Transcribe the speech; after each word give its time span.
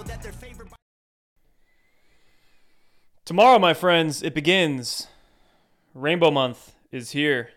people 0.00 0.16
that 0.16 0.22
they're 0.22 0.32
favored 0.32 0.70
by. 0.70 0.76
Tomorrow, 3.24 3.58
my 3.58 3.74
friends, 3.74 4.22
it 4.22 4.34
begins. 4.34 5.08
Rainbow 5.94 6.30
Month 6.30 6.74
is 6.90 7.10
here. 7.10 7.50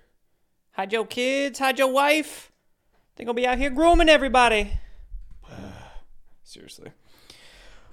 Hide 0.73 0.91
your 0.91 1.05
kids, 1.05 1.59
hide 1.59 1.79
your 1.79 1.91
wife. 1.91 2.51
They're 3.15 3.25
gonna 3.25 3.35
be 3.35 3.47
out 3.47 3.57
here 3.57 3.69
grooming 3.69 4.09
everybody. 4.09 4.73
Seriously. 6.43 6.91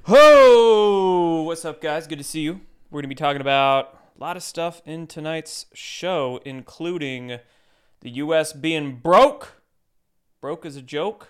Ho! 0.05 1.43
What's 1.43 1.64
up, 1.64 1.80
guys? 1.80 2.07
Good 2.07 2.19
to 2.19 2.25
see 2.25 2.41
you. 2.41 2.61
We're 2.91 3.03
gonna 3.03 3.09
be 3.09 3.14
talking 3.14 3.41
about 3.41 3.98
a 4.17 4.21
lot 4.21 4.37
of 4.37 4.43
stuff 4.43 4.82
in 4.85 5.07
tonight's 5.07 5.67
show, 5.75 6.41
including 6.45 7.39
the 8.01 8.11
U.S. 8.11 8.53
being 8.53 8.96
broke. 8.96 9.62
Broke 10.41 10.64
as 10.64 10.77
a 10.77 10.82
joke. 10.82 11.29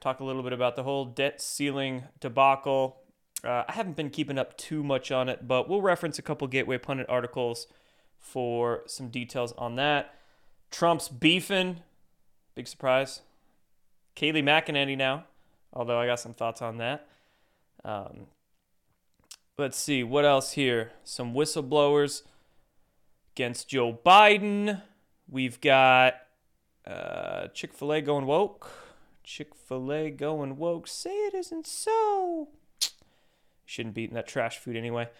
Talk 0.00 0.20
a 0.20 0.24
little 0.24 0.42
bit 0.42 0.52
about 0.52 0.76
the 0.76 0.84
whole 0.84 1.04
debt 1.04 1.40
ceiling 1.40 2.04
debacle. 2.20 2.98
Uh, 3.42 3.64
I 3.68 3.72
haven't 3.72 3.96
been 3.96 4.10
keeping 4.10 4.38
up 4.38 4.56
too 4.56 4.82
much 4.82 5.10
on 5.10 5.28
it, 5.28 5.46
but 5.46 5.68
we'll 5.68 5.82
reference 5.82 6.18
a 6.18 6.22
couple 6.22 6.46
Gateway 6.46 6.78
Pundit 6.78 7.06
articles 7.08 7.66
for 8.18 8.82
some 8.86 9.08
details 9.08 9.52
on 9.58 9.76
that. 9.76 10.14
Trump's 10.70 11.08
beefing. 11.08 11.80
Big 12.54 12.68
surprise. 12.68 13.22
Kayleigh 14.16 14.42
McEnany 14.42 14.96
now, 14.96 15.24
although 15.72 15.98
I 15.98 16.06
got 16.06 16.20
some 16.20 16.34
thoughts 16.34 16.60
on 16.60 16.78
that. 16.78 17.08
Um, 17.84 18.26
let's 19.56 19.78
see, 19.78 20.02
what 20.02 20.24
else 20.24 20.52
here? 20.52 20.92
Some 21.04 21.34
whistleblowers 21.34 22.22
against 23.34 23.68
Joe 23.68 23.98
Biden. 24.04 24.82
We've 25.28 25.60
got 25.60 26.14
uh, 26.86 27.48
Chick 27.48 27.72
fil 27.72 27.92
A 27.92 28.00
going 28.00 28.26
woke. 28.26 28.87
Chick 29.28 29.54
fil 29.54 29.92
A 29.92 30.10
going 30.10 30.56
woke. 30.56 30.88
Say 30.88 31.10
it 31.10 31.34
isn't 31.34 31.66
so. 31.66 32.48
Shouldn't 33.66 33.94
be 33.94 34.04
eating 34.04 34.14
that 34.14 34.26
trash 34.26 34.56
food 34.56 34.74
anyway. 34.74 35.10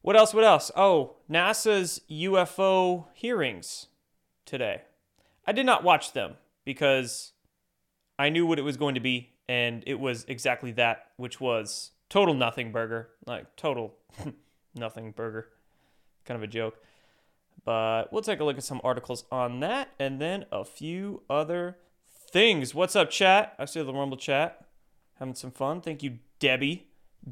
What 0.00 0.14
else? 0.14 0.32
What 0.32 0.44
else? 0.44 0.70
Oh, 0.76 1.16
NASA's 1.28 2.02
UFO 2.08 3.06
hearings 3.14 3.88
today. 4.46 4.82
I 5.44 5.50
did 5.50 5.66
not 5.66 5.82
watch 5.82 6.12
them 6.12 6.36
because 6.64 7.32
I 8.16 8.28
knew 8.28 8.46
what 8.46 8.60
it 8.60 8.62
was 8.62 8.76
going 8.76 8.94
to 8.94 9.00
be, 9.00 9.30
and 9.48 9.82
it 9.88 9.98
was 9.98 10.24
exactly 10.28 10.70
that, 10.72 11.06
which 11.16 11.40
was 11.40 11.90
total 12.08 12.34
nothing 12.34 12.70
burger. 12.70 13.08
Like, 13.26 13.56
total 13.56 13.96
nothing 14.76 15.10
burger. 15.10 15.48
Kind 16.24 16.36
of 16.36 16.44
a 16.44 16.46
joke. 16.46 16.76
But 17.64 18.12
we'll 18.12 18.22
take 18.22 18.38
a 18.38 18.44
look 18.44 18.56
at 18.56 18.62
some 18.62 18.80
articles 18.84 19.24
on 19.32 19.58
that 19.60 19.88
and 19.98 20.20
then 20.20 20.46
a 20.52 20.64
few 20.64 21.22
other 21.28 21.78
things. 22.32 22.74
What's 22.74 22.96
up, 22.96 23.10
chat? 23.10 23.54
I 23.58 23.66
see 23.66 23.82
the 23.82 23.92
Rumble 23.92 24.16
chat. 24.16 24.64
Having 25.18 25.34
some 25.34 25.50
fun. 25.50 25.82
Thank 25.82 26.02
you, 26.02 26.18
Debbie, 26.38 26.86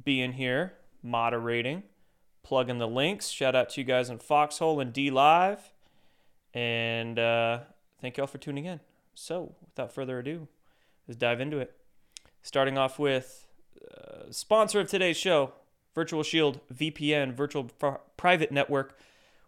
being 0.05 0.33
here, 0.33 0.75
moderating, 1.03 1.85
plugging 2.43 2.79
the 2.79 2.87
links. 2.87 3.29
Shout 3.29 3.57
out 3.57 3.71
to 3.71 3.81
you 3.81 3.87
guys 3.87 4.11
in 4.11 4.19
Foxhole 4.19 4.79
and 4.79 4.93
DLive. 4.93 5.59
And 6.53 7.19
uh, 7.19 7.61
thank 8.01 8.19
y'all 8.19 8.27
for 8.27 8.39
tuning 8.39 8.67
in. 8.67 8.81
So, 9.15 9.55
without 9.67 9.93
further 9.93 10.19
ado, 10.19 10.47
let's 11.09 11.17
dive 11.17 11.41
into 11.41 11.59
it. 11.59 11.75
Starting 12.43 12.77
off 12.77 12.99
with 12.99 13.47
uh, 13.91 14.31
sponsor 14.31 14.81
of 14.81 14.89
today's 14.89 15.17
show, 15.17 15.53
Virtual 15.95 16.23
Shield 16.23 16.61
VPN, 16.73 17.33
virtual 17.33 17.65
pr- 17.65 18.01
private 18.17 18.53
network. 18.53 18.99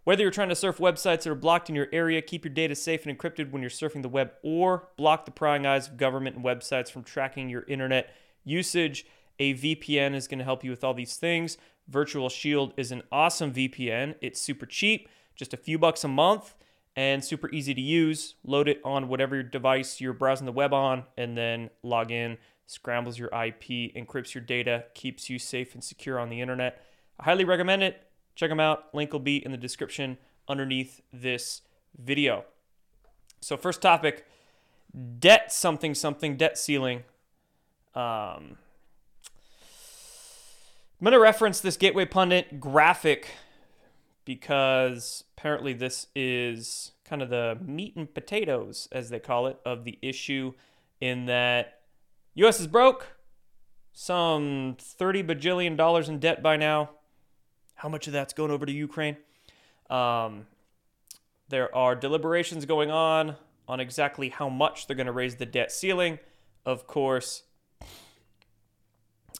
Whether 0.04 0.22
you're 0.22 0.32
trying 0.32 0.48
to 0.48 0.56
surf 0.56 0.78
websites 0.78 1.22
that 1.22 1.28
are 1.28 1.36
blocked 1.36 1.68
in 1.68 1.76
your 1.76 1.86
area, 1.92 2.20
keep 2.22 2.44
your 2.44 2.52
data 2.52 2.74
safe 2.74 3.06
and 3.06 3.16
encrypted 3.16 3.52
when 3.52 3.62
you're 3.62 3.70
surfing 3.70 4.02
the 4.02 4.08
web, 4.08 4.32
or 4.42 4.88
block 4.96 5.26
the 5.26 5.30
prying 5.30 5.64
eyes 5.64 5.86
of 5.86 5.96
government 5.96 6.34
and 6.34 6.44
websites 6.44 6.90
from 6.90 7.04
tracking 7.04 7.48
your 7.48 7.62
internet 7.68 8.12
usage, 8.44 9.06
a 9.38 9.54
VPN 9.54 10.14
is 10.14 10.26
going 10.26 10.40
to 10.40 10.44
help 10.44 10.64
you 10.64 10.70
with 10.70 10.82
all 10.82 10.92
these 10.92 11.16
things. 11.16 11.56
Virtual 11.88 12.28
Shield 12.28 12.74
is 12.76 12.90
an 12.90 13.02
awesome 13.12 13.52
VPN. 13.52 14.16
It's 14.20 14.40
super 14.40 14.66
cheap, 14.66 15.08
just 15.36 15.54
a 15.54 15.56
few 15.56 15.78
bucks 15.78 16.02
a 16.02 16.08
month, 16.08 16.56
and 16.96 17.24
super 17.24 17.48
easy 17.50 17.72
to 17.72 17.80
use. 17.80 18.34
Load 18.44 18.68
it 18.68 18.80
on 18.84 19.08
whatever 19.08 19.40
device 19.42 20.00
you're 20.00 20.12
browsing 20.12 20.46
the 20.46 20.52
web 20.52 20.74
on, 20.74 21.04
and 21.16 21.36
then 21.36 21.70
log 21.84 22.10
in. 22.10 22.38
Scrambles 22.66 23.18
your 23.18 23.28
IP, 23.28 23.94
encrypts 23.94 24.34
your 24.34 24.42
data, 24.42 24.84
keeps 24.94 25.30
you 25.30 25.38
safe 25.38 25.74
and 25.74 25.84
secure 25.84 26.18
on 26.18 26.28
the 26.28 26.40
internet. 26.40 26.84
I 27.20 27.24
highly 27.24 27.44
recommend 27.44 27.84
it. 27.84 28.02
Check 28.42 28.50
them 28.50 28.58
out. 28.58 28.92
Link 28.92 29.12
will 29.12 29.20
be 29.20 29.36
in 29.36 29.52
the 29.52 29.56
description 29.56 30.18
underneath 30.48 31.00
this 31.12 31.62
video. 31.96 32.44
So, 33.40 33.56
first 33.56 33.80
topic 33.80 34.26
debt 35.20 35.52
something 35.52 35.94
something, 35.94 36.36
debt 36.36 36.58
ceiling. 36.58 37.04
Um, 37.94 38.58
I'm 40.98 41.04
going 41.04 41.12
to 41.12 41.20
reference 41.20 41.60
this 41.60 41.76
Gateway 41.76 42.04
Pundit 42.04 42.58
graphic 42.58 43.28
because 44.24 45.22
apparently 45.38 45.72
this 45.72 46.08
is 46.16 46.90
kind 47.04 47.22
of 47.22 47.30
the 47.30 47.56
meat 47.64 47.94
and 47.94 48.12
potatoes, 48.12 48.88
as 48.90 49.10
they 49.10 49.20
call 49.20 49.46
it, 49.46 49.60
of 49.64 49.84
the 49.84 50.00
issue 50.02 50.52
in 51.00 51.26
that 51.26 51.82
US 52.34 52.58
is 52.58 52.66
broke, 52.66 53.06
some 53.92 54.74
30 54.80 55.22
bajillion 55.22 55.76
dollars 55.76 56.08
in 56.08 56.18
debt 56.18 56.42
by 56.42 56.56
now. 56.56 56.90
How 57.82 57.88
much 57.88 58.06
of 58.06 58.12
that's 58.12 58.32
going 58.32 58.52
over 58.52 58.64
to 58.64 58.70
Ukraine? 58.70 59.16
Um, 59.90 60.46
there 61.48 61.74
are 61.74 61.96
deliberations 61.96 62.64
going 62.64 62.92
on 62.92 63.34
on 63.66 63.80
exactly 63.80 64.28
how 64.28 64.48
much 64.48 64.86
they're 64.86 64.94
going 64.94 65.08
to 65.08 65.12
raise 65.12 65.34
the 65.34 65.46
debt 65.46 65.72
ceiling. 65.72 66.20
Of 66.64 66.86
course, 66.86 67.42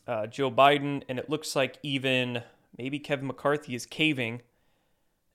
uh, 0.09 0.27
Joe 0.27 0.51
Biden, 0.51 1.05
and 1.09 1.21
it 1.21 1.31
looks 1.31 1.55
like 1.55 1.79
even 1.85 2.43
maybe 2.77 2.99
Kevin 2.99 3.29
McCarthy 3.29 3.77
is 3.77 3.87
caving, 3.87 4.43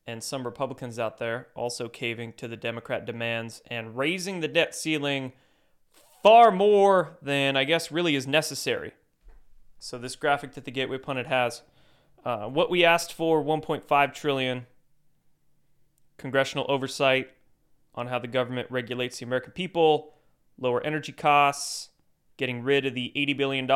and 0.05 0.21
some 0.21 0.43
Republicans 0.43 0.99
out 0.99 1.17
there 1.17 1.47
also 1.55 1.87
caving 1.87 2.33
to 2.33 2.45
the 2.49 2.57
Democrat 2.57 3.05
demands 3.05 3.61
and 3.67 3.97
raising 3.97 4.41
the 4.41 4.49
debt 4.49 4.75
ceiling 4.75 5.31
far 6.21 6.51
more 6.51 7.17
than 7.21 7.55
I 7.55 7.63
guess 7.63 7.89
really 7.89 8.17
is 8.17 8.27
necessary. 8.27 8.91
So 9.79 9.97
this 9.97 10.17
graphic 10.17 10.55
that 10.55 10.65
the 10.65 10.71
Gateway 10.71 10.97
Pundit 10.97 11.27
has, 11.27 11.61
uh, 12.25 12.47
what 12.47 12.69
we 12.69 12.83
asked 12.83 13.13
for, 13.13 13.43
1.5 13.43 14.13
trillion, 14.13 14.65
congressional 16.17 16.65
oversight 16.69 17.29
on 17.95 18.07
how 18.07 18.19
the 18.19 18.27
government 18.27 18.67
regulates 18.69 19.19
the 19.19 19.25
American 19.25 19.51
people, 19.51 20.13
lower 20.59 20.83
energy 20.83 21.11
costs, 21.11 21.89
getting 22.37 22.63
rid 22.63 22.85
of 22.85 22.93
the 22.93 23.11
$80 23.15 23.37
billion 23.37 23.67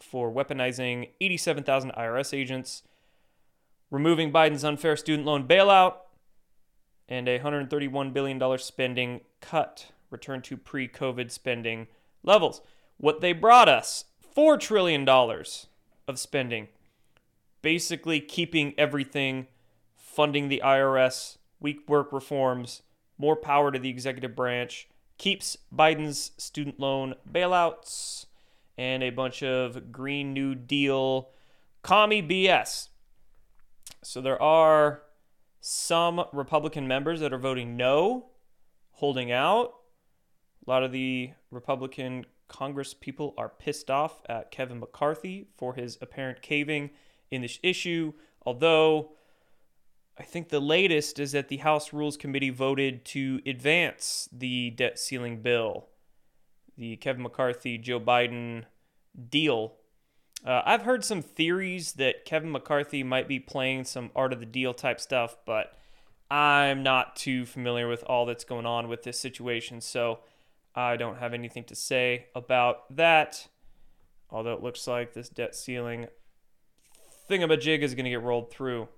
for 0.00 0.32
weaponizing 0.32 1.10
87,000 1.20 1.92
IRS 1.92 2.36
agents, 2.36 2.82
removing 3.90 4.32
Biden's 4.32 4.64
unfair 4.64 4.96
student 4.96 5.26
loan 5.26 5.46
bailout, 5.46 5.96
and 7.08 7.28
a 7.28 7.40
$131 7.40 8.12
billion 8.12 8.58
spending 8.58 9.20
cut, 9.40 9.90
return 10.10 10.40
to 10.42 10.56
pre 10.56 10.88
COVID 10.88 11.30
spending 11.30 11.88
levels. 12.22 12.62
What 12.96 13.20
they 13.20 13.32
brought 13.32 13.68
us 13.68 14.04
$4 14.36 14.58
trillion 14.58 15.08
of 15.08 16.18
spending, 16.18 16.68
basically 17.62 18.20
keeping 18.20 18.74
everything, 18.78 19.46
funding 19.96 20.48
the 20.48 20.62
IRS, 20.64 21.38
weak 21.60 21.88
work 21.88 22.12
reforms, 22.12 22.82
more 23.18 23.36
power 23.36 23.70
to 23.70 23.78
the 23.78 23.90
executive 23.90 24.34
branch, 24.34 24.88
keeps 25.18 25.56
Biden's 25.74 26.32
student 26.38 26.80
loan 26.80 27.14
bailouts, 27.30 28.26
and 28.78 29.02
a 29.02 29.10
bunch 29.10 29.42
of 29.42 29.92
Green 29.92 30.32
New 30.32 30.54
Deal 30.54 31.28
commie 31.82 32.22
BS. 32.22 32.88
So 34.02 34.20
there 34.20 34.40
are 34.40 35.02
some 35.60 36.24
Republican 36.32 36.88
members 36.88 37.20
that 37.20 37.32
are 37.32 37.38
voting 37.38 37.76
no, 37.76 38.30
holding 38.92 39.30
out. 39.30 39.74
A 40.66 40.70
lot 40.70 40.82
of 40.82 40.92
the 40.92 41.32
Republican 41.50 42.24
Congress 42.48 42.94
people 42.94 43.34
are 43.36 43.48
pissed 43.48 43.90
off 43.90 44.22
at 44.28 44.50
Kevin 44.50 44.80
McCarthy 44.80 45.48
for 45.56 45.74
his 45.74 45.98
apparent 46.00 46.40
caving 46.42 46.90
in 47.30 47.42
this 47.42 47.58
issue, 47.62 48.12
although 48.44 49.12
I 50.18 50.22
think 50.22 50.48
the 50.48 50.60
latest 50.60 51.18
is 51.18 51.32
that 51.32 51.48
the 51.48 51.58
House 51.58 51.92
Rules 51.92 52.16
Committee 52.16 52.50
voted 52.50 53.04
to 53.06 53.40
advance 53.46 54.28
the 54.30 54.70
debt 54.70 54.98
ceiling 54.98 55.40
bill, 55.40 55.86
the 56.76 56.96
Kevin 56.96 57.22
McCarthy 57.22 57.78
Joe 57.78 58.00
Biden 58.00 58.64
deal. 59.30 59.76
Uh, 60.44 60.62
I've 60.64 60.82
heard 60.82 61.04
some 61.04 61.22
theories 61.22 61.94
that 61.94 62.24
Kevin 62.24 62.50
McCarthy 62.50 63.02
might 63.02 63.28
be 63.28 63.38
playing 63.38 63.84
some 63.84 64.10
art 64.14 64.32
of 64.32 64.40
the 64.40 64.46
deal 64.46 64.74
type 64.74 65.00
stuff, 65.00 65.36
but 65.46 65.74
I'm 66.30 66.82
not 66.82 67.16
too 67.16 67.44
familiar 67.46 67.88
with 67.88 68.02
all 68.04 68.26
that's 68.26 68.44
going 68.44 68.66
on 68.66 68.88
with 68.88 69.02
this 69.02 69.18
situation, 69.18 69.80
so 69.80 70.20
I 70.74 70.96
don't 70.96 71.16
have 71.16 71.34
anything 71.34 71.64
to 71.64 71.74
say 71.74 72.26
about 72.34 72.94
that. 72.96 73.48
Although 74.30 74.52
it 74.52 74.62
looks 74.62 74.86
like 74.86 75.12
this 75.12 75.28
debt 75.28 75.54
ceiling 75.56 76.08
thingamajig 77.30 77.80
is 77.80 77.94
going 77.94 78.04
to 78.04 78.10
get 78.10 78.22
rolled 78.22 78.50
through. 78.50 78.88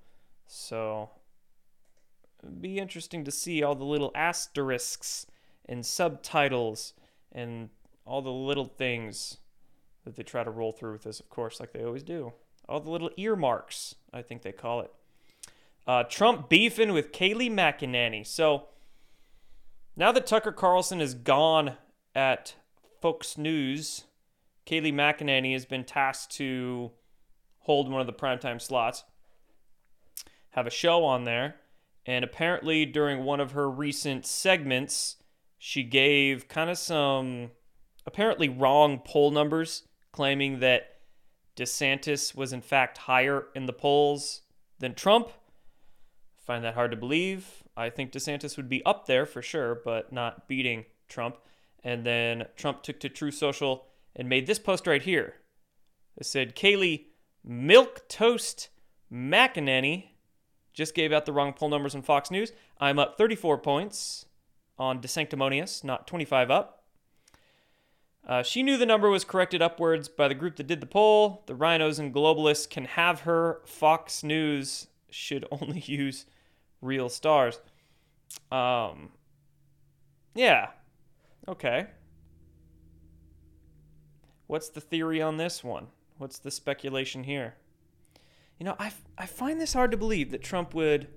So 0.46 1.10
be 2.60 2.78
interesting 2.78 3.24
to 3.24 3.30
see 3.30 3.62
all 3.62 3.74
the 3.74 3.84
little 3.84 4.10
asterisks 4.14 5.26
and 5.68 5.84
subtitles 5.86 6.94
and 7.30 7.70
all 8.04 8.22
the 8.22 8.32
little 8.32 8.64
things 8.64 9.38
that 10.04 10.16
they 10.16 10.22
try 10.22 10.42
to 10.42 10.50
roll 10.50 10.72
through 10.72 10.92
with 10.92 11.02
this, 11.02 11.20
of 11.20 11.28
course, 11.28 11.60
like 11.60 11.72
they 11.72 11.84
always 11.84 12.02
do. 12.02 12.32
All 12.68 12.80
the 12.80 12.90
little 12.90 13.10
earmarks, 13.16 13.94
I 14.12 14.22
think 14.22 14.42
they 14.42 14.52
call 14.52 14.80
it. 14.80 14.92
Uh, 15.86 16.04
Trump 16.04 16.48
beefing 16.48 16.92
with 16.92 17.12
Kayleigh 17.12 17.50
McEnany. 17.50 18.26
So 18.26 18.68
now 19.96 20.12
that 20.12 20.26
Tucker 20.26 20.52
Carlson 20.52 21.00
is 21.00 21.14
gone 21.14 21.76
at 22.14 22.54
Fox 23.00 23.36
News, 23.36 24.04
Kayleigh 24.66 24.92
McEnany 24.92 25.52
has 25.52 25.64
been 25.64 25.84
tasked 25.84 26.32
to 26.36 26.92
hold 27.62 27.90
one 27.90 28.00
of 28.00 28.06
the 28.06 28.12
primetime 28.12 28.60
slots, 28.60 29.04
have 30.50 30.66
a 30.66 30.70
show 30.70 31.04
on 31.04 31.24
there, 31.24 31.56
and 32.04 32.24
apparently 32.24 32.84
during 32.84 33.24
one 33.24 33.40
of 33.40 33.52
her 33.52 33.70
recent 33.70 34.26
segments, 34.26 35.16
she 35.58 35.82
gave 35.82 36.48
kind 36.48 36.68
of 36.68 36.78
some 36.78 37.50
apparently 38.06 38.48
wrong 38.48 38.98
poll 38.98 39.30
numbers, 39.30 39.84
claiming 40.10 40.58
that 40.60 40.96
DeSantis 41.56 42.34
was 42.34 42.52
in 42.52 42.60
fact 42.60 42.98
higher 42.98 43.46
in 43.54 43.66
the 43.66 43.72
polls 43.72 44.42
than 44.78 44.94
Trump. 44.94 45.28
I 45.28 46.42
find 46.44 46.64
that 46.64 46.74
hard 46.74 46.90
to 46.90 46.96
believe. 46.96 47.62
I 47.76 47.90
think 47.90 48.12
DeSantis 48.12 48.56
would 48.56 48.68
be 48.68 48.84
up 48.84 49.06
there 49.06 49.24
for 49.24 49.40
sure, 49.40 49.80
but 49.84 50.12
not 50.12 50.48
beating 50.48 50.84
Trump. 51.08 51.38
And 51.84 52.04
then 52.04 52.46
Trump 52.56 52.82
took 52.82 53.00
to 53.00 53.08
Truth 53.08 53.34
Social 53.34 53.86
and 54.16 54.28
made 54.28 54.46
this 54.46 54.58
post 54.58 54.86
right 54.86 55.02
here. 55.02 55.34
It 56.16 56.26
said, 56.26 56.56
Kayleigh 56.56 57.06
Milk 57.44 58.08
Toast 58.08 58.68
McEnany 59.12 60.08
just 60.72 60.94
gave 60.94 61.12
out 61.12 61.26
the 61.26 61.32
wrong 61.32 61.52
poll 61.52 61.68
numbers 61.68 61.94
on 61.94 62.02
Fox 62.02 62.30
News. 62.30 62.52
I'm 62.80 62.98
up 62.98 63.18
34 63.18 63.58
points 63.58 64.26
on 64.78 65.00
DeSanctimonious, 65.00 65.84
not 65.84 66.06
25 66.06 66.50
up. 66.50 66.84
Uh, 68.26 68.42
she 68.42 68.62
knew 68.62 68.76
the 68.76 68.86
number 68.86 69.10
was 69.10 69.24
corrected 69.24 69.60
upwards 69.60 70.08
by 70.08 70.28
the 70.28 70.34
group 70.34 70.56
that 70.56 70.66
did 70.66 70.80
the 70.80 70.86
poll. 70.86 71.42
The 71.46 71.54
RINOs 71.54 71.98
and 71.98 72.14
globalists 72.14 72.70
can 72.70 72.84
have 72.84 73.20
her. 73.20 73.60
Fox 73.66 74.22
News 74.22 74.86
should 75.10 75.44
only 75.52 75.80
use 75.80 76.26
real 76.80 77.08
stars. 77.08 77.60
Um, 78.50 79.10
yeah. 80.34 80.68
Okay. 81.48 81.86
What's 84.46 84.68
the 84.68 84.80
theory 84.80 85.20
on 85.20 85.36
this 85.36 85.64
one? 85.64 85.88
What's 86.22 86.38
the 86.38 86.52
speculation 86.52 87.24
here? 87.24 87.56
You 88.56 88.64
know, 88.64 88.76
I, 88.78 88.92
I 89.18 89.26
find 89.26 89.60
this 89.60 89.72
hard 89.72 89.90
to 89.90 89.96
believe 89.96 90.30
that 90.30 90.40
Trump 90.40 90.72
would 90.72 91.08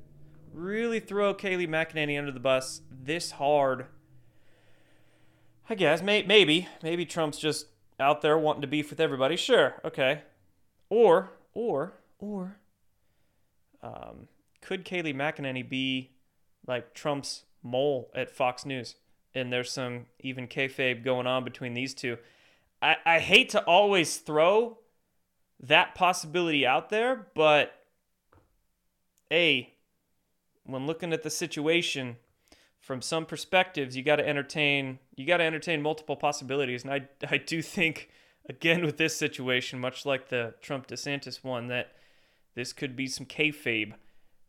really 0.52 1.00
throw 1.00 1.32
Kayleigh 1.32 1.68
McEnany 1.68 2.18
under 2.18 2.32
the 2.32 2.40
bus 2.40 2.82
this 2.90 3.30
hard. 3.30 3.86
I 5.70 5.76
guess 5.76 6.02
may, 6.02 6.24
maybe 6.24 6.68
maybe 6.82 7.06
Trump's 7.06 7.38
just 7.38 7.68
out 8.00 8.22
there 8.22 8.36
wanting 8.36 8.64
to 8.64 8.68
beef 8.68 8.90
with 8.90 9.00
everybody. 9.00 9.36
Sure, 9.36 9.76
okay. 9.86 10.24
Or 10.90 11.34
or 11.54 11.94
or 12.18 12.58
um, 13.84 14.28
could 14.60 14.86
Kayleigh 14.86 15.14
McEnany 15.14 15.70
be 15.70 16.14
like 16.66 16.96
Trump's 16.96 17.44
mole 17.62 18.10
at 18.16 18.32
Fox 18.32 18.66
News? 18.66 18.96
And 19.36 19.54
there's 19.54 19.72
some 19.72 20.08
even 20.20 20.48
kayfabe 20.48 21.04
going 21.04 21.28
on 21.28 21.44
between 21.44 21.76
these 21.76 21.94
two. 21.94 22.18
I, 22.82 22.96
I 23.06 23.20
hate 23.20 23.50
to 23.50 23.64
always 23.66 24.18
throw 24.18 24.80
that 25.60 25.96
possibility 25.96 26.66
out 26.66 26.90
there, 26.90 27.28
but 27.34 27.74
A, 29.32 29.74
when 30.64 30.86
looking 30.86 31.14
at 31.14 31.24
the 31.24 31.30
situation 31.30 32.18
from 32.80 33.02
some 33.02 33.26
perspectives, 33.26 33.96
you 33.96 34.04
got 34.04 34.18
to 34.18 34.28
entertain 34.28 35.00
you 35.16 35.26
got 35.26 35.38
to 35.38 35.44
entertain 35.44 35.82
multiple 35.82 36.16
possibilities, 36.16 36.84
and 36.84 36.92
I 36.94 37.08
I 37.30 37.38
do 37.38 37.62
think 37.62 38.10
again 38.50 38.86
with 38.86 38.98
this 38.98 39.16
situation, 39.16 39.80
much 39.80 40.06
like 40.06 40.30
the 40.30 40.56
Trump 40.62 40.88
DeSantis 40.88 41.44
one, 41.44 41.68
that 41.68 41.94
this 42.56 42.74
could 42.74 42.96
be 42.96 43.08
some 43.08 43.26
kayfabe 43.26 43.94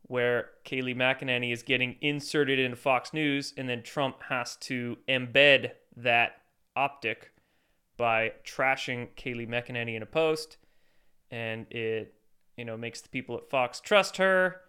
where 0.03 0.51
Kayleigh 0.65 0.95
McEnany 0.95 1.51
is 1.51 1.63
getting 1.63 1.97
inserted 1.99 2.59
into 2.59 2.77
Fox 2.77 3.13
News, 3.13 3.53
and 3.57 3.67
then 3.67 3.83
Trump 3.83 4.23
has 4.29 4.55
to 4.57 4.97
embed 5.07 5.71
that 5.97 6.41
optic 6.75 7.31
by 7.97 8.31
trashing 8.45 9.09
Kayleigh 9.17 9.49
McEnany 9.49 9.95
in 9.95 10.03
a 10.03 10.05
post, 10.05 10.57
and 11.31 11.65
it 11.71 12.13
you 12.55 12.65
know 12.65 12.77
makes 12.77 13.01
the 13.01 13.09
people 13.09 13.35
at 13.35 13.49
Fox 13.49 13.79
trust 13.79 14.17
her 14.17 14.61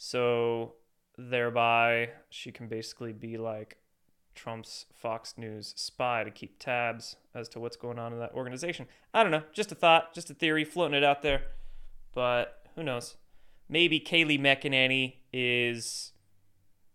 so 0.00 0.74
thereby, 1.18 2.10
she 2.30 2.52
can 2.52 2.68
basically 2.68 3.12
be 3.12 3.36
like 3.36 3.78
Trump's 4.36 4.86
Fox 4.94 5.34
News 5.36 5.74
spy 5.76 6.22
to 6.22 6.30
keep 6.30 6.60
tabs 6.60 7.16
as 7.34 7.48
to 7.50 7.60
what's 7.60 7.76
going 7.76 7.98
on 7.98 8.12
in 8.12 8.20
that 8.20 8.32
organization. 8.32 8.86
I 9.12 9.24
don't 9.24 9.32
know, 9.32 9.42
just 9.52 9.72
a 9.72 9.74
thought, 9.74 10.14
just 10.14 10.30
a 10.30 10.34
theory, 10.34 10.64
floating 10.64 10.96
it 10.96 11.02
out 11.02 11.22
there. 11.22 11.42
But 12.14 12.68
who 12.76 12.84
knows? 12.84 13.16
Maybe 13.68 13.98
Kayleigh 13.98 14.38
McEnany 14.40 15.16
is 15.32 16.12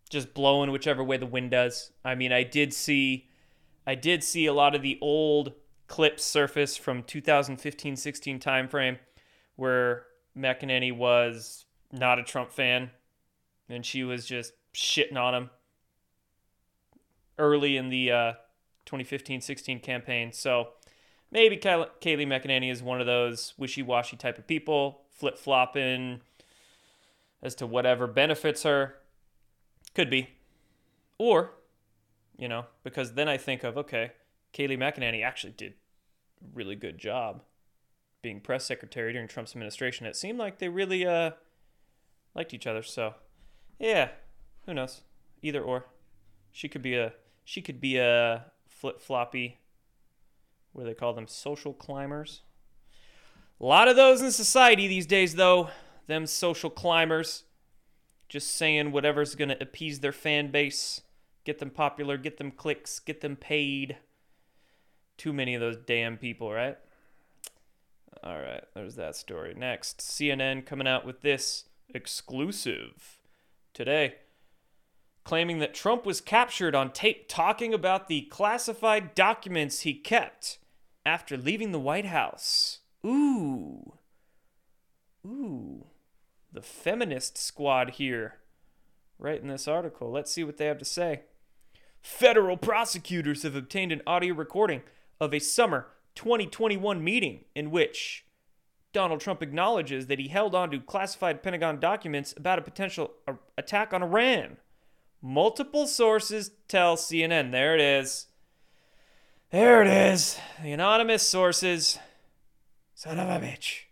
just 0.09 0.33
blowing 0.33 0.71
whichever 0.71 1.03
way 1.03 1.17
the 1.17 1.25
wind 1.25 1.51
does. 1.51 1.91
I 2.05 2.15
mean, 2.15 2.31
I 2.31 2.43
did 2.43 2.73
see, 2.73 3.27
I 3.85 3.95
did 3.95 4.23
see 4.23 4.45
a 4.45 4.53
lot 4.53 4.75
of 4.75 4.81
the 4.81 4.97
old 5.01 5.51
clips 5.87 6.23
surface 6.23 6.77
from 6.77 7.03
2015-16 7.03 8.41
timeframe 8.41 8.97
where 9.55 10.05
McEnany 10.37 10.95
was 10.95 11.65
not 11.91 12.19
a 12.19 12.23
Trump 12.23 12.51
fan, 12.51 12.89
and 13.69 13.85
she 13.85 14.03
was 14.03 14.25
just 14.25 14.53
shitting 14.73 15.17
on 15.17 15.35
him 15.35 15.49
early 17.37 17.77
in 17.77 17.89
the 17.89 18.11
uh, 18.11 18.33
2015-16 18.85 19.81
campaign. 19.81 20.31
So 20.31 20.69
maybe 21.31 21.57
Kayleigh 21.57 21.89
McEnany 22.01 22.71
is 22.71 22.81
one 22.81 22.99
of 22.99 23.07
those 23.07 23.53
wishy-washy 23.57 24.17
type 24.17 24.37
of 24.37 24.47
people, 24.47 25.01
flip-flopping 25.11 26.21
as 27.41 27.55
to 27.55 27.67
whatever 27.67 28.07
benefits 28.07 28.63
her. 28.63 28.95
Could 29.93 30.09
be. 30.09 30.29
Or, 31.19 31.51
you 32.37 32.47
know, 32.47 32.65
because 32.83 33.13
then 33.13 33.27
I 33.29 33.37
think 33.37 33.63
of, 33.63 33.77
okay, 33.77 34.13
Kayleigh 34.53 34.77
McEnany 34.77 35.23
actually 35.23 35.53
did 35.53 35.73
a 36.41 36.45
really 36.53 36.75
good 36.75 36.97
job 36.97 37.41
being 38.21 38.39
press 38.39 38.65
secretary 38.65 39.11
during 39.13 39.27
Trump's 39.27 39.51
administration. 39.51 40.05
It 40.05 40.15
seemed 40.15 40.39
like 40.39 40.59
they 40.59 40.69
really 40.69 41.05
uh, 41.05 41.31
liked 42.33 42.53
each 42.53 42.65
other. 42.67 42.81
So, 42.81 43.15
yeah, 43.79 44.09
who 44.65 44.73
knows? 44.73 45.01
Either 45.41 45.61
or. 45.61 45.85
She 46.51 46.69
could 46.69 46.81
be 46.81 46.95
a 46.95 47.13
she 47.43 47.61
could 47.61 47.81
be 47.81 47.97
a 47.97 48.45
flip 48.67 49.01
floppy. 49.01 49.59
Do 50.75 50.83
they 50.83 50.93
call 50.93 51.13
them? 51.13 51.27
Social 51.27 51.73
climbers. 51.73 52.41
A 53.59 53.65
lot 53.65 53.87
of 53.87 53.95
those 53.95 54.21
in 54.21 54.31
society 54.31 54.87
these 54.87 55.05
days, 55.05 55.35
though. 55.35 55.69
Them 56.07 56.25
social 56.25 56.69
climbers, 56.69 57.43
just 58.27 58.55
saying 58.55 58.91
whatever's 58.91 59.35
gonna 59.35 59.55
appease 59.61 59.99
their 59.99 60.11
fan 60.11 60.51
base, 60.51 61.01
get 61.45 61.59
them 61.59 61.69
popular, 61.69 62.17
get 62.17 62.37
them 62.37 62.51
clicks, 62.51 62.99
get 62.99 63.21
them 63.21 63.35
paid. 63.35 63.97
Too 65.17 65.33
many 65.33 65.55
of 65.55 65.61
those 65.61 65.77
damn 65.77 66.17
people, 66.17 66.51
right? 66.51 66.77
All 68.23 68.39
right, 68.39 68.63
there's 68.73 68.95
that 68.95 69.15
story. 69.15 69.53
Next, 69.53 69.99
CNN 69.99 70.65
coming 70.65 70.87
out 70.87 71.05
with 71.05 71.21
this 71.21 71.65
exclusive 71.93 73.19
today, 73.73 74.15
claiming 75.23 75.59
that 75.59 75.73
Trump 75.73 76.05
was 76.05 76.21
captured 76.21 76.75
on 76.75 76.91
tape 76.91 77.27
talking 77.27 77.73
about 77.73 78.07
the 78.07 78.21
classified 78.21 79.13
documents 79.13 79.81
he 79.81 79.93
kept 79.93 80.59
after 81.05 81.35
leaving 81.35 81.71
the 81.71 81.79
White 81.79 82.05
House. 82.05 82.79
Ooh. 83.05 83.93
Ooh. 85.25 85.87
The 86.51 86.61
feminist 86.61 87.37
squad 87.37 87.91
here, 87.91 88.35
right 89.17 89.41
in 89.41 89.47
this 89.47 89.67
article. 89.67 90.11
Let's 90.11 90.31
see 90.31 90.43
what 90.43 90.57
they 90.57 90.67
have 90.67 90.77
to 90.77 90.85
say. 90.85 91.23
Federal 92.01 92.57
prosecutors 92.57 93.43
have 93.43 93.55
obtained 93.55 93.91
an 93.91 94.01
audio 94.05 94.33
recording 94.33 94.83
of 95.23 95.33
a 95.33 95.39
summer 95.39 95.87
2021 96.15 97.03
meeting 97.03 97.45
in 97.55 97.71
which 97.71 98.25
Donald 98.93 99.19
Trump 99.19 99.41
acknowledges 99.41 100.07
that 100.07 100.19
he 100.19 100.27
held 100.27 100.53
on 100.53 100.69
to 100.69 100.79
classified 100.79 101.41
Pentagon 101.41 101.79
documents 101.79 102.33
about 102.37 102.59
a 102.59 102.61
potential 102.61 103.11
attack 103.57 103.93
on 103.93 104.03
Iran. 104.03 104.57
Multiple 105.21 105.87
sources 105.87 106.51
tell 106.67 106.95
CNN. 106.95 107.51
There 107.51 107.73
it 107.73 107.81
is. 107.81 108.27
There 109.49 109.81
it 109.81 109.87
is. 109.87 110.37
The 110.61 110.71
anonymous 110.71 111.27
sources. 111.27 111.97
Son 112.93 113.19
of 113.19 113.29
a 113.29 113.45
bitch. 113.45 113.83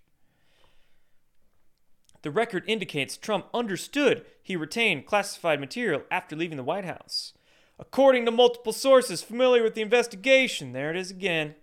The 2.22 2.32
record 2.32 2.64
indicates 2.68 3.18
Trump 3.18 3.48
understood 3.54 4.26
he 4.44 4.56
retained 4.56 5.08
classified 5.08 5.60
material 5.60 6.04
after 6.12 6.36
leaving 6.36 6.58
the 6.58 6.64
White 6.64 6.86
House. 6.86 7.34
According 7.82 8.26
to 8.26 8.32
multiple 8.32 8.72
sources 8.72 9.24
familiar 9.24 9.64
with 9.64 9.74
the 9.74 9.82
investigation, 9.82 10.72
there 10.72 10.92
it 10.92 10.96
is 10.96 11.10
again. 11.10 11.56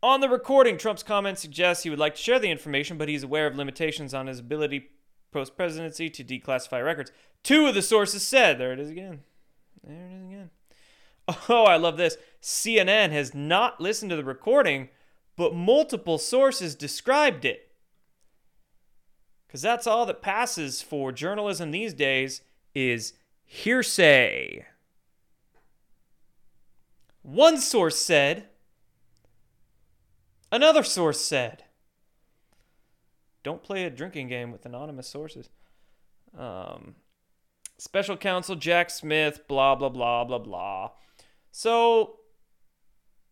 On 0.00 0.20
the 0.20 0.28
recording, 0.28 0.78
Trump's 0.78 1.02
comments 1.02 1.42
suggest 1.42 1.82
he 1.82 1.90
would 1.90 1.98
like 1.98 2.14
to 2.14 2.22
share 2.22 2.38
the 2.38 2.50
information, 2.50 2.96
but 2.96 3.08
he's 3.08 3.24
aware 3.24 3.48
of 3.48 3.56
limitations 3.56 4.14
on 4.14 4.28
his 4.28 4.38
ability 4.38 4.90
post 5.32 5.56
presidency 5.56 6.08
to 6.08 6.22
declassify 6.22 6.82
records. 6.82 7.10
Two 7.42 7.66
of 7.66 7.74
the 7.74 7.82
sources 7.82 8.24
said, 8.24 8.58
there 8.58 8.72
it 8.72 8.78
is 8.78 8.88
again. 8.88 9.24
There 9.84 9.96
it 9.96 10.12
is 10.12 10.22
again. 10.22 10.50
Oh, 11.50 11.64
I 11.64 11.76
love 11.76 11.98
this. 11.98 12.16
CNN 12.40 13.10
has 13.10 13.34
not 13.34 13.82
listened 13.82 14.08
to 14.10 14.16
the 14.16 14.24
recording, 14.24 14.88
but 15.36 15.54
multiple 15.54 16.16
sources 16.16 16.74
described 16.74 17.44
it. 17.44 17.70
Because 19.46 19.60
that's 19.60 19.86
all 19.86 20.06
that 20.06 20.22
passes 20.22 20.80
for 20.80 21.12
journalism 21.12 21.70
these 21.70 21.92
days 21.92 22.40
is 22.74 23.12
hearsay. 23.48 24.66
One 27.22 27.58
source 27.58 27.98
said, 27.98 28.48
another 30.52 30.84
source 30.84 31.20
said. 31.20 31.64
Don't 33.42 33.62
play 33.62 33.84
a 33.84 33.90
drinking 33.90 34.28
game 34.28 34.52
with 34.52 34.66
anonymous 34.66 35.08
sources. 35.08 35.48
Um, 36.36 36.96
special 37.78 38.16
counsel 38.16 38.54
Jack 38.54 38.90
Smith, 38.90 39.48
blah, 39.48 39.74
blah, 39.74 39.88
blah, 39.88 40.24
blah, 40.24 40.38
blah. 40.38 40.90
So, 41.50 42.20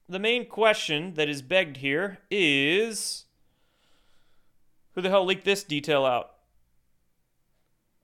the 0.09 0.19
main 0.19 0.47
question 0.47 1.15
that 1.15 1.29
is 1.29 1.43
begged 1.43 1.79
here 1.79 2.19
is 2.31 3.27
who 4.95 5.03
the 5.03 5.11
hell 5.11 5.25
leaked 5.25 5.45
this 5.45 5.63
detail 5.63 6.07
out? 6.07 6.33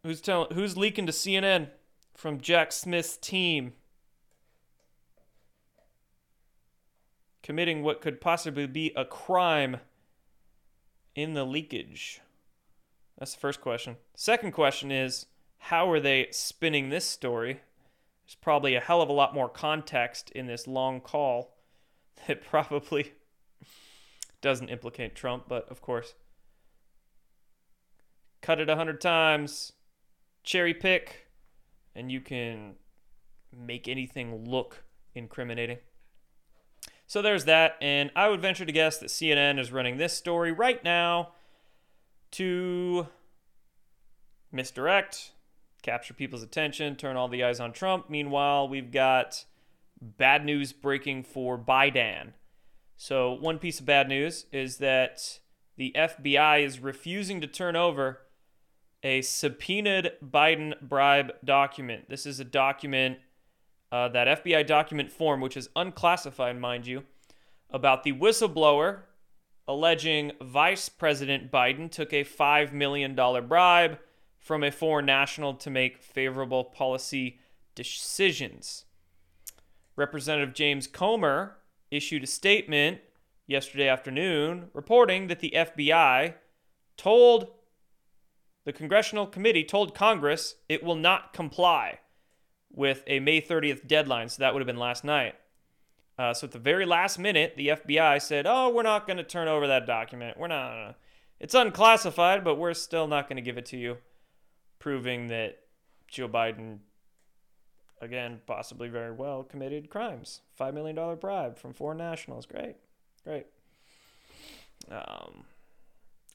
Who's 0.05 0.21
telling 0.21 0.55
who's 0.55 0.77
leaking 0.77 1.07
to 1.07 1.13
CNN 1.13 1.69
from 2.15 2.41
Jack 2.41 2.73
Smith's 2.73 3.17
team? 3.17 3.73
Committing 7.43 7.83
what 7.83 8.01
could 8.01 8.21
possibly 8.21 8.67
be 8.67 8.93
a 8.97 9.05
crime 9.05 9.79
in 11.15 11.35
the 11.35 11.45
leakage. 11.45 12.21
That's 13.19 13.35
the 13.35 13.41
first 13.41 13.61
question. 13.61 13.97
Second 14.15 14.53
question 14.53 14.91
is 14.91 15.27
how 15.59 15.91
are 15.91 16.01
they 16.01 16.29
spinning 16.31 16.89
this 16.89 17.05
story? 17.05 17.61
There's 18.25 18.35
probably 18.41 18.75
a 18.75 18.81
hell 18.81 19.03
of 19.03 19.09
a 19.09 19.13
lot 19.13 19.35
more 19.35 19.49
context 19.49 20.31
in 20.31 20.47
this 20.47 20.67
long 20.67 21.01
call 21.01 21.57
that 22.27 22.43
probably 22.43 23.13
doesn't 24.41 24.71
implicate 24.71 25.15
Trump, 25.15 25.45
but 25.49 25.69
of 25.69 25.81
course. 25.81 26.15
Cut 28.41 28.59
it 28.59 28.69
a 28.69 28.75
hundred 28.75 29.01
times, 29.01 29.73
cherry 30.43 30.75
pick, 30.75 31.29
and 31.95 32.11
you 32.11 32.21
can 32.21 32.75
make 33.57 33.89
anything 33.89 34.49
look 34.49 34.85
incriminating. 35.15 35.79
So 37.07 37.21
there's 37.21 37.45
that, 37.45 37.77
and 37.83 38.11
I 38.17 38.29
would 38.29 38.41
venture 38.41 38.65
to 38.65 38.73
guess 38.73 38.99
that 38.99 39.11
CNN 39.11 39.59
is 39.59 39.71
running 39.71 39.99
this 39.99 40.15
story 40.15 40.51
right 40.51 40.83
now 40.83 41.33
to 42.33 43.07
misdirect, 44.51 45.33
capture 45.83 46.15
people's 46.15 46.43
attention, 46.43 46.97
turn 46.97 47.17
all 47.17 47.29
the 47.29 47.45
eyes 47.45 47.61
on 47.61 47.73
Trump. 47.73 48.09
Meanwhile, 48.09 48.69
we've 48.69 48.91
got 48.91 49.45
bad 50.01 50.45
news 50.45 50.73
breaking 50.73 51.25
for 51.25 51.59
Biden. 51.59 52.33
So, 52.97 53.33
one 53.33 53.59
piece 53.59 53.81
of 53.81 53.87
bad 53.87 54.09
news 54.09 54.47
is 54.53 54.79
that 54.79 55.41
the 55.77 55.93
FBI 55.97 56.65
is 56.65 56.81
refusing 56.81 57.41
to 57.41 57.47
turn 57.47 57.77
over 57.77 58.21
a 59.03 59.23
subpoenaed 59.23 60.13
Biden 60.25 60.81
bribe 60.81 61.33
document. 61.45 62.09
This 62.09 62.27
is 62.27 62.41
a 62.41 62.45
document, 62.45 63.19
uh, 63.91 64.09
that 64.09 64.43
FBI 64.43 64.67
document 64.67 65.13
form, 65.13 65.41
which 65.41 65.57
is 65.57 65.69
unclassified, 65.75 66.59
mind 66.59 66.87
you, 66.87 67.05
about 67.71 68.05
the 68.05 68.13
whistleblower 68.13 69.01
alleging 69.67 70.33
Vice 70.41 70.89
President 70.89 71.51
Biden 71.51 71.91
took 71.91 72.13
a 72.13 72.25
$5 72.25 72.73
million 72.73 73.15
bribe 73.15 73.99
from 74.39 74.65
a 74.65 74.71
foreign 74.71 75.07
national 75.07 75.55
to 75.55 75.71
make 75.71 76.03
favorable 76.03 76.65
policy 76.65 77.39
decisions. 77.75 78.85
Representative 79.97 80.55
James 80.55 80.87
Comer 80.87 81.59
issued 81.91 82.25
a 82.25 82.27
statement 82.27 83.01
yesterday 83.47 83.89
afternoon 83.89 84.69
reporting 84.73 85.29
that 85.29 85.41
the 85.41 85.53
FBI 85.55 86.35
told 86.97 87.49
the 88.65 88.73
congressional 88.73 89.27
committee 89.27 89.65
told 89.65 89.95
Congress 89.95 90.57
it 90.69 90.83
will 90.83 90.97
not 90.97 91.33
comply 91.33 91.99
with 92.73 93.03
a 93.07 93.21
May 93.21 93.41
30th 93.41 93.87
deadline. 93.87 94.29
So 94.29 94.41
that 94.41 94.55
would 94.55 94.61
have 94.61 94.67
been 94.67 94.77
last 94.77 95.05
night. 95.05 95.35
Uh, 96.19 96.33
so 96.35 96.47
at 96.47 96.53
the 96.53 96.59
very 96.59 96.87
last 96.87 97.19
minute, 97.19 97.55
the 97.57 97.69
FBI 97.69 98.21
said, 98.21 98.47
"Oh, 98.47 98.71
we're 98.71 98.83
not 98.83 99.07
going 99.07 99.17
to 99.17 99.25
turn 99.25 99.49
over 99.49 99.67
that 99.67 99.87
document. 99.87 100.39
We're 100.39 100.49
not. 100.49 100.97
It's 101.41 101.55
unclassified, 101.55 102.45
but 102.45 102.57
we're 102.57 102.75
still 102.75 103.09
not 103.09 103.29
going 103.29 103.37
to 103.37 103.43
give 103.43 103.59
it 103.59 103.67
to 103.67 103.77
you," 103.77 103.99
proving 104.79 105.29
that 105.29 105.59
Joe 106.09 106.29
Biden, 106.29 106.79
again, 108.01 108.41
possibly 108.47 108.89
very 108.89 109.11
well 109.11 109.43
committed 109.43 109.89
crimes. 109.89 110.43
Five 110.55 110.75
million 110.75 110.95
dollar 110.95 111.17
bribe 111.17 111.59
from 111.59 111.73
foreign 111.73 111.99
nationals. 111.99 112.45
Great, 112.45 112.77
great. 113.25 113.47
Um, 114.91 115.45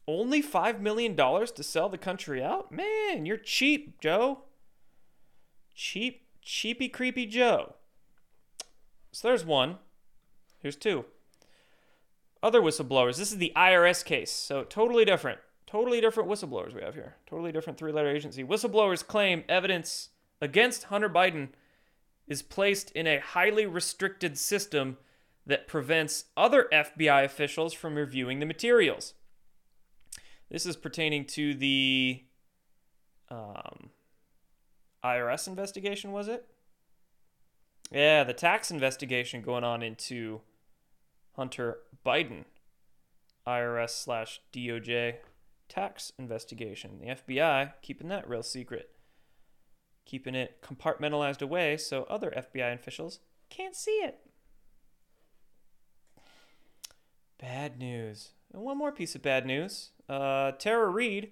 only 0.07 0.41
$5 0.41 0.79
million 0.79 1.15
to 1.15 1.63
sell 1.63 1.89
the 1.89 1.97
country 1.97 2.41
out? 2.41 2.71
Man, 2.71 3.25
you're 3.25 3.37
cheap, 3.37 3.99
Joe. 3.99 4.43
Cheap, 5.75 6.25
cheapy, 6.41 6.89
creepy 6.89 7.25
Joe. 7.25 7.75
So 9.11 9.27
there's 9.27 9.45
one. 9.45 9.77
Here's 10.59 10.75
two. 10.75 11.05
Other 12.41 12.61
whistleblowers. 12.61 13.17
This 13.17 13.31
is 13.31 13.37
the 13.37 13.51
IRS 13.55 14.03
case. 14.05 14.31
So 14.31 14.63
totally 14.63 15.05
different. 15.05 15.39
Totally 15.65 15.99
different 15.99 16.29
whistleblowers 16.29 16.73
we 16.73 16.81
have 16.81 16.95
here. 16.95 17.15
Totally 17.27 17.51
different 17.51 17.77
three 17.77 17.91
letter 17.91 18.09
agency. 18.09 18.43
Whistleblowers 18.43 19.05
claim 19.05 19.43
evidence 19.49 20.09
against 20.41 20.85
Hunter 20.85 21.09
Biden 21.09 21.49
is 22.27 22.41
placed 22.41 22.91
in 22.91 23.07
a 23.07 23.19
highly 23.19 23.65
restricted 23.65 24.37
system 24.37 24.97
that 25.45 25.67
prevents 25.67 26.25
other 26.35 26.67
FBI 26.71 27.23
officials 27.23 27.73
from 27.73 27.95
reviewing 27.95 28.39
the 28.39 28.45
materials. 28.45 29.13
This 30.49 30.65
is 30.65 30.77
pertaining 30.77 31.25
to 31.25 31.53
the 31.53 32.23
um, 33.29 33.89
IRS 35.03 35.47
investigation, 35.47 36.11
was 36.11 36.27
it? 36.27 36.45
Yeah, 37.91 38.23
the 38.23 38.33
tax 38.33 38.71
investigation 38.71 39.41
going 39.41 39.63
on 39.63 39.81
into 39.81 40.41
Hunter 41.35 41.79
Biden. 42.05 42.45
IRS 43.47 43.91
slash 43.91 44.41
DOJ 44.51 45.15
tax 45.69 46.11
investigation. 46.19 46.99
The 46.99 47.07
FBI 47.07 47.73
keeping 47.81 48.09
that 48.09 48.27
real 48.27 48.43
secret, 48.43 48.89
keeping 50.05 50.35
it 50.35 50.61
compartmentalized 50.61 51.41
away 51.41 51.77
so 51.77 52.03
other 52.09 52.31
FBI 52.31 52.73
officials 52.73 53.19
can't 53.49 53.75
see 53.75 53.91
it. 54.03 54.19
Bad 57.39 57.79
news. 57.79 58.31
And 58.53 58.61
one 58.61 58.77
more 58.77 58.91
piece 58.91 59.15
of 59.15 59.21
bad 59.21 59.45
news. 59.45 59.91
Uh, 60.07 60.51
Tara 60.53 60.89
Reade, 60.89 61.31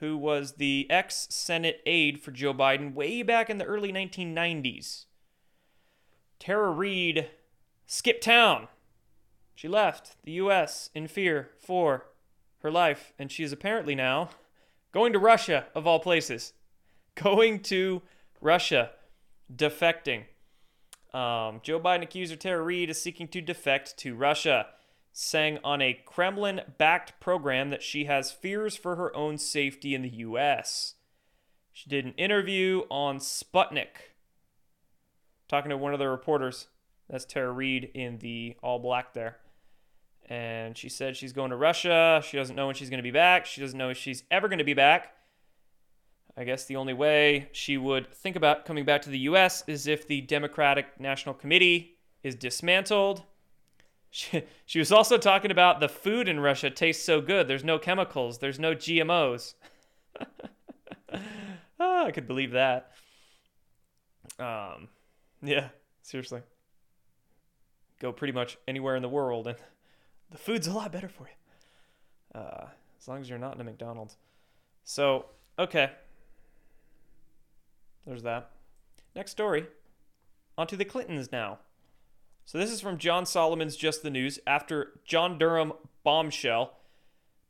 who 0.00 0.16
was 0.16 0.54
the 0.54 0.86
ex 0.90 1.26
Senate 1.30 1.80
aide 1.86 2.20
for 2.20 2.30
Joe 2.30 2.54
Biden 2.54 2.94
way 2.94 3.22
back 3.22 3.48
in 3.48 3.58
the 3.58 3.64
early 3.64 3.92
1990s. 3.92 5.06
Tara 6.38 6.70
Reade 6.70 7.30
skipped 7.86 8.22
town. 8.22 8.68
She 9.54 9.68
left 9.68 10.16
the 10.24 10.32
U.S. 10.32 10.90
in 10.94 11.06
fear 11.06 11.50
for 11.58 12.06
her 12.58 12.70
life, 12.70 13.12
and 13.18 13.30
she 13.30 13.44
is 13.44 13.52
apparently 13.52 13.94
now 13.94 14.30
going 14.92 15.12
to 15.12 15.18
Russia, 15.18 15.66
of 15.74 15.86
all 15.86 16.00
places. 16.00 16.52
Going 17.14 17.60
to 17.60 18.02
Russia, 18.40 18.90
defecting. 19.54 20.24
Um, 21.12 21.60
Joe 21.62 21.78
Biden 21.78 22.02
accuser 22.02 22.34
Tara 22.34 22.60
Reade 22.60 22.90
is 22.90 23.00
seeking 23.00 23.28
to 23.28 23.40
defect 23.40 23.96
to 23.98 24.16
Russia 24.16 24.66
saying 25.16 25.60
on 25.62 25.80
a 25.80 25.96
Kremlin 26.04 26.60
backed 26.76 27.20
program 27.20 27.70
that 27.70 27.84
she 27.84 28.06
has 28.06 28.32
fears 28.32 28.76
for 28.76 28.96
her 28.96 29.14
own 29.16 29.38
safety 29.38 29.94
in 29.94 30.02
the 30.02 30.08
U.S. 30.08 30.94
She 31.72 31.88
did 31.88 32.04
an 32.04 32.14
interview 32.14 32.82
on 32.90 33.18
Sputnik, 33.18 34.10
talking 35.48 35.70
to 35.70 35.76
one 35.76 35.92
of 35.92 36.00
the 36.00 36.08
reporters. 36.08 36.66
That's 37.08 37.24
Tara 37.24 37.52
Reade 37.52 37.92
in 37.94 38.18
the 38.18 38.56
all 38.60 38.80
black 38.80 39.14
there. 39.14 39.38
And 40.28 40.76
she 40.76 40.88
said 40.88 41.16
she's 41.16 41.32
going 41.32 41.50
to 41.50 41.56
Russia. 41.56 42.20
She 42.26 42.36
doesn't 42.36 42.56
know 42.56 42.66
when 42.66 42.74
she's 42.74 42.90
going 42.90 42.98
to 42.98 43.02
be 43.02 43.12
back. 43.12 43.46
She 43.46 43.60
doesn't 43.60 43.78
know 43.78 43.90
if 43.90 43.96
she's 43.96 44.24
ever 44.32 44.48
going 44.48 44.58
to 44.58 44.64
be 44.64 44.74
back. 44.74 45.12
I 46.36 46.42
guess 46.42 46.64
the 46.64 46.76
only 46.76 46.94
way 46.94 47.50
she 47.52 47.76
would 47.76 48.12
think 48.12 48.34
about 48.34 48.64
coming 48.64 48.84
back 48.84 49.02
to 49.02 49.10
the 49.10 49.18
U.S. 49.20 49.62
is 49.68 49.86
if 49.86 50.08
the 50.08 50.22
Democratic 50.22 50.98
National 50.98 51.36
Committee 51.36 51.98
is 52.24 52.34
dismantled 52.34 53.22
she, 54.14 54.44
she 54.64 54.78
was 54.78 54.92
also 54.92 55.18
talking 55.18 55.50
about 55.50 55.80
the 55.80 55.88
food 55.88 56.28
in 56.28 56.38
Russia 56.38 56.70
tastes 56.70 57.04
so 57.04 57.20
good. 57.20 57.48
There's 57.48 57.64
no 57.64 57.80
chemicals, 57.80 58.38
there's 58.38 58.60
no 58.60 58.72
GMOs. 58.72 59.54
oh, 61.80 62.06
I 62.06 62.12
could 62.12 62.28
believe 62.28 62.52
that. 62.52 62.92
Um, 64.38 64.86
yeah, 65.42 65.70
seriously. 66.02 66.42
Go 67.98 68.12
pretty 68.12 68.32
much 68.32 68.56
anywhere 68.68 68.94
in 68.94 69.02
the 69.02 69.08
world, 69.08 69.48
and 69.48 69.56
the 70.30 70.38
food's 70.38 70.68
a 70.68 70.72
lot 70.72 70.92
better 70.92 71.08
for 71.08 71.28
you. 71.28 72.40
Uh, 72.40 72.66
as 73.00 73.08
long 73.08 73.20
as 73.20 73.28
you're 73.28 73.36
not 73.36 73.56
in 73.56 73.60
a 73.60 73.64
McDonald's. 73.64 74.16
So, 74.84 75.26
okay. 75.58 75.90
There's 78.06 78.22
that. 78.22 78.52
Next 79.16 79.32
story. 79.32 79.66
onto 80.56 80.76
the 80.76 80.84
Clintons 80.84 81.32
now. 81.32 81.58
So 82.46 82.58
this 82.58 82.70
is 82.70 82.80
from 82.80 82.98
John 82.98 83.24
Solomon's 83.24 83.76
Just 83.76 84.02
the 84.02 84.10
News. 84.10 84.38
After 84.46 85.00
John 85.04 85.38
Durham 85.38 85.72
bombshell, 86.02 86.74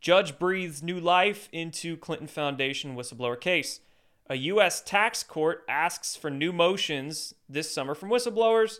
judge 0.00 0.38
breathes 0.38 0.82
new 0.82 1.00
life 1.00 1.48
into 1.52 1.96
Clinton 1.96 2.28
Foundation 2.28 2.94
whistleblower 2.94 3.40
case. 3.40 3.80
A 4.30 4.36
U.S. 4.36 4.80
tax 4.80 5.22
court 5.22 5.64
asks 5.68 6.16
for 6.16 6.30
new 6.30 6.52
motions 6.52 7.34
this 7.48 7.74
summer 7.74 7.94
from 7.94 8.08
whistleblowers 8.08 8.78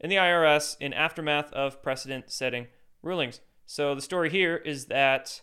in 0.00 0.08
the 0.08 0.16
IRS 0.16 0.76
in 0.80 0.92
aftermath 0.94 1.52
of 1.52 1.82
precedent 1.82 2.30
setting 2.30 2.66
rulings. 3.02 3.40
So 3.66 3.94
the 3.94 4.00
story 4.00 4.30
here 4.30 4.56
is 4.56 4.86
that 4.86 5.42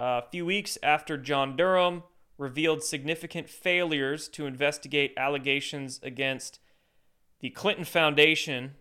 uh, 0.00 0.20
a 0.24 0.28
few 0.30 0.44
weeks 0.44 0.76
after 0.82 1.16
John 1.16 1.56
Durham 1.56 2.02
revealed 2.36 2.82
significant 2.82 3.48
failures 3.48 4.28
to 4.28 4.46
investigate 4.46 5.14
allegations 5.16 6.00
against 6.02 6.58
the 7.40 7.50
Clinton 7.50 7.84
Foundation, 7.84 8.72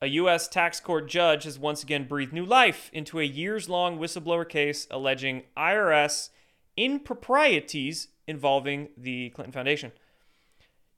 a 0.00 0.08
U.S. 0.08 0.46
tax 0.48 0.78
court 0.78 1.08
judge 1.08 1.44
has 1.44 1.58
once 1.58 1.82
again 1.82 2.04
breathed 2.06 2.32
new 2.32 2.44
life 2.44 2.90
into 2.92 3.18
a 3.18 3.24
years 3.24 3.68
long 3.68 3.98
whistleblower 3.98 4.48
case 4.48 4.86
alleging 4.90 5.44
IRS 5.56 6.30
improprieties 6.76 8.08
involving 8.26 8.88
the 8.96 9.30
Clinton 9.30 9.52
Foundation. 9.52 9.92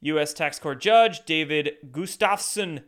U.S. 0.00 0.32
tax 0.32 0.58
court 0.58 0.80
judge 0.80 1.24
David 1.24 1.76
Gustafson 1.92 2.82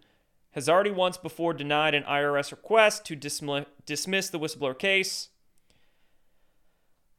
has 0.53 0.69
already 0.69 0.91
once 0.91 1.17
before 1.17 1.55
denied 1.55 1.95
an 1.95 2.03
IRS 2.05 2.51
request 2.51 3.05
to 3.07 3.15
dismiss 3.15 4.31
the 4.31 4.39
whistleblower 4.39 4.79
case. 4.79 5.29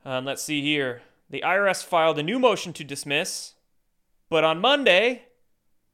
Um, 0.04 0.26
let's 0.26 0.44
see 0.44 0.62
here. 0.62 1.02
The 1.30 1.44
IRS 1.46 1.84
filed 1.84 2.20
a 2.20 2.24
new 2.24 2.40
motion 2.40 2.74
to 2.74 2.84
dismiss, 2.84 3.54
but 4.30 4.44
on 4.44 4.60
Monday, 4.60 5.24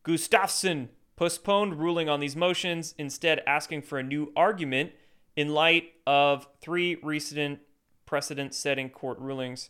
Gustafson 0.02 0.90
postponed 1.18 1.80
ruling 1.80 2.08
on 2.08 2.22
these 2.22 2.36
motions, 2.36 2.96
instead, 2.98 3.42
asking 3.46 3.82
for 3.82 4.00
a 4.00 4.04
new 4.04 4.32
argument 4.38 4.92
in 5.36 5.50
light 5.50 5.92
of 6.06 6.48
three 6.62 6.96
recent 7.04 7.60
precedent 8.06 8.54
setting 8.54 8.90
court 8.90 9.20
rulings, 9.20 9.70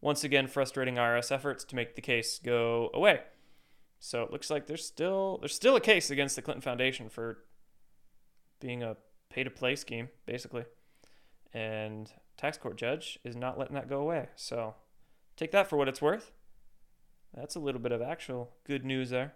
once 0.00 0.24
again 0.24 0.46
frustrating 0.46 0.94
IRS 0.94 1.30
efforts 1.30 1.64
to 1.64 1.76
make 1.76 1.96
the 1.96 2.00
case 2.00 2.40
go 2.42 2.90
away. 2.94 3.20
So 3.98 4.22
it 4.22 4.30
looks 4.30 4.50
like 4.50 4.66
there's 4.66 4.86
still 4.86 5.38
there's 5.38 5.54
still 5.54 5.76
a 5.76 5.80
case 5.80 6.10
against 6.10 6.36
the 6.36 6.42
Clinton 6.42 6.62
Foundation 6.62 7.08
for 7.08 7.38
being 8.60 8.82
a 8.82 8.96
pay 9.30 9.44
to 9.44 9.50
play 9.50 9.76
scheme, 9.76 10.08
basically. 10.26 10.64
And 11.52 12.10
tax 12.36 12.56
court 12.56 12.76
judge 12.76 13.18
is 13.24 13.36
not 13.36 13.58
letting 13.58 13.74
that 13.74 13.88
go 13.88 14.00
away. 14.00 14.28
So 14.36 14.74
take 15.36 15.52
that 15.52 15.68
for 15.68 15.76
what 15.76 15.88
it's 15.88 16.02
worth. 16.02 16.32
That's 17.34 17.56
a 17.56 17.60
little 17.60 17.80
bit 17.80 17.92
of 17.92 18.00
actual 18.00 18.52
good 18.64 18.84
news 18.84 19.10
there. 19.10 19.34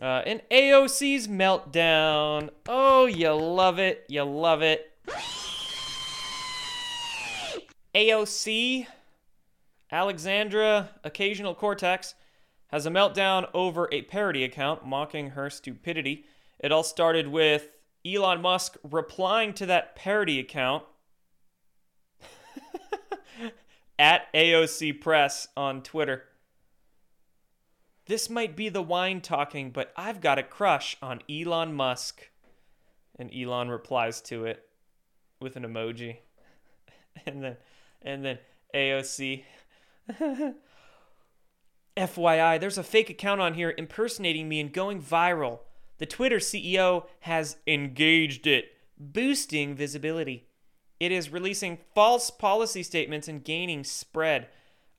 Uh, 0.00 0.22
and 0.26 0.42
AOC's 0.50 1.28
meltdown. 1.28 2.50
Oh, 2.66 3.06
you 3.06 3.32
love 3.32 3.78
it. 3.78 4.04
You 4.08 4.24
love 4.24 4.62
it. 4.62 4.90
AOC, 7.94 8.86
Alexandria, 9.92 10.90
Occasional 11.04 11.54
Cortex, 11.54 12.14
has 12.68 12.86
a 12.86 12.90
meltdown 12.90 13.48
over 13.54 13.88
a 13.92 14.02
parody 14.02 14.42
account 14.42 14.84
mocking 14.84 15.30
her 15.30 15.48
stupidity. 15.48 16.24
It 16.58 16.72
all 16.72 16.82
started 16.82 17.28
with 17.28 17.68
Elon 18.04 18.42
Musk 18.42 18.76
replying 18.82 19.52
to 19.54 19.66
that 19.66 19.94
parody 19.94 20.40
account 20.40 20.82
at 23.98 24.32
AOC 24.34 25.00
Press 25.00 25.46
on 25.56 25.82
Twitter. 25.82 26.24
This 28.06 28.28
might 28.28 28.54
be 28.54 28.68
the 28.68 28.82
wine 28.82 29.20
talking, 29.20 29.70
but 29.70 29.92
I've 29.96 30.20
got 30.20 30.38
a 30.38 30.42
crush 30.42 30.96
on 31.00 31.20
Elon 31.30 31.74
Musk. 31.74 32.30
And 33.18 33.30
Elon 33.34 33.68
replies 33.68 34.20
to 34.22 34.44
it 34.44 34.66
with 35.40 35.56
an 35.56 35.64
emoji. 35.64 36.18
And 37.26 37.44
then 37.44 37.56
and 38.02 38.24
then 38.24 38.38
AOC 38.74 39.44
FYI, 41.96 42.60
there's 42.60 42.78
a 42.78 42.82
fake 42.82 43.08
account 43.08 43.40
on 43.40 43.54
here 43.54 43.72
impersonating 43.78 44.48
me 44.48 44.60
and 44.60 44.72
going 44.72 45.00
viral. 45.00 45.60
The 45.98 46.06
Twitter 46.06 46.38
CEO 46.38 47.06
has 47.20 47.56
engaged 47.68 48.48
it, 48.48 48.72
boosting 48.98 49.76
visibility. 49.76 50.48
It 50.98 51.12
is 51.12 51.30
releasing 51.30 51.78
false 51.94 52.30
policy 52.30 52.82
statements 52.82 53.28
and 53.28 53.44
gaining 53.44 53.84
spread. 53.84 54.48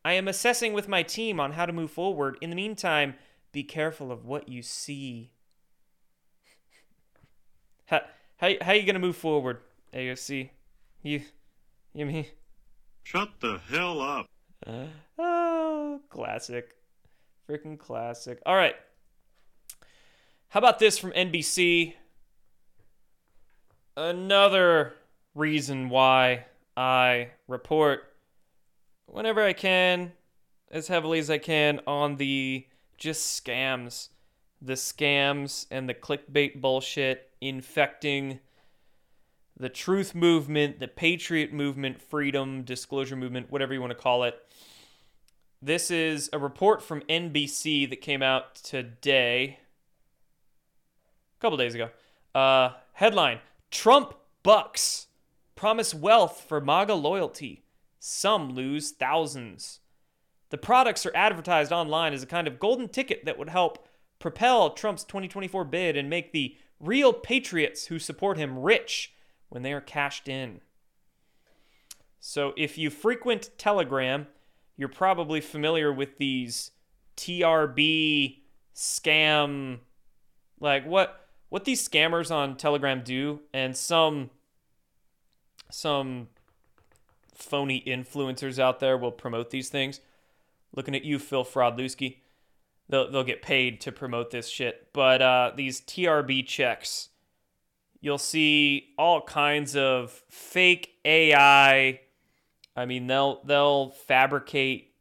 I 0.06 0.14
am 0.14 0.28
assessing 0.28 0.74
with 0.74 0.88
my 0.88 1.02
team 1.02 1.40
on 1.40 1.54
how 1.54 1.66
to 1.66 1.74
move 1.74 1.90
forward. 1.90 2.38
In 2.40 2.52
the 2.52 2.56
meantime, 2.56 3.16
be 3.52 3.64
careful 3.64 4.12
of 4.12 4.24
what 4.24 4.48
you 4.48 4.62
see. 4.62 5.32
how, 7.86 8.02
how, 8.38 8.52
how 8.62 8.72
are 8.74 8.76
you 8.76 8.84
going 8.84 8.94
to 8.94 9.00
move 9.00 9.18
forward, 9.18 9.62
AOC? 9.96 10.52
You, 11.02 11.24
you 11.96 12.06
mean? 12.06 12.28
Shut 13.02 13.30
the 13.40 13.60
hell 13.68 14.00
up. 14.00 14.28
Uh, 14.66 14.86
oh, 15.18 16.00
classic. 16.10 16.76
Freaking 17.50 17.80
classic. 17.80 18.40
All 18.46 18.56
right. 18.56 18.76
How 20.50 20.60
about 20.60 20.78
this 20.78 21.00
from 21.00 21.14
NBC? 21.14 21.96
Another 23.98 24.94
reason 25.34 25.90
why 25.90 26.46
I 26.78 27.30
report 27.48 28.15
whenever 29.06 29.44
I 29.44 29.54
can, 29.54 30.14
as 30.72 30.88
heavily 30.88 31.20
as 31.20 31.30
I 31.30 31.38
can, 31.38 31.80
on 31.88 32.18
the 32.18 32.68
just 32.98 33.44
scams. 33.44 34.10
The 34.62 34.74
scams 34.74 35.68
and 35.70 35.88
the 35.88 35.94
clickbait 35.94 36.62
bullshit 36.62 37.30
infecting 37.42 38.40
the 39.58 39.70
truth 39.70 40.14
movement, 40.14 40.80
the 40.80 40.88
patriot 40.88 41.54
movement, 41.54 42.02
freedom, 42.02 42.64
disclosure 42.64 43.16
movement, 43.16 43.52
whatever 43.52 43.74
you 43.74 43.80
want 43.80 43.92
to 43.92 43.96
call 43.96 44.24
it. 44.24 44.36
This 45.62 45.90
is 45.90 46.30
a 46.34 46.40
report 46.40 46.84
from 46.84 47.02
NBC 47.02 47.90
that 47.90 48.02
came 48.02 48.22
out 48.22 48.56
today, 48.56 49.60
a 51.38 51.42
couple 51.42 51.58
days 51.58 51.74
ago. 51.74 51.90
Uh, 52.34 52.74
headline 52.94 53.40
Trump 53.72 54.14
bucks 54.44 55.08
promise 55.56 55.94
wealth 55.94 56.46
for 56.48 56.60
MAGA 56.60 56.94
loyalty. 56.94 57.65
Some 58.08 58.52
lose 58.52 58.92
thousands. 58.92 59.80
The 60.52 60.60
products 60.60 61.08
are 61.08 61.16
advertised 61.16 61.72
online 61.72 62.14
as 62.14 62.22
a 62.22 62.28
kind 62.28 62.48
of 62.48 62.60
golden 62.60 62.88
ticket 62.88 63.26
that 63.26 63.40
would 63.40 63.50
help 63.50 63.88
propel 64.20 64.70
Trump's 64.70 65.04
2024 65.04 65.66
bid 65.66 65.98
and 65.98 66.08
make 66.08 66.32
the 66.32 66.56
real 66.80 67.12
patriots 67.12 67.88
who 67.88 67.98
support 67.98 68.38
him 68.38 68.60
rich 68.60 69.12
when 69.50 69.64
they 69.64 69.74
are 69.74 69.82
cashed 69.82 70.28
in. 70.28 70.62
So 72.20 72.54
if 72.56 72.78
you 72.78 72.92
frequent 72.92 73.50
Telegram, 73.58 74.28
you're 74.78 74.88
probably 74.88 75.42
familiar 75.42 75.92
with 75.92 76.20
these 76.20 76.70
TRB 77.18 78.42
scam 78.76 79.80
like 80.60 80.86
what 80.86 81.28
what 81.50 81.66
these 81.66 81.88
scammers 81.90 82.30
on 82.30 82.56
Telegram 82.56 83.02
do 83.04 83.40
and 83.52 83.76
some 83.76 84.30
some 85.72 86.28
phony 87.36 87.84
influencers 87.86 88.60
out 88.60 88.80
there 88.80 88.98
will 88.98 89.12
promote 89.12 89.52
these 89.52 89.70
things. 89.70 90.00
Looking 90.76 90.96
at 90.96 91.06
you, 91.06 91.20
Phil 91.20 91.46
Fraudlewski. 91.46 92.18
They'll, 92.90 93.10
they'll 93.12 93.24
get 93.24 93.42
paid 93.42 93.82
to 93.82 93.92
promote 93.92 94.32
this 94.32 94.48
shit. 94.48 94.90
But 94.94 95.22
uh, 95.22 95.52
these 95.56 95.82
TRB 95.82 96.46
checks, 96.46 97.10
you'll 98.00 98.18
see 98.18 98.94
all 98.98 99.22
kinds 99.22 99.76
of 99.76 100.24
fake 100.30 100.96
AI 101.04 102.00
I 102.76 102.86
mean, 102.86 103.08
they'll 103.08 103.42
they'll 103.44 103.90
fabricate 103.90 104.94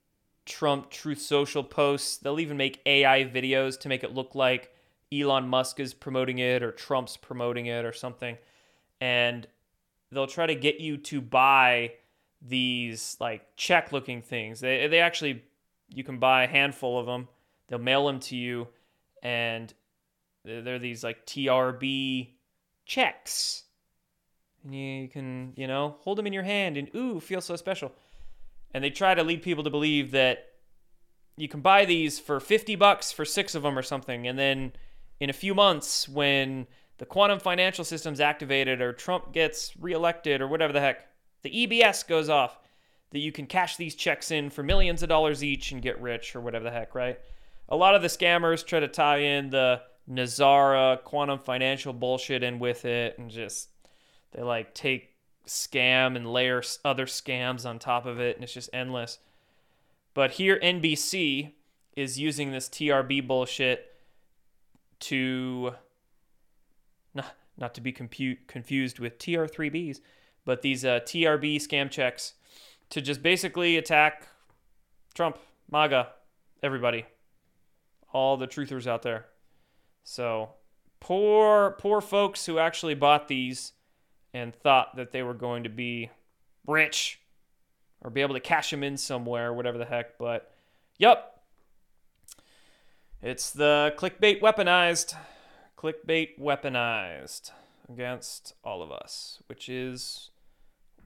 Trump 0.46 0.90
Truth 0.90 1.20
Social 1.20 1.64
posts. 1.64 2.18
They'll 2.18 2.40
even 2.40 2.56
make 2.56 2.80
AI 2.86 3.24
videos 3.24 3.78
to 3.80 3.88
make 3.88 4.04
it 4.04 4.14
look 4.14 4.34
like 4.34 4.70
Elon 5.12 5.48
Musk 5.48 5.80
is 5.80 5.92
promoting 5.92 6.38
it 6.38 6.62
or 6.62 6.70
Trump's 6.70 7.16
promoting 7.16 7.66
it 7.66 7.84
or 7.84 7.92
something. 7.92 8.38
And 9.00 9.46
they'll 10.12 10.26
try 10.26 10.46
to 10.46 10.54
get 10.54 10.80
you 10.80 10.96
to 10.98 11.20
buy 11.20 11.94
these 12.44 13.16
like 13.20 13.56
check 13.56 13.90
looking 13.90 14.22
things. 14.22 14.60
They 14.60 14.86
they 14.86 15.00
actually 15.00 15.42
you 15.88 16.04
can 16.04 16.18
buy 16.18 16.44
a 16.44 16.48
handful 16.48 16.98
of 16.98 17.06
them. 17.06 17.28
They'll 17.68 17.78
mail 17.78 18.06
them 18.06 18.20
to 18.20 18.36
you 18.36 18.68
and 19.22 19.72
they're 20.44 20.78
these 20.78 21.02
like 21.02 21.24
TRB 21.24 22.28
checks 22.84 23.64
and 24.62 24.74
you 24.74 25.08
can, 25.08 25.52
you 25.56 25.66
know, 25.66 25.96
hold 26.00 26.18
them 26.18 26.26
in 26.26 26.32
your 26.32 26.42
hand 26.42 26.76
and 26.76 26.94
ooh, 26.94 27.20
feel 27.20 27.40
so 27.40 27.56
special. 27.56 27.92
And 28.72 28.84
they 28.84 28.90
try 28.90 29.14
to 29.14 29.22
lead 29.22 29.42
people 29.42 29.64
to 29.64 29.70
believe 29.70 30.10
that 30.10 30.46
you 31.36 31.48
can 31.48 31.60
buy 31.60 31.84
these 31.84 32.18
for 32.18 32.40
50 32.40 32.76
bucks 32.76 33.10
for 33.10 33.24
6 33.24 33.54
of 33.54 33.62
them 33.62 33.78
or 33.78 33.82
something 33.82 34.26
and 34.26 34.38
then 34.38 34.72
in 35.20 35.30
a 35.30 35.32
few 35.32 35.54
months 35.54 36.08
when 36.08 36.66
the 36.98 37.06
quantum 37.06 37.40
financial 37.40 37.84
system's 37.84 38.20
activated 38.20 38.80
or 38.80 38.92
Trump 38.92 39.32
gets 39.32 39.72
reelected 39.80 40.40
or 40.40 40.46
whatever 40.46 40.72
the 40.72 40.80
heck, 40.80 41.06
the 41.44 41.50
EBS 41.50 42.06
goes 42.08 42.28
off 42.28 42.58
that 43.12 43.20
you 43.20 43.30
can 43.30 43.46
cash 43.46 43.76
these 43.76 43.94
checks 43.94 44.32
in 44.32 44.50
for 44.50 44.64
millions 44.64 45.04
of 45.04 45.08
dollars 45.08 45.44
each 45.44 45.70
and 45.70 45.80
get 45.80 46.00
rich 46.02 46.34
or 46.34 46.40
whatever 46.40 46.64
the 46.64 46.70
heck, 46.72 46.96
right? 46.96 47.20
a 47.68 47.76
lot 47.76 47.94
of 47.94 48.02
the 48.02 48.08
scammers 48.08 48.64
try 48.64 48.80
to 48.80 48.88
tie 48.88 49.18
in 49.18 49.50
the 49.50 49.80
NESARA 50.10 51.02
quantum 51.04 51.38
financial 51.38 51.92
bullshit 51.92 52.42
in 52.42 52.58
with 52.58 52.84
it 52.84 53.18
and 53.18 53.30
just 53.30 53.68
they 54.32 54.42
like 54.42 54.74
take 54.74 55.10
scam 55.46 56.16
and 56.16 56.30
layer 56.30 56.62
other 56.84 57.06
scams 57.06 57.66
on 57.66 57.78
top 57.78 58.06
of 58.06 58.20
it 58.20 58.36
and 58.36 58.44
it's 58.44 58.52
just 58.52 58.70
endless. 58.72 59.18
But 60.12 60.32
here 60.32 60.58
NBC 60.62 61.52
is 61.96 62.18
using 62.18 62.52
this 62.52 62.68
TRB 62.68 63.26
bullshit 63.26 63.86
to 65.00 65.74
not 67.14 67.34
not 67.56 67.74
to 67.74 67.80
be 67.80 67.92
compute, 67.92 68.48
confused 68.48 68.98
with 68.98 69.18
TR3Bs, 69.18 70.00
but 70.44 70.62
these 70.62 70.84
uh, 70.84 71.00
TRB 71.00 71.56
scam 71.56 71.90
checks 71.90 72.34
to 72.90 73.00
just 73.00 73.22
basically 73.22 73.76
attack 73.76 74.28
Trump, 75.14 75.38
MAGA, 75.70 76.08
everybody, 76.62 77.06
all 78.12 78.36
the 78.36 78.46
truthers 78.46 78.86
out 78.86 79.02
there. 79.02 79.26
So 80.04 80.50
poor, 81.00 81.76
poor 81.78 82.00
folks 82.00 82.46
who 82.46 82.58
actually 82.58 82.94
bought 82.94 83.28
these 83.28 83.72
and 84.32 84.54
thought 84.54 84.96
that 84.96 85.12
they 85.12 85.22
were 85.22 85.34
going 85.34 85.62
to 85.64 85.68
be 85.68 86.10
rich 86.66 87.20
or 88.00 88.10
be 88.10 88.20
able 88.20 88.34
to 88.34 88.40
cash 88.40 88.70
them 88.70 88.82
in 88.82 88.96
somewhere, 88.96 89.52
whatever 89.52 89.78
the 89.78 89.84
heck. 89.84 90.18
But, 90.18 90.52
yep, 90.98 91.40
it's 93.22 93.50
the 93.50 93.94
clickbait 93.96 94.40
weaponized. 94.40 95.14
Clickbait 95.78 96.38
weaponized 96.38 97.50
against 97.90 98.54
all 98.62 98.82
of 98.82 98.90
us, 98.92 99.42
which 99.46 99.68
is 99.68 100.30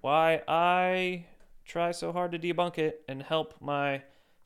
why 0.00 0.42
I 0.46 1.26
try 1.64 1.92
so 1.92 2.12
hard 2.12 2.32
to 2.32 2.38
debunk 2.38 2.78
it 2.78 3.02
and 3.08 3.22
help 3.22 3.54
my 3.60 4.02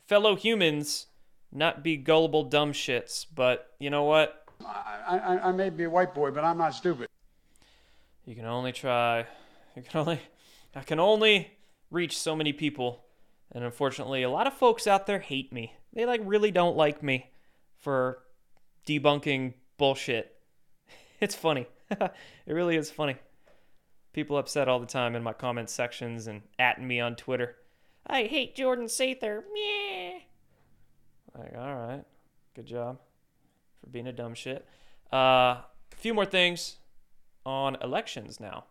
fellow 0.06 0.36
humans 0.36 1.06
not 1.52 1.82
be 1.82 1.96
gullible 1.96 2.44
dumb 2.44 2.72
shits. 2.72 3.26
But 3.32 3.72
you 3.78 3.90
know 3.90 4.04
what? 4.04 4.44
I, 4.66 5.18
I, 5.18 5.48
I 5.48 5.52
may 5.52 5.70
be 5.70 5.84
a 5.84 5.90
white 5.90 6.14
boy, 6.14 6.30
but 6.30 6.44
I'm 6.44 6.58
not 6.58 6.74
stupid. 6.74 7.08
You 8.24 8.34
can 8.34 8.44
only 8.44 8.72
try. 8.72 9.26
You 9.76 9.82
can 9.82 10.00
only. 10.00 10.20
I 10.74 10.82
can 10.82 10.98
only 10.98 11.50
reach 11.90 12.16
so 12.16 12.34
many 12.34 12.52
people. 12.52 13.04
And 13.54 13.62
unfortunately, 13.64 14.22
a 14.22 14.30
lot 14.30 14.46
of 14.46 14.54
folks 14.54 14.86
out 14.86 15.06
there 15.06 15.18
hate 15.18 15.52
me. 15.52 15.74
They 15.92 16.06
like 16.06 16.22
really 16.24 16.50
don't 16.50 16.76
like 16.76 17.02
me 17.02 17.30
for 17.78 18.18
debunking 18.86 19.54
bullshit. 19.78 20.34
It's 21.20 21.36
funny. 21.36 21.68
it 21.88 22.12
really 22.48 22.74
is 22.74 22.90
funny. 22.90 23.14
People 24.12 24.36
upset 24.36 24.68
all 24.68 24.78
the 24.78 24.86
time 24.86 25.14
in 25.14 25.22
my 25.22 25.32
comment 25.32 25.70
sections 25.70 26.26
and 26.26 26.42
at 26.58 26.82
me 26.82 27.00
on 27.00 27.16
Twitter. 27.16 27.56
I 28.06 28.24
hate 28.24 28.54
Jordan 28.54 28.86
Sather. 28.86 29.42
Meh. 29.54 30.20
Like, 31.34 31.54
all 31.56 31.74
right. 31.74 32.04
Good 32.54 32.66
job 32.66 32.98
for 33.80 33.88
being 33.90 34.06
a 34.06 34.12
dumb 34.12 34.34
shit. 34.34 34.66
Uh, 35.12 35.16
a 35.56 35.96
few 35.96 36.12
more 36.12 36.26
things 36.26 36.76
on 37.46 37.76
elections 37.80 38.38
now. 38.38 38.64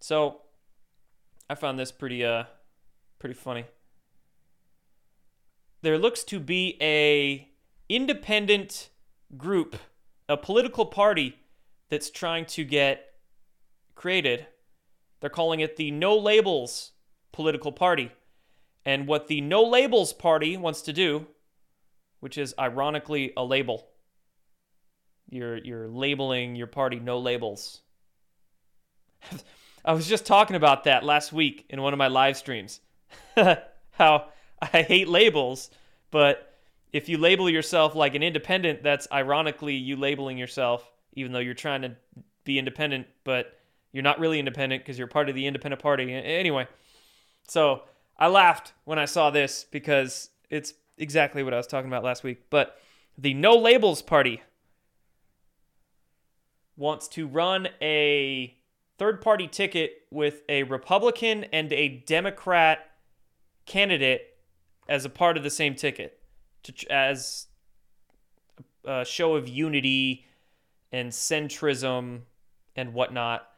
So, 0.00 0.40
I 1.48 1.54
found 1.54 1.78
this 1.78 1.92
pretty 1.92 2.24
uh 2.24 2.44
pretty 3.18 3.34
funny. 3.34 3.66
There 5.82 5.98
looks 5.98 6.24
to 6.24 6.40
be 6.40 6.76
a 6.80 7.48
independent 7.88 8.88
group, 9.36 9.76
a 10.28 10.36
political 10.36 10.86
party 10.86 11.36
that's 11.88 12.10
trying 12.10 12.46
to 12.46 12.64
get 12.64 13.12
created. 13.96 14.46
They're 15.20 15.30
calling 15.30 15.58
it 15.58 15.74
the 15.76 15.90
No 15.90 16.16
Labels 16.16 16.92
political 17.32 17.72
party. 17.72 18.12
And 18.84 19.08
what 19.08 19.26
the 19.26 19.40
No 19.40 19.64
Labels 19.64 20.12
party 20.12 20.56
wants 20.56 20.82
to 20.82 20.92
do, 20.92 21.26
which 22.20 22.38
is 22.38 22.54
ironically 22.58 23.32
a 23.36 23.44
label, 23.44 23.88
you're 25.28 25.56
you're 25.58 25.88
labeling 25.88 26.54
your 26.54 26.68
party 26.68 27.00
no 27.00 27.18
labels. 27.18 27.80
I 29.84 29.92
was 29.92 30.06
just 30.06 30.26
talking 30.26 30.56
about 30.56 30.84
that 30.84 31.04
last 31.04 31.32
week 31.32 31.66
in 31.68 31.82
one 31.82 31.92
of 31.92 31.98
my 31.98 32.08
live 32.08 32.36
streams. 32.36 32.80
How 33.90 34.28
I 34.60 34.82
hate 34.82 35.08
labels, 35.08 35.70
but 36.10 36.54
if 36.92 37.08
you 37.08 37.18
label 37.18 37.50
yourself 37.50 37.94
like 37.94 38.14
an 38.14 38.22
independent, 38.22 38.82
that's 38.82 39.06
ironically 39.12 39.74
you 39.74 39.96
labeling 39.96 40.38
yourself, 40.38 40.90
even 41.14 41.32
though 41.32 41.40
you're 41.40 41.54
trying 41.54 41.82
to 41.82 41.96
be 42.44 42.58
independent, 42.58 43.06
but 43.24 43.58
you're 43.92 44.02
not 44.02 44.18
really 44.18 44.38
independent 44.38 44.82
because 44.82 44.98
you're 44.98 45.06
part 45.06 45.28
of 45.28 45.34
the 45.34 45.46
independent 45.46 45.82
party. 45.82 46.12
Anyway, 46.12 46.66
so 47.48 47.82
I 48.18 48.28
laughed 48.28 48.72
when 48.84 48.98
I 48.98 49.04
saw 49.04 49.30
this 49.30 49.64
because 49.70 50.30
it's 50.50 50.74
exactly 50.98 51.42
what 51.42 51.54
I 51.54 51.56
was 51.56 51.66
talking 51.66 51.88
about 51.88 52.04
last 52.04 52.24
week. 52.24 52.44
But 52.50 52.78
the 53.16 53.34
No 53.34 53.56
Labels 53.56 54.02
Party 54.02 54.42
wants 56.76 57.08
to 57.08 57.26
run 57.26 57.68
a 57.80 58.54
third 58.98 59.20
party 59.20 59.48
ticket 59.48 60.02
with 60.10 60.42
a 60.48 60.62
Republican 60.64 61.44
and 61.44 61.72
a 61.72 61.88
Democrat 62.06 62.90
candidate 63.64 64.36
as 64.88 65.04
a 65.04 65.10
part 65.10 65.36
of 65.36 65.42
the 65.42 65.50
same 65.50 65.74
ticket 65.74 66.20
to 66.62 66.72
as 66.90 67.46
a 68.84 69.04
show 69.04 69.34
of 69.34 69.48
unity 69.48 70.24
and 70.92 71.10
centrism 71.10 72.20
and 72.76 72.94
whatnot. 72.94 73.48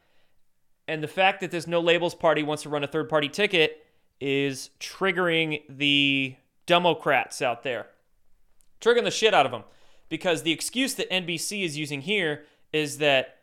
And 0.89 1.03
the 1.03 1.07
fact 1.07 1.41
that 1.41 1.51
this 1.51 1.67
no 1.67 1.79
labels 1.79 2.15
party 2.15 2.41
wants 2.41 2.63
to 2.63 2.69
run 2.69 2.83
a 2.83 2.87
third 2.87 3.09
party 3.09 3.29
ticket 3.29 3.85
is 4.19 4.71
triggering 4.79 5.61
the 5.69 6.35
Democrats 6.65 7.43
out 7.43 7.61
there, 7.61 7.85
triggering 8.81 9.03
the 9.03 9.11
shit 9.11 9.35
out 9.35 9.45
of 9.45 9.51
them. 9.51 9.65
Because 10.09 10.41
the 10.41 10.51
excuse 10.51 10.95
that 10.95 11.07
NBC 11.11 11.63
is 11.63 11.77
using 11.77 12.01
here 12.01 12.45
is 12.73 12.97
that, 12.97 13.37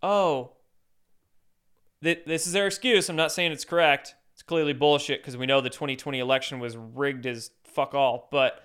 oh, 0.00 0.52
th- 2.04 2.22
this 2.24 2.46
is 2.46 2.52
their 2.52 2.68
excuse. 2.68 3.08
I'm 3.08 3.16
not 3.16 3.32
saying 3.32 3.50
it's 3.50 3.64
correct. 3.64 4.14
It's 4.32 4.44
clearly 4.44 4.72
bullshit 4.72 5.20
because 5.20 5.36
we 5.36 5.46
know 5.46 5.60
the 5.60 5.68
2020 5.68 6.20
election 6.20 6.60
was 6.60 6.76
rigged 6.76 7.26
as 7.26 7.50
fuck 7.64 7.94
all. 7.94 8.28
But 8.30 8.64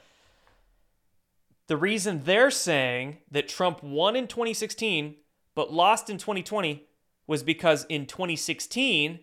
the 1.66 1.76
reason 1.76 2.22
they're 2.26 2.52
saying 2.52 3.18
that 3.32 3.48
Trump 3.48 3.82
won 3.82 4.16
in 4.16 4.28
2016 4.28 5.16
but 5.56 5.74
lost 5.74 6.10
in 6.10 6.20
2020 6.20 6.86
was 7.32 7.44
because 7.44 7.86
in 7.88 8.06
2016 8.06 9.20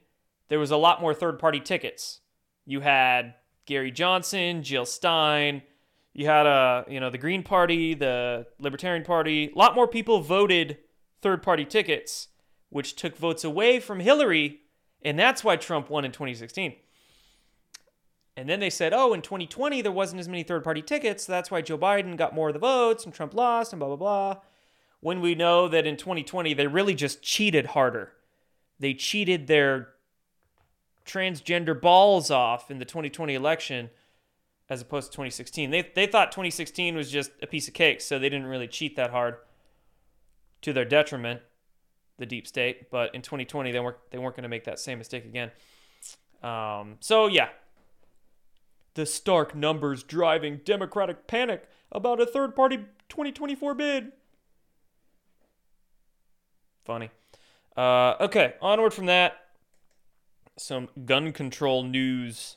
there 0.49 0.59
was 0.59 0.71
a 0.71 0.79
lot 0.79 0.99
more 1.03 1.13
third 1.13 1.39
party 1.39 1.61
tickets. 1.61 2.21
You 2.65 2.81
had 2.81 3.35
Gary 3.67 3.91
Johnson, 3.91 4.63
Jill 4.63 4.87
Stein, 4.87 5.61
you 6.15 6.25
had 6.25 6.47
a, 6.47 6.87
you 6.89 7.01
know, 7.01 7.11
the 7.11 7.19
Green 7.19 7.43
Party, 7.43 7.93
the 7.93 8.47
Libertarian 8.59 9.05
Party. 9.05 9.53
A 9.55 9.59
lot 9.59 9.75
more 9.75 9.87
people 9.87 10.23
voted 10.23 10.79
third 11.21 11.43
party 11.43 11.67
tickets, 11.67 12.29
which 12.71 12.97
took 12.97 13.15
votes 13.15 13.45
away 13.45 13.79
from 13.79 14.01
Hillary, 14.01 14.61
and 15.03 15.19
that's 15.19 15.45
why 15.45 15.57
Trump 15.57 15.91
won 15.91 16.07
in 16.07 16.11
2016. 16.11 16.77
And 18.39 18.49
then 18.49 18.59
they 18.59 18.71
said, 18.71 18.95
oh, 18.95 19.13
in 19.13 19.21
2020, 19.21 19.83
there 19.83 19.93
wasn't 19.93 20.21
as 20.21 20.29
many 20.29 20.45
third 20.45 20.65
party 20.65 20.81
tickets. 20.81 21.27
So 21.27 21.33
that's 21.33 21.51
why 21.51 21.61
Joe 21.61 21.77
Biden 21.77 22.17
got 22.17 22.35
more 22.35 22.49
of 22.49 22.55
the 22.55 22.59
votes 22.59 23.05
and 23.05 23.13
Trump 23.13 23.35
lost 23.35 23.75
and 23.75 23.81
blah, 23.81 23.89
blah, 23.89 23.97
blah. 23.97 24.37
When 25.01 25.21
we 25.21 25.35
know 25.35 25.69
that 25.69 25.87
in 25.87 25.97
2020, 25.97 26.55
they 26.55 26.67
really 26.67 26.95
just 26.95 27.23
cheated 27.23 27.67
harder. 27.67 28.13
They 28.81 28.95
cheated 28.95 29.47
their 29.47 29.91
transgender 31.07 31.81
balls 31.81 32.31
off 32.31 32.71
in 32.71 32.79
the 32.79 32.85
2020 32.85 33.35
election 33.35 33.91
as 34.69 34.83
opposed 34.83 35.11
to 35.11 35.17
2016. 35.17 35.71
They, 35.71 35.91
they 35.95 36.07
thought 36.07 36.31
2016 36.31 36.95
was 36.95 37.11
just 37.11 37.31
a 37.43 37.47
piece 37.47 37.69
of 37.69 37.75
cake, 37.75 38.01
so 38.01 38.19
they 38.19 38.29
didn't 38.29 38.47
really 38.47 38.69
cheat 38.69 38.97
that 38.97 39.11
hard 39.11 39.37
to 40.63 40.73
their 40.73 40.85
detriment, 40.85 41.41
the 42.19 42.27
deep 42.27 42.47
state. 42.47 42.91
But 42.91 43.15
in 43.15 43.23
2020, 43.23 43.73
they 43.73 43.81
weren't, 43.81 43.97
they 44.11 44.19
weren't 44.19 44.37
going 44.37 44.43
to 44.43 44.49
make 44.49 44.65
that 44.65 44.79
same 44.79 44.99
mistake 44.99 45.25
again. 45.25 45.51
Um, 46.43 46.97
so, 47.01 47.27
yeah, 47.27 47.49
the 48.95 49.07
stark 49.07 49.55
numbers 49.55 50.03
driving 50.03 50.61
Democratic 50.65 51.27
panic 51.27 51.69
about 51.91 52.21
a 52.21 52.27
third 52.27 52.55
party 52.55 52.77
2024 53.09 53.75
bid. 53.75 54.13
Funny. 56.89 57.11
Uh, 57.77 58.15
okay, 58.19 58.55
onward 58.63 58.95
from 58.95 59.05
that. 59.05 59.37
Some 60.57 60.89
gun 61.05 61.33
control 61.33 61.83
news, 61.83 62.57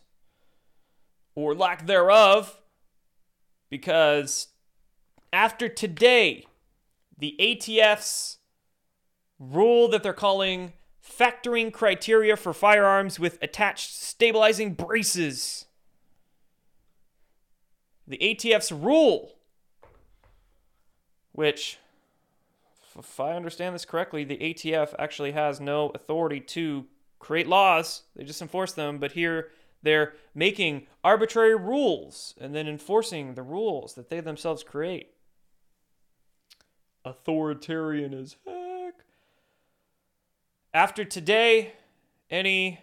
or 1.35 1.53
lack 1.53 1.85
thereof, 1.85 2.61
because 3.69 4.47
after 5.33 5.67
today, 5.67 6.45
the 7.17 7.35
ATF's 7.41 8.37
rule 9.37 9.89
that 9.89 10.01
they're 10.01 10.13
calling 10.13 10.71
factoring 11.05 11.73
criteria 11.73 12.37
for 12.37 12.53
firearms 12.53 13.19
with 13.19 13.37
attached 13.41 13.93
stabilizing 13.93 14.75
braces 14.75 15.65
the 18.07 18.17
ATF's 18.17 18.71
rule, 18.71 19.35
which, 21.33 21.79
if 23.01 23.19
I 23.19 23.33
understand 23.33 23.75
this 23.75 23.85
correctly, 23.85 24.23
the 24.23 24.37
ATF 24.37 24.95
actually 24.97 25.33
has 25.33 25.59
no 25.59 25.89
authority 25.89 26.39
to 26.39 26.85
create 27.19 27.47
laws, 27.47 28.03
they 28.15 28.23
just 28.23 28.41
enforce 28.41 28.71
them. 28.73 28.97
But 28.97 29.11
here, 29.11 29.51
They're 29.83 30.13
making 30.35 30.87
arbitrary 31.03 31.55
rules 31.55 32.35
and 32.39 32.53
then 32.53 32.67
enforcing 32.67 33.33
the 33.33 33.41
rules 33.41 33.95
that 33.95 34.09
they 34.09 34.19
themselves 34.19 34.63
create. 34.63 35.09
Authoritarian 37.03 38.13
as 38.13 38.35
heck. 38.45 38.93
After 40.73 41.03
today, 41.03 41.73
any 42.29 42.81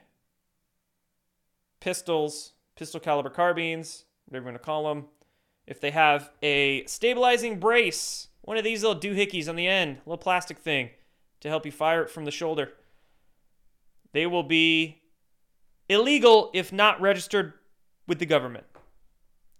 pistols, 1.80 2.52
pistol 2.74 3.00
caliber 3.00 3.30
carbines, 3.30 4.04
whatever 4.26 4.44
you 4.44 4.52
want 4.52 4.62
to 4.62 4.66
call 4.66 4.88
them, 4.88 5.06
if 5.66 5.80
they 5.80 5.92
have 5.92 6.30
a 6.42 6.84
stabilizing 6.86 7.60
brace, 7.60 8.27
one 8.48 8.56
of 8.56 8.64
these 8.64 8.82
little 8.82 8.98
doohickeys 8.98 9.46
on 9.46 9.56
the 9.56 9.66
end, 9.66 9.98
little 10.06 10.16
plastic 10.16 10.56
thing 10.56 10.88
to 11.40 11.50
help 11.50 11.66
you 11.66 11.70
fire 11.70 12.00
it 12.00 12.08
from 12.08 12.24
the 12.24 12.30
shoulder, 12.30 12.72
they 14.12 14.26
will 14.26 14.42
be 14.42 15.02
illegal 15.90 16.50
if 16.54 16.72
not 16.72 16.98
registered 16.98 17.52
with 18.06 18.18
the 18.18 18.24
government. 18.24 18.64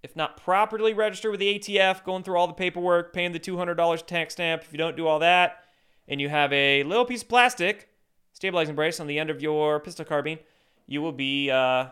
If 0.03 0.17
not 0.17 0.39
properly 0.39 0.95
registered 0.95 1.31
with 1.31 1.41
the 1.41 1.59
ATF, 1.59 2.03
going 2.03 2.23
through 2.23 2.39
all 2.39 2.47
the 2.47 2.55
paperwork, 2.55 3.13
paying 3.13 3.33
the 3.33 3.39
$200 3.39 4.07
tax 4.07 4.33
stamp, 4.33 4.63
if 4.63 4.73
you 4.73 4.79
don't 4.79 4.97
do 4.97 5.07
all 5.07 5.19
that, 5.19 5.65
and 6.09 6.19
you 6.19 6.31
have 6.31 6.51
a 6.55 6.83
little 6.85 7.05
piece 7.05 7.21
of 7.21 7.29
plastic 7.29 7.91
stabilizing 8.33 8.75
brace 8.75 9.01
on 9.01 9.07
the 9.07 9.19
end 9.19 9.29
of 9.29 9.43
your 9.43 9.81
pistol 9.81 10.07
carbine, 10.07 10.39
you 10.87 11.03
will 11.03 11.13
be 11.13 11.51
uh, 11.51 11.89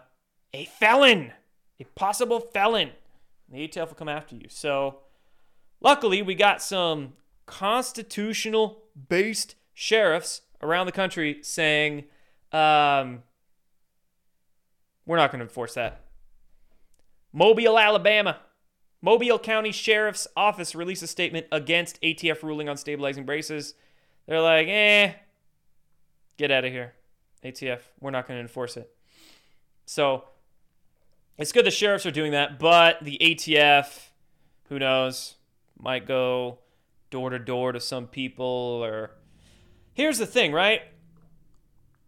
a 0.54 0.64
felon, 0.64 1.30
a 1.78 1.84
possible 1.94 2.40
felon. 2.40 2.92
The 3.52 3.68
ATF 3.68 3.88
will 3.88 3.96
come 3.96 4.08
after 4.08 4.34
you. 4.34 4.46
So, 4.48 5.00
luckily, 5.80 6.22
we 6.22 6.34
got 6.34 6.62
some 6.62 7.14
constitutional 7.46 8.82
based 9.08 9.54
sheriffs 9.74 10.42
around 10.62 10.86
the 10.86 10.92
country 10.92 11.38
saying, 11.42 12.04
um, 12.52 13.22
we're 15.04 15.16
not 15.16 15.30
going 15.30 15.40
to 15.40 15.44
enforce 15.44 15.74
that. 15.74 16.02
Mobile, 17.32 17.78
Alabama. 17.78 18.38
Mobile 19.02 19.38
County 19.38 19.70
Sheriff's 19.70 20.26
Office 20.36 20.74
released 20.74 21.02
a 21.02 21.06
statement 21.06 21.46
against 21.52 22.00
ATF 22.02 22.42
ruling 22.42 22.68
on 22.68 22.76
stabilizing 22.76 23.24
braces. 23.24 23.74
They're 24.26 24.40
like, 24.40 24.66
eh, 24.68 25.12
get 26.36 26.50
out 26.50 26.64
of 26.64 26.72
here. 26.72 26.94
ATF, 27.44 27.80
we're 28.00 28.10
not 28.10 28.26
going 28.26 28.38
to 28.38 28.42
enforce 28.42 28.76
it. 28.76 28.90
So 29.84 30.24
it's 31.38 31.52
good 31.52 31.64
the 31.64 31.70
sheriffs 31.70 32.06
are 32.06 32.10
doing 32.10 32.32
that, 32.32 32.58
but 32.58 33.04
the 33.04 33.18
ATF, 33.20 34.08
who 34.68 34.78
knows, 34.78 35.35
might 35.78 36.06
go 36.06 36.58
door 37.10 37.30
to 37.30 37.38
door 37.38 37.72
to 37.72 37.80
some 37.80 38.06
people 38.06 38.80
or. 38.84 39.12
Here's 39.92 40.18
the 40.18 40.26
thing, 40.26 40.52
right? 40.52 40.82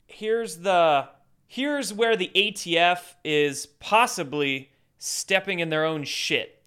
Here's 0.07 0.59
the 0.59 1.09
here's 1.47 1.93
where 1.93 2.17
the 2.17 2.31
ATF 2.35 3.15
is 3.25 3.67
possibly 3.67 4.71
stepping 4.99 5.61
in 5.61 5.71
their 5.71 5.85
own 5.85 6.05
shit. 6.05 6.63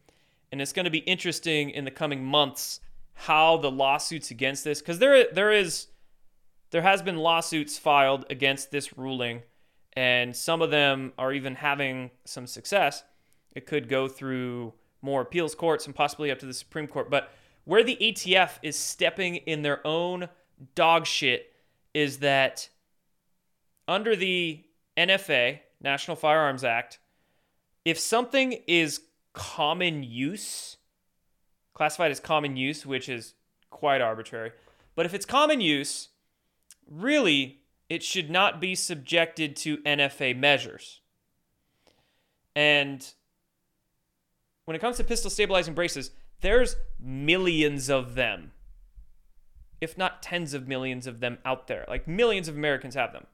And 0.51 0.61
it's 0.61 0.73
going 0.73 0.85
to 0.85 0.91
be 0.91 0.99
interesting 0.99 1.69
in 1.69 1.85
the 1.85 1.91
coming 1.91 2.23
months 2.23 2.79
how 3.13 3.57
the 3.57 3.69
lawsuits 3.69 4.31
against 4.31 4.63
this 4.63 4.81
cuz 4.81 4.97
there 4.97 5.31
there 5.31 5.51
is 5.51 5.87
there 6.71 6.81
has 6.81 7.01
been 7.01 7.17
lawsuits 7.17 7.77
filed 7.77 8.25
against 8.29 8.71
this 8.71 8.97
ruling 8.97 9.43
and 9.93 10.35
some 10.35 10.61
of 10.61 10.71
them 10.71 11.13
are 11.17 11.33
even 11.33 11.55
having 11.55 12.11
some 12.25 12.47
success. 12.47 13.03
It 13.53 13.65
could 13.65 13.89
go 13.89 14.07
through 14.07 14.73
more 15.01 15.21
appeals 15.21 15.55
courts 15.55 15.85
and 15.85 15.95
possibly 15.95 16.31
up 16.31 16.39
to 16.39 16.45
the 16.45 16.53
Supreme 16.53 16.87
Court, 16.87 17.09
but 17.09 17.31
where 17.63 17.83
the 17.83 17.97
ATF 18.01 18.51
is 18.63 18.75
stepping 18.77 19.37
in 19.37 19.61
their 19.61 19.85
own 19.85 20.29
dog 20.75 21.05
shit 21.05 21.53
is 21.93 22.19
that 22.19 22.69
under 23.87 24.15
the 24.15 24.63
NFA, 24.97 25.59
National 25.81 26.15
Firearms 26.15 26.63
Act, 26.63 26.99
if 27.83 27.99
something 27.99 28.53
is 28.67 29.01
common 29.33 30.03
use, 30.03 30.77
classified 31.73 32.11
as 32.11 32.19
common 32.19 32.55
use, 32.55 32.85
which 32.85 33.09
is 33.09 33.33
quite 33.69 34.01
arbitrary, 34.01 34.51
but 34.95 35.05
if 35.05 35.13
it's 35.13 35.25
common 35.25 35.61
use, 35.61 36.09
really 36.89 37.61
it 37.89 38.03
should 38.03 38.29
not 38.29 38.61
be 38.61 38.75
subjected 38.75 39.55
to 39.57 39.77
NFA 39.77 40.37
measures. 40.37 41.01
And 42.55 43.05
when 44.71 44.77
it 44.77 44.79
comes 44.79 44.95
to 44.95 45.03
pistol 45.03 45.29
stabilizing 45.29 45.73
braces, 45.73 46.11
there's 46.39 46.77
millions 46.97 47.89
of 47.89 48.15
them, 48.15 48.53
if 49.81 49.97
not 49.97 50.23
tens 50.23 50.53
of 50.53 50.65
millions 50.65 51.07
of 51.07 51.19
them 51.19 51.39
out 51.43 51.67
there. 51.67 51.83
Like 51.89 52.07
millions 52.07 52.47
of 52.47 52.55
Americans 52.55 52.95
have 52.95 53.11
them. 53.11 53.27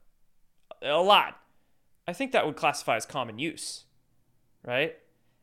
A 0.82 1.00
lot. 1.00 1.38
I 2.08 2.12
think 2.12 2.32
that 2.32 2.44
would 2.44 2.56
classify 2.56 2.96
as 2.96 3.06
common 3.06 3.38
use, 3.38 3.84
right? 4.66 4.96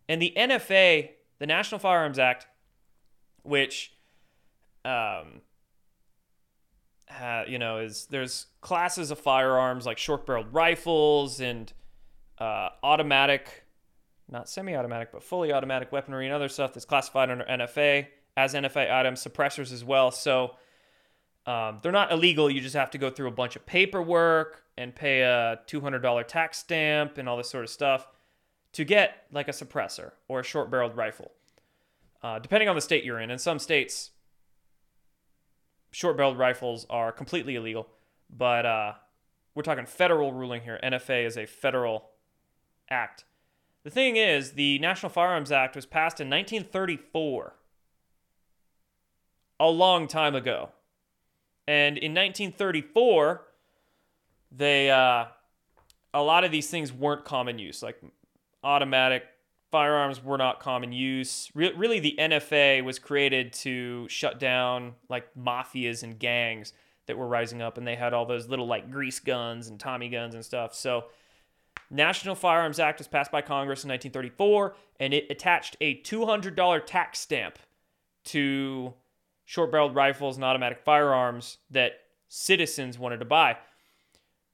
And 0.09 0.21
the 0.21 0.33
NFA, 0.35 1.11
the 1.39 1.47
National 1.47 1.79
Firearms 1.79 2.19
Act, 2.19 2.45
which, 3.43 3.93
um, 4.83 5.39
you 7.47 7.57
know, 7.57 7.77
is 7.77 8.07
there's 8.07 8.47
classes 8.59 9.11
of 9.11 9.19
firearms 9.19 9.85
like 9.85 9.97
short-barreled 9.97 10.53
rifles 10.53 11.39
and 11.39 11.71
uh, 12.37 12.67
automatic, 12.83 13.64
not 14.29 14.49
semi-automatic, 14.49 15.11
but 15.11 15.23
fully 15.23 15.53
automatic 15.53 15.91
weaponry 15.91 16.25
and 16.25 16.33
other 16.33 16.49
stuff 16.49 16.73
that's 16.73 16.85
classified 16.85 17.29
under 17.29 17.45
NFA 17.45 18.07
as 18.37 18.53
NFA 18.53 18.91
items, 18.91 19.23
suppressors 19.23 19.71
as 19.71 19.83
well. 19.83 20.11
So 20.11 20.55
um, 21.45 21.79
they're 21.81 21.91
not 21.91 22.11
illegal. 22.11 22.49
You 22.49 22.59
just 22.59 22.75
have 22.75 22.91
to 22.91 22.97
go 22.97 23.09
through 23.09 23.27
a 23.27 23.31
bunch 23.31 23.55
of 23.55 23.65
paperwork 23.65 24.63
and 24.77 24.93
pay 24.93 25.21
a 25.21 25.59
$200 25.67 26.27
tax 26.27 26.57
stamp 26.59 27.17
and 27.17 27.29
all 27.29 27.37
this 27.37 27.49
sort 27.49 27.63
of 27.63 27.69
stuff 27.69 28.07
to 28.73 28.83
get 28.83 29.25
like 29.31 29.47
a 29.47 29.51
suppressor 29.51 30.11
or 30.27 30.41
a 30.41 30.43
short 30.43 30.69
barreled 30.69 30.97
rifle, 30.97 31.31
uh, 32.23 32.39
depending 32.39 32.67
on 32.67 32.75
the 32.75 32.81
state 32.81 33.03
you're 33.03 33.19
in. 33.19 33.31
In 33.31 33.37
some 33.37 33.59
states, 33.59 34.11
short 35.91 36.17
barreled 36.17 36.37
rifles 36.37 36.85
are 36.89 37.11
completely 37.11 37.55
illegal, 37.55 37.87
but 38.29 38.65
uh, 38.65 38.93
we're 39.53 39.63
talking 39.63 39.85
federal 39.85 40.33
ruling 40.33 40.61
here. 40.61 40.79
NFA 40.83 41.25
is 41.25 41.37
a 41.37 41.45
federal 41.45 42.09
act. 42.89 43.23
The 43.85 43.91
thing 43.91 44.15
is, 44.15 44.53
the 44.53 44.79
National 44.79 45.11
Firearms 45.11 45.51
Act 45.51 45.75
was 45.75 45.85
passed 45.85 46.19
in 46.19 46.27
1934, 46.27 47.53
a 49.59 49.69
long 49.69 50.07
time 50.07 50.33
ago. 50.33 50.69
And 51.67 51.95
in 51.95 52.15
1934, 52.15 53.43
they 54.51 54.89
uh, 54.89 55.25
a 56.15 56.21
lot 56.23 56.43
of 56.43 56.51
these 56.51 56.67
things 56.67 56.91
weren't 56.91 57.25
common 57.25 57.59
use. 57.59 57.83
Like 57.83 58.01
automatic 58.63 59.23
firearms 59.69 60.23
were 60.23 60.39
not 60.39 60.59
common 60.59 60.91
use. 60.91 61.51
Re- 61.53 61.73
really, 61.73 61.99
the 61.99 62.15
NFA 62.17 62.83
was 62.83 62.97
created 62.97 63.53
to 63.53 64.07
shut 64.09 64.39
down 64.39 64.95
like 65.09 65.27
mafias 65.35 66.01
and 66.01 66.17
gangs 66.17 66.73
that 67.05 67.19
were 67.19 67.27
rising 67.27 67.61
up, 67.61 67.77
and 67.77 67.85
they 67.85 67.95
had 67.95 68.15
all 68.15 68.25
those 68.25 68.47
little 68.47 68.65
like 68.65 68.89
grease 68.89 69.19
guns 69.19 69.67
and 69.67 69.79
Tommy 69.79 70.09
guns 70.09 70.33
and 70.33 70.43
stuff. 70.43 70.73
So. 70.73 71.05
National 71.89 72.35
Firearms 72.35 72.79
Act 72.79 72.99
was 72.99 73.07
passed 73.07 73.31
by 73.31 73.41
Congress 73.41 73.83
in 73.83 73.89
1934, 73.89 74.75
and 74.99 75.13
it 75.13 75.27
attached 75.29 75.77
a 75.81 76.01
$200 76.01 76.85
tax 76.85 77.19
stamp 77.19 77.59
to 78.25 78.93
short 79.45 79.71
barreled 79.71 79.95
rifles 79.95 80.35
and 80.35 80.43
automatic 80.43 80.79
firearms 80.83 81.59
that 81.69 81.99
citizens 82.27 82.97
wanted 82.97 83.19
to 83.19 83.25
buy. 83.25 83.57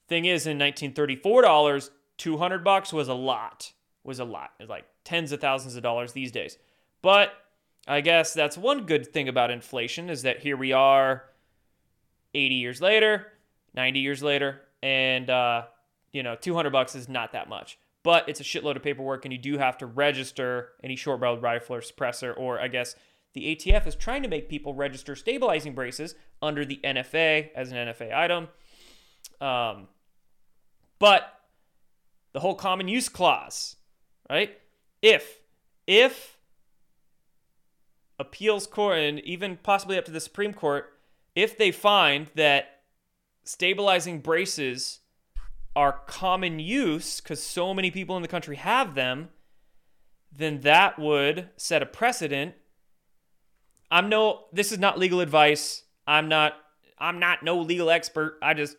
Thing 0.08 0.26
is, 0.26 0.46
in 0.46 0.60
1934 0.60 1.42
dollars, 1.42 1.92
200 2.18 2.64
bucks 2.64 2.92
was 2.92 3.08
a 3.08 3.14
lot. 3.14 3.72
Was 4.04 4.20
a 4.20 4.26
lot. 4.26 4.52
It's 4.60 4.70
like 4.70 4.86
tens 5.04 5.32
of 5.32 5.40
thousands 5.40 5.76
of 5.76 5.84
dollars 5.84 6.12
these 6.14 6.32
days. 6.32 6.58
But 7.02 7.34
I 7.88 8.02
guess 8.02 8.34
that's 8.34 8.58
one 8.58 8.86
good 8.86 9.08
thing 9.08 9.28
about 9.28 9.52
inflation 9.52 10.10
is 10.10 10.24
that 10.24 10.40
here 10.40 10.58
we 10.58 10.72
are 10.74 11.24
80 12.34 12.56
years 12.56 12.82
later, 12.82 13.28
90 13.74 14.00
years 14.00 14.22
later, 14.22 14.62
and 14.84 15.30
uh, 15.30 15.64
you 16.12 16.24
know, 16.24 16.36
200 16.36 16.70
bucks 16.72 16.96
is 16.96 17.08
not 17.10 17.34
that 17.34 17.50
much. 17.50 17.78
But 18.04 18.28
it's 18.28 18.40
a 18.40 18.44
shitload 18.44 18.76
of 18.76 18.84
paperwork, 18.84 19.26
and 19.26 19.32
you 19.32 19.38
do 19.38 19.58
have 19.60 19.78
to 19.78 19.86
register 19.86 20.70
any 20.84 20.96
short 20.96 21.20
barreled 21.20 21.44
rifle 21.44 21.76
or 21.76 21.82
suppressor, 21.82 22.36
or 22.36 22.60
I 22.60 22.68
guess 22.68 22.96
the 23.34 23.56
ATF 23.56 23.86
is 23.86 23.96
trying 23.96 24.24
to 24.24 24.28
make 24.28 24.50
people 24.50 24.74
register 24.74 25.16
stabilizing 25.16 25.74
braces 25.74 26.16
under 26.42 26.66
the 26.66 26.80
NFA 26.84 27.50
as 27.56 27.72
an 27.72 27.78
NFA 27.78 28.14
item. 28.14 28.48
Um, 29.40 29.88
but 30.98 31.42
the 32.34 32.40
whole 32.40 32.56
common 32.56 32.88
use 32.88 33.08
clause, 33.08 33.76
right? 34.30 34.58
If, 35.02 35.40
if 35.86 36.38
appeals 38.20 38.68
court 38.68 39.00
and 39.00 39.20
even 39.22 39.58
possibly 39.62 39.98
up 39.98 40.06
to 40.06 40.12
the 40.12 40.20
Supreme 40.20 40.54
Court, 40.54 40.92
if 41.36 41.58
they 41.58 41.72
find 41.72 42.28
that 42.36 42.82
stabilizing 43.44 44.20
braces 44.20 45.01
are 45.76 46.02
common 46.06 46.60
use 46.60 47.22
because 47.22 47.42
so 47.42 47.74
many 47.74 47.92
people 47.92 48.16
in 48.16 48.22
the 48.22 48.28
country 48.28 48.58
have 48.58 48.96
them, 48.96 49.30
then 50.32 50.62
that 50.62 51.00
would 51.00 51.50
set 51.58 51.82
a 51.82 51.86
precedent. 51.86 52.56
I'm 53.90 54.10
no 54.10 54.46
this 54.52 54.72
is 54.72 54.80
not 54.80 55.00
legal 55.00 55.20
advice. 55.22 55.84
I'm 56.08 56.28
not 56.28 56.54
I'm 56.98 57.20
not 57.20 57.44
no 57.44 57.60
legal 57.60 57.90
expert. 57.90 58.38
I 58.42 58.54
just 58.54 58.78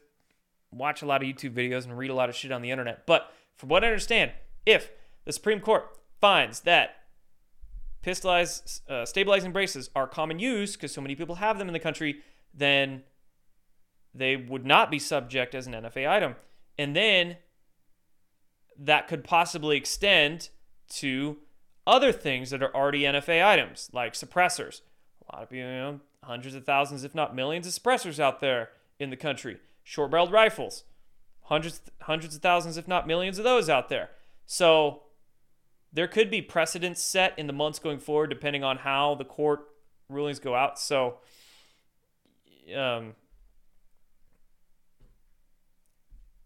watch 0.70 1.02
a 1.02 1.06
lot 1.06 1.22
of 1.22 1.28
YouTube 1.28 1.54
videos 1.54 1.84
and 1.84 1.96
read 1.96 2.10
a 2.10 2.14
lot 2.14 2.28
of 2.28 2.34
shit 2.34 2.52
on 2.52 2.62
the 2.62 2.70
internet. 2.70 3.06
But 3.06 3.32
from 3.56 3.68
what 3.68 3.84
I 3.84 3.88
understand, 3.88 4.32
If 4.64 4.90
the 5.24 5.32
Supreme 5.32 5.60
Court 5.60 5.84
finds 6.20 6.60
that 6.60 6.96
pistolized, 8.02 8.88
uh, 8.88 9.04
stabilizing 9.04 9.52
braces 9.52 9.90
are 9.94 10.06
common 10.06 10.38
use 10.38 10.76
because 10.76 10.92
so 10.92 11.00
many 11.00 11.14
people 11.14 11.36
have 11.36 11.58
them 11.58 11.68
in 11.68 11.72
the 11.72 11.80
country, 11.80 12.22
then 12.54 13.02
they 14.14 14.36
would 14.36 14.66
not 14.66 14.90
be 14.90 14.98
subject 14.98 15.54
as 15.54 15.66
an 15.66 15.74
NFA 15.74 16.08
item. 16.08 16.36
And 16.78 16.96
then 16.96 17.36
that 18.78 19.08
could 19.08 19.24
possibly 19.24 19.76
extend 19.76 20.48
to 20.88 21.38
other 21.86 22.12
things 22.12 22.50
that 22.50 22.62
are 22.62 22.74
already 22.74 23.02
NFA 23.02 23.44
items, 23.44 23.90
like 23.92 24.14
suppressors. 24.14 24.82
A 25.28 25.36
lot 25.36 25.42
of 25.44 25.52
you 25.52 25.64
know, 25.64 26.00
hundreds 26.24 26.54
of 26.54 26.64
thousands, 26.64 27.04
if 27.04 27.14
not 27.14 27.34
millions, 27.34 27.66
of 27.66 27.72
suppressors 27.72 28.18
out 28.18 28.40
there 28.40 28.70
in 28.98 29.10
the 29.10 29.16
country. 29.16 29.58
Short 29.82 30.10
barreled 30.10 30.32
rifles, 30.32 30.84
hundreds, 31.42 31.80
hundreds 32.02 32.36
of 32.36 32.42
thousands, 32.42 32.76
if 32.76 32.86
not 32.86 33.06
millions, 33.06 33.38
of 33.38 33.44
those 33.44 33.68
out 33.68 33.88
there. 33.88 34.10
So 34.46 35.02
there 35.92 36.08
could 36.08 36.30
be 36.30 36.40
precedents 36.40 37.02
set 37.02 37.38
in 37.38 37.46
the 37.46 37.52
months 37.52 37.78
going 37.78 37.98
forward, 37.98 38.30
depending 38.30 38.64
on 38.64 38.78
how 38.78 39.14
the 39.14 39.24
court 39.24 39.60
rulings 40.08 40.38
go 40.38 40.54
out. 40.54 40.78
So, 40.78 41.18
um, 42.76 43.14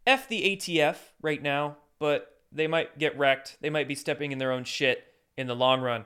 F 0.06 0.28
the 0.28 0.56
ATF 0.56 0.96
right 1.20 1.42
now, 1.42 1.76
but 1.98 2.36
they 2.52 2.66
might 2.66 2.98
get 2.98 3.18
wrecked. 3.18 3.58
They 3.60 3.70
might 3.70 3.88
be 3.88 3.94
stepping 3.94 4.32
in 4.32 4.38
their 4.38 4.52
own 4.52 4.64
shit 4.64 5.04
in 5.36 5.46
the 5.46 5.56
long 5.56 5.80
run. 5.80 6.04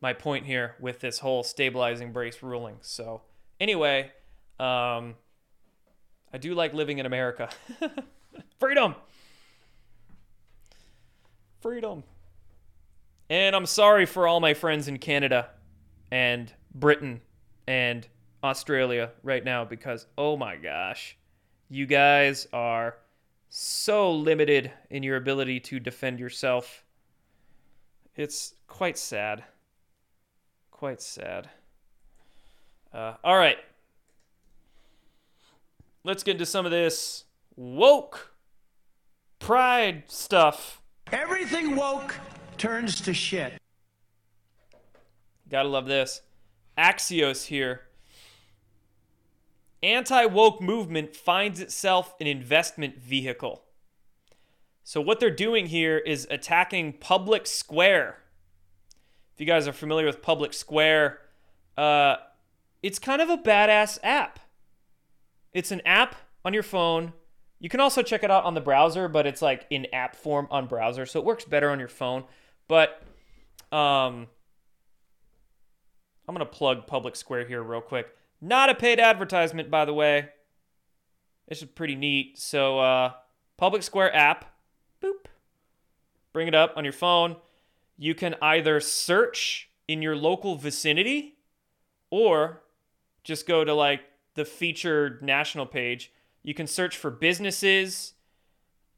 My 0.00 0.12
point 0.12 0.46
here 0.46 0.76
with 0.78 1.00
this 1.00 1.18
whole 1.18 1.42
stabilizing 1.42 2.12
brace 2.12 2.42
ruling. 2.42 2.76
So, 2.82 3.22
anyway, 3.58 4.12
um, 4.60 5.14
I 6.32 6.38
do 6.38 6.54
like 6.54 6.74
living 6.74 6.98
in 6.98 7.06
America. 7.06 7.48
Freedom. 8.60 8.94
Freedom. 11.60 12.04
And 13.30 13.56
I'm 13.56 13.66
sorry 13.66 14.06
for 14.06 14.28
all 14.28 14.40
my 14.40 14.54
friends 14.54 14.88
in 14.88 14.98
Canada 14.98 15.48
and 16.10 16.52
Britain 16.74 17.20
and 17.66 18.06
Australia 18.42 19.10
right 19.22 19.44
now 19.44 19.64
because, 19.64 20.06
oh 20.16 20.36
my 20.36 20.56
gosh, 20.56 21.16
you 21.68 21.86
guys 21.86 22.46
are 22.52 22.96
so 23.48 24.12
limited 24.12 24.70
in 24.90 25.02
your 25.02 25.16
ability 25.16 25.60
to 25.60 25.80
defend 25.80 26.20
yourself. 26.20 26.84
It's 28.16 28.54
quite 28.66 28.98
sad. 28.98 29.44
Quite 30.70 31.00
sad. 31.00 31.48
Uh, 32.92 33.14
all 33.24 33.36
right. 33.36 33.58
Let's 36.04 36.22
get 36.22 36.32
into 36.32 36.46
some 36.46 36.64
of 36.64 36.72
this 36.72 37.24
woke 37.56 38.32
pride 39.38 40.04
stuff. 40.06 40.80
Everything 41.12 41.76
woke 41.76 42.14
turns 42.56 43.00
to 43.02 43.14
shit. 43.14 43.54
Gotta 45.48 45.68
love 45.68 45.86
this. 45.86 46.22
Axios 46.76 47.46
here. 47.46 47.87
Anti 49.82 50.26
woke 50.26 50.60
movement 50.60 51.14
finds 51.14 51.60
itself 51.60 52.14
an 52.20 52.26
investment 52.26 52.98
vehicle. 52.98 53.62
So, 54.82 55.00
what 55.00 55.20
they're 55.20 55.30
doing 55.30 55.66
here 55.66 55.98
is 55.98 56.26
attacking 56.30 56.94
Public 56.94 57.46
Square. 57.46 58.16
If 59.34 59.40
you 59.40 59.46
guys 59.46 59.68
are 59.68 59.72
familiar 59.72 60.06
with 60.06 60.22
Public 60.22 60.52
Square, 60.52 61.20
uh, 61.76 62.16
it's 62.82 62.98
kind 62.98 63.22
of 63.22 63.28
a 63.28 63.36
badass 63.36 63.98
app. 64.02 64.40
It's 65.52 65.70
an 65.70 65.82
app 65.84 66.16
on 66.44 66.54
your 66.54 66.62
phone. 66.62 67.12
You 67.60 67.68
can 67.68 67.80
also 67.80 68.02
check 68.02 68.22
it 68.24 68.30
out 68.30 68.44
on 68.44 68.54
the 68.54 68.60
browser, 68.60 69.08
but 69.08 69.26
it's 69.26 69.42
like 69.42 69.66
in 69.70 69.86
app 69.92 70.16
form 70.16 70.48
on 70.50 70.66
browser, 70.66 71.06
so 71.06 71.18
it 71.20 71.24
works 71.24 71.44
better 71.44 71.70
on 71.70 71.78
your 71.78 71.88
phone. 71.88 72.24
But 72.66 73.02
um, 73.70 74.26
I'm 76.26 76.34
gonna 76.34 76.46
plug 76.46 76.86
Public 76.86 77.14
Square 77.14 77.46
here 77.46 77.62
real 77.62 77.80
quick. 77.80 78.08
Not 78.40 78.70
a 78.70 78.74
paid 78.74 79.00
advertisement, 79.00 79.70
by 79.70 79.84
the 79.84 79.94
way. 79.94 80.28
This 81.48 81.62
is 81.62 81.68
pretty 81.68 81.96
neat. 81.96 82.38
So, 82.38 82.78
uh, 82.78 83.12
Public 83.56 83.82
Square 83.82 84.14
app, 84.14 84.54
boop, 85.02 85.26
bring 86.32 86.46
it 86.46 86.54
up 86.54 86.74
on 86.76 86.84
your 86.84 86.92
phone. 86.92 87.36
You 87.96 88.14
can 88.14 88.36
either 88.40 88.78
search 88.80 89.70
in 89.88 90.02
your 90.02 90.14
local 90.14 90.56
vicinity 90.56 91.38
or 92.10 92.62
just 93.24 93.46
go 93.46 93.64
to 93.64 93.74
like 93.74 94.02
the 94.34 94.44
featured 94.44 95.22
national 95.22 95.66
page. 95.66 96.12
You 96.42 96.54
can 96.54 96.66
search 96.66 96.96
for 96.96 97.10
businesses. 97.10 98.14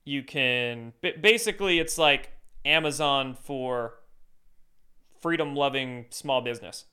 You 0.05 0.23
can 0.23 0.93
basically, 1.21 1.79
it's 1.79 1.97
like 1.97 2.33
Amazon 2.65 3.35
for 3.35 3.95
freedom 5.21 5.55
loving 5.55 6.07
small 6.11 6.41
business, 6.41 6.87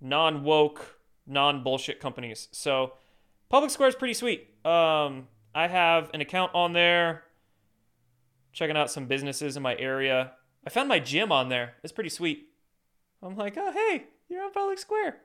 non 0.00 0.44
woke, 0.44 0.97
non 1.28 1.62
bullshit 1.62 2.00
companies. 2.00 2.48
So 2.50 2.94
Public 3.48 3.70
Square 3.70 3.90
is 3.90 3.94
pretty 3.94 4.14
sweet. 4.14 4.48
Um, 4.64 5.28
I 5.54 5.68
have 5.68 6.10
an 6.14 6.20
account 6.20 6.54
on 6.54 6.72
there, 6.72 7.24
checking 8.52 8.76
out 8.76 8.90
some 8.90 9.06
businesses 9.06 9.56
in 9.56 9.62
my 9.62 9.76
area. 9.76 10.32
I 10.66 10.70
found 10.70 10.88
my 10.88 10.98
gym 10.98 11.30
on 11.30 11.48
there. 11.48 11.74
It's 11.82 11.92
pretty 11.92 12.10
sweet. 12.10 12.48
I'm 13.22 13.36
like, 13.36 13.56
oh, 13.56 13.72
hey, 13.72 14.04
you're 14.28 14.42
on 14.42 14.52
Public 14.52 14.78
Square. 14.78 15.16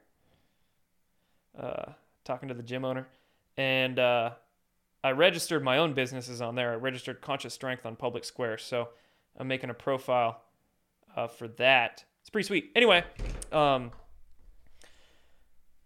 Uh, 1.58 1.94
talking 2.24 2.50
to 2.50 2.56
the 2.56 2.64
gym 2.64 2.86
owner. 2.86 3.08
And 3.58 4.00
uh, 4.00 4.32
I 5.04 5.12
registered 5.12 5.64
my 5.64 5.78
own 5.78 5.94
businesses 5.94 6.42
on 6.42 6.56
there. 6.56 6.72
I 6.72 6.76
registered 6.76 7.22
Conscious 7.22 7.54
Strength 7.54 7.86
on 7.86 7.96
Public 7.96 8.24
Square. 8.24 8.60
So 8.60 8.90
I'm 9.38 9.48
making 9.48 9.70
a 9.70 9.76
profile 9.76 10.42
uh, 11.16 11.28
for 11.28 11.48
that. 11.50 12.04
It's 12.22 12.30
pretty 12.30 12.48
sweet. 12.48 12.72
Anyway, 12.76 13.04
um, 13.52 13.92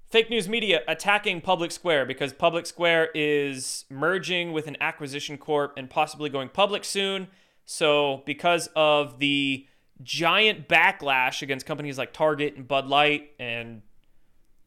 fake 0.09 0.29
news 0.29 0.47
media 0.47 0.81
attacking 0.87 1.41
Public 1.41 1.71
Square 1.71 2.05
because 2.05 2.33
Public 2.33 2.65
Square 2.65 3.09
is 3.13 3.85
merging 3.89 4.53
with 4.53 4.67
an 4.67 4.77
acquisition 4.81 5.37
corp 5.37 5.73
and 5.77 5.89
possibly 5.89 6.29
going 6.29 6.49
public 6.49 6.85
soon. 6.85 7.27
So, 7.65 8.23
because 8.25 8.69
of 8.75 9.19
the 9.19 9.67
giant 10.01 10.67
backlash 10.67 11.41
against 11.41 11.65
companies 11.65 11.97
like 11.97 12.13
Target 12.13 12.55
and 12.55 12.67
Bud 12.67 12.87
Light, 12.87 13.31
and 13.39 13.81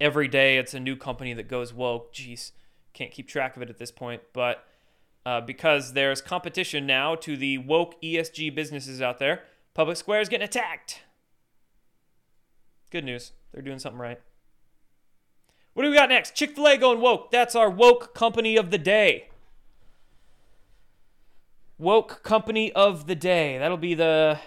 every 0.00 0.28
day 0.28 0.58
it's 0.58 0.74
a 0.74 0.80
new 0.80 0.96
company 0.96 1.32
that 1.34 1.48
goes 1.48 1.72
woke. 1.72 2.12
Jeez, 2.12 2.52
can't 2.92 3.10
keep 3.10 3.28
track 3.28 3.56
of 3.56 3.62
it 3.62 3.70
at 3.70 3.78
this 3.78 3.90
point. 3.90 4.22
But 4.32 4.64
uh, 5.24 5.40
because 5.40 5.92
there's 5.92 6.20
competition 6.20 6.86
now 6.86 7.14
to 7.14 7.36
the 7.36 7.58
woke 7.58 8.00
ESG 8.02 8.54
businesses 8.54 9.00
out 9.00 9.18
there. 9.18 9.44
Public 9.74 9.96
Square 9.96 10.22
is 10.22 10.28
getting 10.28 10.44
attacked. 10.44 11.02
Good 12.90 13.04
news. 13.04 13.32
They're 13.52 13.62
doing 13.62 13.78
something 13.78 14.00
right. 14.00 14.20
What 15.80 15.86
do 15.86 15.92
we 15.92 15.96
got 15.96 16.10
next? 16.10 16.34
Chick 16.34 16.54
fil 16.54 16.68
A 16.68 16.76
going 16.76 17.00
woke. 17.00 17.30
That's 17.30 17.56
our 17.56 17.70
woke 17.70 18.12
company 18.12 18.54
of 18.58 18.70
the 18.70 18.76
day. 18.76 19.30
Woke 21.78 22.22
company 22.22 22.70
of 22.72 23.06
the 23.06 23.14
day. 23.14 23.56
That'll 23.56 23.78
be 23.78 23.94
the 23.94 24.38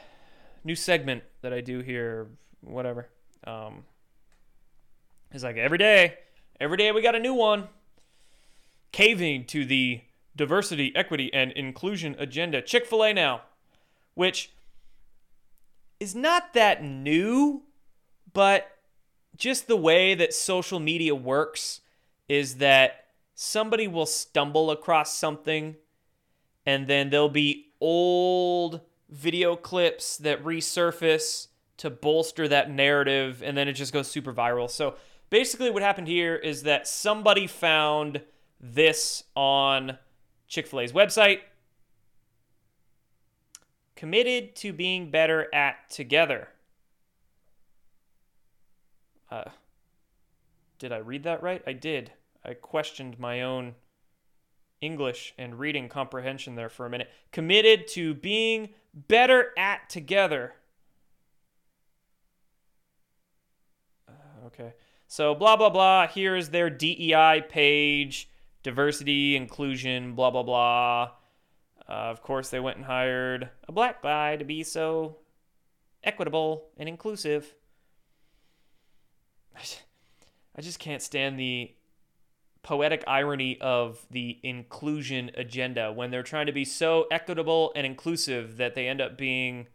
new 0.64 0.76
segment 0.76 1.24
that 1.42 1.52
I 1.52 1.60
do 1.60 1.80
here. 1.80 2.28
Whatever. 2.62 3.10
Um, 3.48 3.86
it's 5.32 5.44
like 5.44 5.58
every 5.58 5.80
day, 5.80 6.20
every 6.60 6.78
day 6.78 6.92
we 6.92 7.02
got 7.02 7.16
a 7.16 7.20
new 7.20 7.34
one. 7.34 7.68
Caving 8.92 9.46
to 9.46 9.66
the 9.66 10.02
diversity, 10.36 10.96
equity, 10.96 11.34
and 11.34 11.52
inclusion 11.54 12.16
agenda. 12.20 12.62
Chick 12.62 12.86
fil 12.86 13.04
A 13.06 13.12
now, 13.12 13.42
which 14.14 14.52
is 16.00 16.14
not 16.14 16.54
that 16.54 16.84
new, 16.84 17.64
but 18.34 18.73
just 19.36 19.68
the 19.68 19.78
way 19.78 20.16
that 20.16 20.34
social 20.34 20.80
media 20.80 21.16
works 21.16 21.82
is 22.28 22.56
that 22.58 23.06
somebody 23.36 23.88
will 23.88 24.06
stumble 24.06 24.72
across 24.72 25.16
something 25.16 25.76
and 26.66 26.88
then 26.88 27.10
there'll 27.10 27.30
be 27.30 27.72
old 27.82 28.82
video 29.10 29.56
clips 29.56 30.18
that 30.18 30.44
resurface 30.44 31.48
to 31.78 31.90
bolster 31.90 32.48
that 32.48 32.70
narrative 32.70 33.42
and 33.44 33.58
then 33.58 33.68
it 33.68 33.74
just 33.74 33.92
goes 33.92 34.08
super 34.08 34.34
viral. 34.34 34.70
So 34.70 34.96
basically 35.30 35.70
what 35.70 35.82
happened 35.82 36.08
here 36.08 36.36
is 36.36 36.64
that 36.64 36.88
somebody 36.88 37.48
found 37.48 38.22
this 38.60 39.24
on 39.36 39.98
Chick 40.48 40.68
fil 40.68 40.82
A's 40.82 40.94
website. 40.94 41.40
Committed 43.96 44.56
to 44.58 44.74
being 44.74 45.12
better 45.12 45.54
at 45.54 45.90
together. 45.90 46.50
Uh, 49.34 49.50
did 50.78 50.92
I 50.92 50.98
read 50.98 51.24
that 51.24 51.42
right? 51.42 51.64
I 51.66 51.74
did. 51.74 52.12
I 52.46 52.54
questioned 52.54 53.18
my 53.18 53.42
own 53.42 53.74
English 54.80 55.34
and 55.40 55.58
reading 55.58 55.90
comprehension 55.90 56.54
there 56.56 56.70
for 56.70 56.86
a 56.86 56.90
minute. 56.90 57.10
Committed 57.32 57.88
to 57.90 58.14
being 58.14 58.70
better 58.94 59.52
at 59.58 59.90
together. 59.90 60.54
Uh, 64.08 64.46
okay. 64.48 64.74
So, 65.08 65.34
blah, 65.34 65.56
blah, 65.56 65.70
blah. 65.72 66.08
Here 66.08 66.36
is 66.36 66.50
their 66.50 66.70
DEI 66.70 67.44
page 67.50 68.30
diversity, 68.62 69.36
inclusion, 69.36 70.14
blah, 70.14 70.30
blah, 70.30 70.44
blah. 70.44 71.12
Uh, 71.90 71.92
of 71.92 72.22
course, 72.22 72.50
they 72.50 72.60
went 72.60 72.78
and 72.78 72.86
hired 72.86 73.50
a 73.68 73.72
black 73.72 74.04
guy 74.04 74.36
to 74.36 74.46
be 74.46 74.64
so 74.64 75.18
equitable 76.04 76.68
and 76.78 76.88
inclusive. 76.88 77.56
I 79.56 80.62
just 80.62 80.80
can't 80.80 81.02
stand 81.02 81.40
the 81.40 81.74
poetic 82.62 83.04
irony 83.08 83.58
of 83.60 84.06
the 84.10 84.40
inclusion 84.44 85.32
agenda 85.36 85.92
when 85.92 86.12
they're 86.12 86.24
trying 86.24 86.46
to 86.46 86.54
be 86.54 86.64
so 86.64 87.08
equitable 87.12 87.72
and 87.76 87.86
inclusive 87.86 88.58
that 88.58 88.74
they 88.74 88.88
end 88.88 89.02
up 89.02 89.18
being 89.18 89.68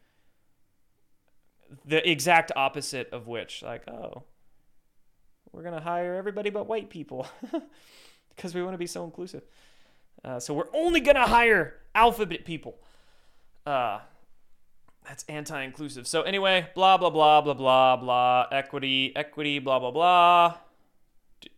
the 1.85 2.09
exact 2.09 2.51
opposite 2.57 3.11
of 3.13 3.27
which 3.27 3.63
like 3.63 3.87
oh 3.89 4.23
we're 5.53 5.63
going 5.63 5.75
to 5.75 5.81
hire 5.81 6.15
everybody 6.15 6.49
but 6.49 6.67
white 6.67 6.89
people 6.89 7.27
because 8.39 8.55
we 8.55 8.63
want 8.63 8.75
to 8.75 8.79
be 8.79 8.87
so 8.87 9.05
inclusive. 9.05 9.43
Uh, 10.25 10.39
so 10.39 10.55
we're 10.55 10.73
only 10.73 11.01
going 11.01 11.17
to 11.17 11.27
hire 11.27 11.75
alphabet 11.95 12.45
people. 12.45 12.79
Uh, 13.67 13.99
that's 15.09 15.25
anti-inclusive. 15.29 16.07
So 16.07 16.23
anyway 16.23 16.69
blah 16.75 16.99
blah 16.99 17.11
blah 17.11 17.41
blah 17.41 17.55
blah 17.55 17.97
blah. 17.97 18.47
Equity 18.53 19.13
equity 19.17 19.59
blah 19.59 19.79
blah 19.79 19.91
blah. 19.91 20.57
D- 21.41 21.51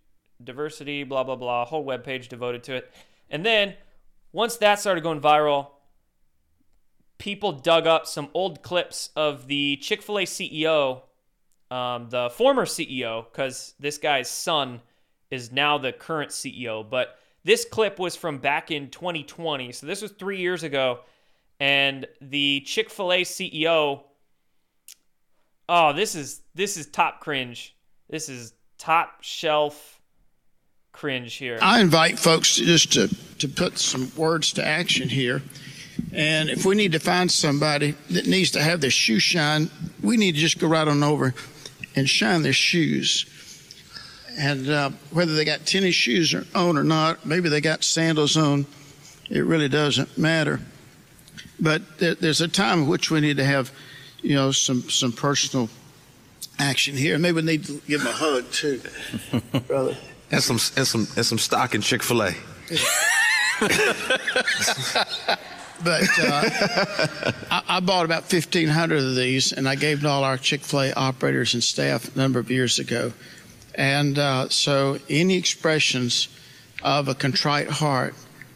diversity 0.42 1.02
blah 1.02 1.24
blah 1.24 1.36
blah. 1.36 1.64
Whole 1.64 1.84
web 1.84 2.04
page 2.04 2.28
devoted 2.28 2.62
to 2.64 2.76
it. 2.76 2.92
And 3.28 3.44
then 3.44 3.74
once 4.32 4.56
that 4.58 4.78
started 4.78 5.02
going 5.02 5.20
viral 5.20 5.68
people 7.20 7.52
dug 7.52 7.86
up 7.86 8.06
some 8.06 8.28
old 8.32 8.62
clips 8.62 9.10
of 9.14 9.46
the 9.46 9.76
chick-fil-a 9.76 10.22
ceo 10.22 11.02
um, 11.70 12.08
the 12.08 12.30
former 12.30 12.64
ceo 12.64 13.24
because 13.30 13.74
this 13.78 13.98
guy's 13.98 14.28
son 14.28 14.80
is 15.30 15.52
now 15.52 15.76
the 15.76 15.92
current 15.92 16.30
ceo 16.30 16.88
but 16.88 17.18
this 17.44 17.64
clip 17.64 17.98
was 17.98 18.16
from 18.16 18.38
back 18.38 18.70
in 18.70 18.88
2020 18.88 19.70
so 19.70 19.86
this 19.86 20.00
was 20.00 20.10
three 20.12 20.38
years 20.38 20.62
ago 20.62 21.00
and 21.60 22.06
the 22.20 22.60
chick-fil-a 22.66 23.22
ceo 23.22 24.02
oh 25.68 25.92
this 25.92 26.14
is 26.14 26.42
this 26.54 26.76
is 26.76 26.86
top 26.86 27.20
cringe 27.20 27.76
this 28.08 28.28
is 28.28 28.54
top 28.78 29.22
shelf 29.22 30.00
cringe 30.92 31.34
here 31.34 31.58
I 31.60 31.80
invite 31.80 32.18
folks 32.18 32.56
to 32.56 32.64
just 32.64 32.92
to, 32.94 33.08
to 33.38 33.48
put 33.48 33.78
some 33.78 34.10
words 34.16 34.52
to 34.54 34.66
action 34.66 35.08
here. 35.08 35.42
And 36.12 36.48
if 36.48 36.64
we 36.64 36.74
need 36.74 36.92
to 36.92 36.98
find 36.98 37.30
somebody 37.30 37.94
that 38.10 38.26
needs 38.26 38.50
to 38.52 38.62
have 38.62 38.80
their 38.80 38.90
shoe 38.90 39.18
shine, 39.18 39.70
we 40.02 40.16
need 40.16 40.34
to 40.34 40.40
just 40.40 40.58
go 40.58 40.66
right 40.66 40.86
on 40.86 41.02
over 41.02 41.34
and 41.94 42.08
shine 42.08 42.42
their 42.42 42.52
shoes. 42.52 43.26
And 44.38 44.68
uh, 44.68 44.90
whether 45.12 45.34
they 45.34 45.44
got 45.44 45.66
tennis 45.66 45.94
shoes 45.94 46.34
on 46.54 46.78
or 46.78 46.84
not, 46.84 47.26
maybe 47.26 47.48
they 47.48 47.60
got 47.60 47.84
sandals 47.84 48.36
on, 48.36 48.66
it 49.28 49.40
really 49.40 49.68
doesn't 49.68 50.16
matter. 50.16 50.60
But 51.60 51.82
there's 51.98 52.40
a 52.40 52.48
time 52.48 52.80
in 52.80 52.88
which 52.88 53.10
we 53.10 53.20
need 53.20 53.36
to 53.36 53.44
have, 53.44 53.70
you 54.22 54.34
know, 54.34 54.50
some 54.50 54.88
some 54.88 55.12
personal 55.12 55.68
action 56.58 56.96
here. 56.96 57.18
Maybe 57.18 57.36
we 57.36 57.42
need 57.42 57.66
to 57.66 57.82
give 57.86 58.00
him 58.00 58.06
a 58.06 58.12
hug 58.12 58.50
too, 58.50 58.80
brother. 59.66 59.96
And 60.30 60.42
some 60.42 60.58
and 60.76 60.86
some 60.86 61.06
and 61.16 61.26
some 61.26 61.38
stock 61.38 61.74
in 61.74 61.82
Chick 61.82 62.02
Fil 62.02 62.22
A. 62.22 62.34
But 65.82 66.08
uh, 66.18 66.42
I, 67.50 67.62
I 67.68 67.80
bought 67.80 68.04
about 68.04 68.30
1,500 68.30 68.98
of 68.98 69.16
these, 69.16 69.52
and 69.52 69.68
I 69.68 69.76
gave 69.76 70.02
to 70.02 70.08
all 70.08 70.24
our 70.24 70.36
Chick 70.36 70.60
fil 70.60 70.82
A 70.82 70.92
operators 70.92 71.54
and 71.54 71.64
staff 71.64 72.14
a 72.14 72.18
number 72.18 72.38
of 72.38 72.50
years 72.50 72.78
ago. 72.78 73.12
And 73.74 74.18
uh, 74.18 74.48
so, 74.48 74.98
any 75.08 75.36
expressions 75.36 76.28
of 76.82 77.08
a 77.08 77.14
contrite 77.14 77.70
heart, 77.70 78.14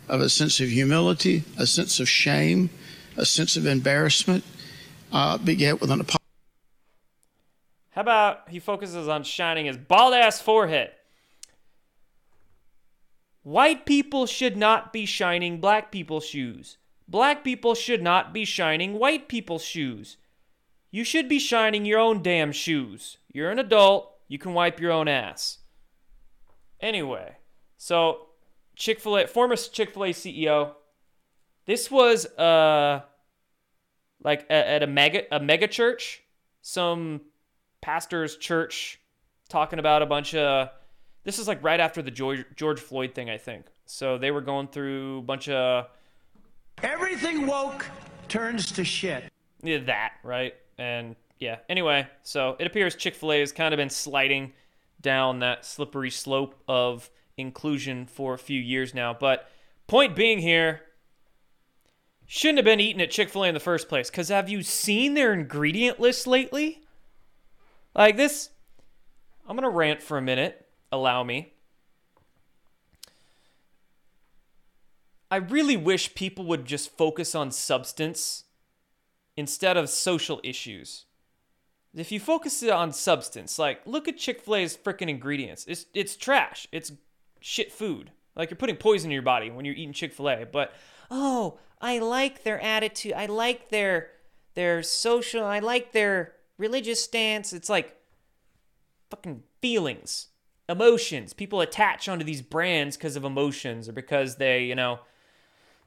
of 0.08 0.20
a 0.20 0.28
sense 0.28 0.60
of 0.60 0.68
humility, 0.68 1.44
a 1.56 1.66
sense 1.66 1.98
of 1.98 2.08
shame, 2.08 2.68
a 3.16 3.24
sense 3.24 3.56
of 3.56 3.66
embarrassment, 3.66 4.44
uh, 5.12 5.38
beget 5.38 5.80
with 5.80 5.90
an 5.90 6.00
apology. 6.00 6.18
How 7.90 8.00
about 8.00 8.48
he 8.48 8.58
focuses 8.58 9.08
on 9.08 9.22
shining 9.22 9.66
his 9.66 9.76
bald 9.76 10.14
ass 10.14 10.40
forehead? 10.40 10.90
White 13.42 13.86
people 13.86 14.26
should 14.26 14.56
not 14.56 14.92
be 14.92 15.06
shining 15.06 15.60
black 15.60 15.92
people's 15.92 16.24
shoes. 16.24 16.78
Black 17.06 17.44
people 17.44 17.74
should 17.74 18.02
not 18.02 18.32
be 18.32 18.44
shining 18.44 18.98
white 18.98 19.28
people's 19.28 19.64
shoes. 19.64 20.16
You 20.90 21.04
should 21.04 21.28
be 21.28 21.38
shining 21.38 21.84
your 21.84 22.00
own 22.00 22.22
damn 22.22 22.52
shoes. 22.52 23.18
You're 23.32 23.50
an 23.50 23.58
adult, 23.58 24.12
you 24.28 24.38
can 24.38 24.54
wipe 24.54 24.80
your 24.80 24.92
own 24.92 25.08
ass. 25.08 25.58
Anyway, 26.80 27.36
so 27.76 28.28
Chick 28.76 29.00
fil 29.00 29.18
A, 29.18 29.26
former 29.26 29.56
Chick 29.56 29.92
fil 29.92 30.04
A 30.04 30.08
CEO, 30.08 30.72
this 31.66 31.90
was 31.90 32.26
uh, 32.26 33.02
like 34.22 34.46
a, 34.50 34.52
at 34.52 34.82
a 34.82 34.86
mega, 34.86 35.22
a 35.34 35.40
mega 35.40 35.68
church, 35.68 36.22
some 36.62 37.20
pastor's 37.80 38.36
church 38.36 39.00
talking 39.48 39.78
about 39.78 40.02
a 40.02 40.06
bunch 40.06 40.34
of 40.34 40.70
this 41.24 41.38
is 41.38 41.48
like 41.48 41.62
right 41.62 41.80
after 41.80 42.02
the 42.02 42.10
George, 42.10 42.44
George 42.56 42.80
Floyd 42.80 43.14
thing, 43.14 43.30
I 43.30 43.38
think. 43.38 43.66
So 43.86 44.18
they 44.18 44.30
were 44.30 44.40
going 44.40 44.68
through 44.68 45.18
a 45.18 45.22
bunch 45.22 45.48
of 45.48 45.86
Everything 46.82 47.46
woke 47.46 47.86
turns 48.28 48.70
to 48.72 48.84
shit. 48.84 49.30
yeah, 49.62 49.78
that, 49.78 50.14
right? 50.22 50.54
And 50.78 51.16
yeah, 51.38 51.58
anyway, 51.68 52.06
so 52.22 52.56
it 52.58 52.66
appears 52.66 52.94
Chick 52.94 53.14
fil 53.14 53.32
A 53.32 53.40
has 53.40 53.52
kind 53.52 53.72
of 53.72 53.78
been 53.78 53.90
sliding 53.90 54.52
down 55.00 55.40
that 55.40 55.64
slippery 55.64 56.10
slope 56.10 56.54
of 56.66 57.10
inclusion 57.36 58.06
for 58.06 58.34
a 58.34 58.38
few 58.38 58.60
years 58.60 58.94
now. 58.94 59.14
But 59.14 59.48
point 59.86 60.16
being 60.16 60.38
here, 60.38 60.82
shouldn't 62.34 62.58
have 62.58 62.64
been 62.64 62.80
eaten 62.80 63.00
at 63.00 63.12
Chick 63.12 63.28
fil 63.28 63.44
A 63.44 63.46
in 63.48 63.54
the 63.54 63.60
first 63.60 63.88
place. 63.88 64.10
Because 64.10 64.28
have 64.28 64.48
you 64.48 64.64
seen 64.64 65.14
their 65.14 65.32
ingredient 65.32 66.00
list 66.00 66.26
lately? 66.26 66.82
Like 67.94 68.16
this, 68.16 68.50
I'm 69.46 69.54
going 69.54 69.62
to 69.62 69.68
rant 69.70 70.02
for 70.02 70.18
a 70.18 70.22
minute. 70.22 70.66
Allow 70.90 71.22
me. 71.22 71.52
I 75.30 75.36
really 75.36 75.76
wish 75.76 76.16
people 76.16 76.44
would 76.46 76.64
just 76.64 76.96
focus 76.96 77.36
on 77.36 77.52
substance 77.52 78.44
instead 79.36 79.76
of 79.76 79.88
social 79.88 80.40
issues. 80.42 81.04
If 81.94 82.10
you 82.10 82.18
focus 82.18 82.64
on 82.64 82.92
substance, 82.92 83.60
like 83.60 83.86
look 83.86 84.08
at 84.08 84.16
Chick 84.16 84.40
Fil 84.40 84.56
A's 84.56 84.76
freaking 84.76 85.08
ingredients. 85.08 85.66
It's 85.68 85.86
it's 85.94 86.16
trash. 86.16 86.66
It's 86.72 86.90
shit 87.40 87.70
food. 87.70 88.10
Like 88.34 88.50
you're 88.50 88.56
putting 88.56 88.76
poison 88.76 89.12
in 89.12 89.14
your 89.14 89.22
body 89.22 89.50
when 89.50 89.64
you're 89.64 89.76
eating 89.76 89.92
Chick 89.92 90.12
Fil 90.12 90.30
A. 90.30 90.44
But 90.44 90.72
oh, 91.12 91.58
I 91.84 91.98
like 91.98 92.44
their 92.44 92.58
attitude. 92.62 93.12
I 93.12 93.26
like 93.26 93.68
their 93.68 94.08
their 94.54 94.82
social. 94.82 95.44
I 95.44 95.58
like 95.58 95.92
their 95.92 96.32
religious 96.56 97.04
stance. 97.04 97.52
It's 97.52 97.68
like 97.68 97.94
fucking 99.10 99.42
feelings, 99.60 100.28
emotions. 100.66 101.34
People 101.34 101.60
attach 101.60 102.08
onto 102.08 102.24
these 102.24 102.40
brands 102.40 102.96
because 102.96 103.16
of 103.16 103.24
emotions 103.24 103.86
or 103.86 103.92
because 103.92 104.36
they, 104.36 104.64
you 104.64 104.74
know, 104.74 105.00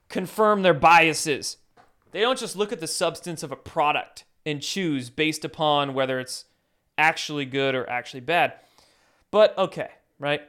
confirm 0.08 0.62
their 0.62 0.76
biases. 0.76 1.58
They 2.12 2.20
don't 2.20 2.38
just 2.38 2.56
look 2.56 2.72
at 2.72 2.80
the 2.80 2.86
substance 2.86 3.42
of 3.42 3.52
a 3.52 3.56
product 3.56 4.24
and 4.46 4.62
choose 4.62 5.10
based 5.10 5.44
upon 5.44 5.96
whether 5.96 6.20
it's 6.20 6.46
actually 7.00 7.46
good 7.46 7.74
or 7.74 7.90
actually 7.90 8.20
bad. 8.20 8.54
But 9.32 9.58
okay, 9.58 9.90
right? 10.20 10.42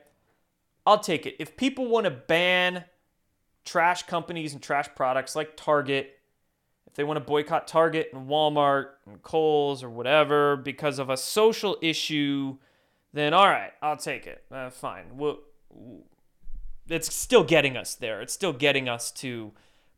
I'll 0.84 1.00
take 1.00 1.24
it. 1.24 1.36
If 1.38 1.56
people 1.56 1.86
want 1.86 2.04
to 2.04 2.10
ban 2.10 2.84
trash 3.64 4.04
companies 4.04 4.52
and 4.52 4.62
trash 4.62 4.88
products 4.94 5.36
like 5.36 5.56
Target, 5.56 6.18
if 6.86 6.94
they 6.94 7.04
want 7.04 7.18
to 7.18 7.24
boycott 7.24 7.66
Target 7.66 8.10
and 8.12 8.28
Walmart 8.28 8.90
and 9.06 9.22
Kohl's 9.22 9.82
or 9.82 9.90
whatever 9.90 10.56
because 10.56 10.98
of 10.98 11.10
a 11.10 11.16
social 11.16 11.76
issue, 11.82 12.56
then 13.12 13.34
all 13.34 13.46
right, 13.46 13.72
I'll 13.82 13.96
take 13.96 14.26
it. 14.26 14.44
Uh, 14.50 14.70
fine. 14.70 15.04
We'll, 15.14 15.40
it's 16.88 17.14
still 17.14 17.44
getting 17.44 17.76
us 17.76 17.94
there. 17.94 18.20
It's 18.20 18.32
still 18.32 18.52
getting 18.52 18.88
us 18.88 19.10
to 19.12 19.52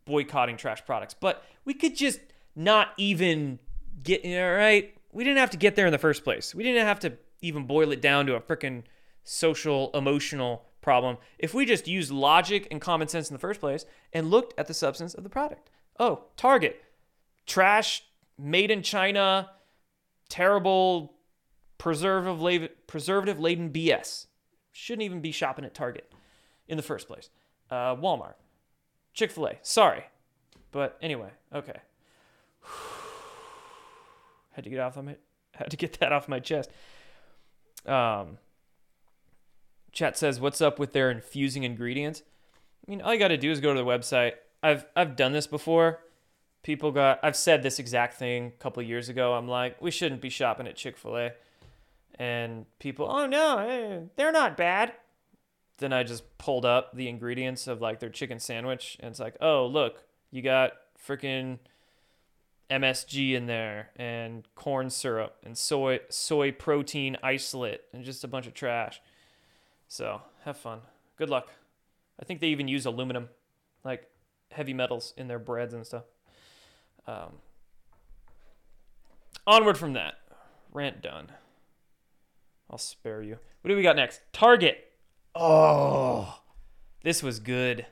boycotting 0.04 0.56
trash 0.56 0.84
products. 0.84 1.14
But 1.14 1.44
we 1.64 1.74
could 1.74 1.96
just 1.96 2.20
not 2.56 2.88
even 2.96 3.58
get 4.02 4.24
all 4.24 4.54
right. 4.54 4.94
We 5.12 5.24
didn't 5.24 5.38
have 5.38 5.50
to 5.50 5.56
get 5.56 5.76
there 5.76 5.86
in 5.86 5.92
the 5.92 5.98
first 5.98 6.24
place. 6.24 6.54
We 6.54 6.62
didn't 6.62 6.86
have 6.86 7.00
to 7.00 7.14
even 7.40 7.66
boil 7.66 7.92
it 7.92 8.00
down 8.00 8.26
to 8.26 8.34
a 8.34 8.40
freaking 8.40 8.82
social 9.24 9.90
emotional 9.94 10.64
problem 10.90 11.18
if 11.38 11.54
we 11.54 11.64
just 11.64 11.86
used 11.86 12.10
logic 12.10 12.66
and 12.68 12.80
common 12.80 13.06
sense 13.06 13.30
in 13.30 13.34
the 13.34 13.38
first 13.38 13.60
place 13.60 13.86
and 14.12 14.28
looked 14.28 14.58
at 14.58 14.66
the 14.66 14.74
substance 14.74 15.14
of 15.14 15.22
the 15.22 15.30
product. 15.30 15.70
Oh, 16.00 16.24
Target, 16.36 16.82
trash, 17.46 18.02
made 18.36 18.72
in 18.72 18.82
China, 18.82 19.50
terrible 20.28 21.14
preservative 21.78 22.40
laden 22.40 23.70
BS. 23.70 24.26
Shouldn't 24.72 25.04
even 25.04 25.20
be 25.20 25.30
shopping 25.30 25.64
at 25.64 25.74
Target 25.74 26.12
in 26.66 26.76
the 26.76 26.82
first 26.82 27.06
place. 27.06 27.30
Uh, 27.70 27.94
Walmart, 27.94 28.34
Chick 29.14 29.30
Fil 29.30 29.46
A. 29.46 29.58
Sorry, 29.62 30.02
but 30.72 30.98
anyway, 31.00 31.30
okay. 31.54 31.80
had 34.54 34.64
to 34.64 34.70
get 34.70 34.80
off 34.80 34.96
of 34.96 35.04
my 35.04 35.14
had 35.54 35.70
to 35.70 35.76
get 35.76 36.00
that 36.00 36.10
off 36.10 36.26
my 36.26 36.40
chest. 36.40 36.68
Um, 37.86 38.38
chat 39.92 40.16
says, 40.16 40.40
"What's 40.40 40.60
up 40.60 40.78
with 40.78 40.92
their 40.92 41.10
infusing 41.10 41.64
ingredients?" 41.64 42.22
I 42.86 42.90
mean, 42.90 43.00
all 43.02 43.12
you 43.12 43.18
got 43.18 43.28
to 43.28 43.36
do 43.36 43.50
is 43.50 43.60
go 43.60 43.72
to 43.74 43.78
the 43.78 43.86
website 43.86 44.34
I've 44.62 44.86
I've 44.94 45.16
done 45.16 45.32
this 45.32 45.46
before. 45.46 46.00
People 46.62 46.92
got 46.92 47.20
I've 47.22 47.36
said 47.36 47.62
this 47.62 47.78
exact 47.78 48.14
thing 48.14 48.48
a 48.48 48.62
couple 48.62 48.82
years 48.82 49.08
ago. 49.08 49.34
I'm 49.34 49.48
like, 49.48 49.80
we 49.80 49.90
shouldn't 49.90 50.20
be 50.20 50.28
shopping 50.28 50.66
at 50.66 50.76
Chick-fil-A. 50.76 51.32
And 52.18 52.66
people, 52.78 53.06
"Oh 53.10 53.26
no, 53.26 53.58
eh, 53.58 54.00
they're 54.16 54.32
not 54.32 54.56
bad." 54.56 54.92
Then 55.78 55.92
I 55.94 56.02
just 56.02 56.36
pulled 56.36 56.66
up 56.66 56.94
the 56.94 57.08
ingredients 57.08 57.66
of 57.66 57.80
like 57.80 58.00
their 58.00 58.10
chicken 58.10 58.38
sandwich 58.38 58.98
and 59.00 59.10
it's 59.10 59.20
like, 59.20 59.36
"Oh, 59.40 59.66
look, 59.66 60.04
you 60.30 60.42
got 60.42 60.72
freaking 61.02 61.58
MSG 62.70 63.34
in 63.34 63.46
there 63.46 63.90
and 63.96 64.46
corn 64.54 64.90
syrup 64.90 65.36
and 65.42 65.56
soy 65.56 66.00
soy 66.10 66.52
protein 66.52 67.16
isolate 67.22 67.82
and 67.94 68.04
just 68.04 68.24
a 68.24 68.28
bunch 68.28 68.46
of 68.46 68.52
trash." 68.52 69.00
So, 69.90 70.22
have 70.44 70.56
fun. 70.56 70.82
Good 71.16 71.30
luck. 71.30 71.48
I 72.20 72.24
think 72.24 72.38
they 72.38 72.46
even 72.46 72.68
use 72.68 72.86
aluminum, 72.86 73.28
like 73.82 74.08
heavy 74.52 74.72
metals, 74.72 75.12
in 75.16 75.26
their 75.26 75.40
breads 75.40 75.74
and 75.74 75.84
stuff. 75.84 76.04
Um, 77.08 77.32
onward 79.48 79.76
from 79.76 79.94
that. 79.94 80.14
Rant 80.72 81.02
done. 81.02 81.32
I'll 82.70 82.78
spare 82.78 83.20
you. 83.20 83.38
What 83.62 83.68
do 83.68 83.76
we 83.76 83.82
got 83.82 83.96
next? 83.96 84.20
Target. 84.32 84.92
Oh, 85.34 86.40
this 87.02 87.20
was 87.20 87.40
good. 87.40 87.84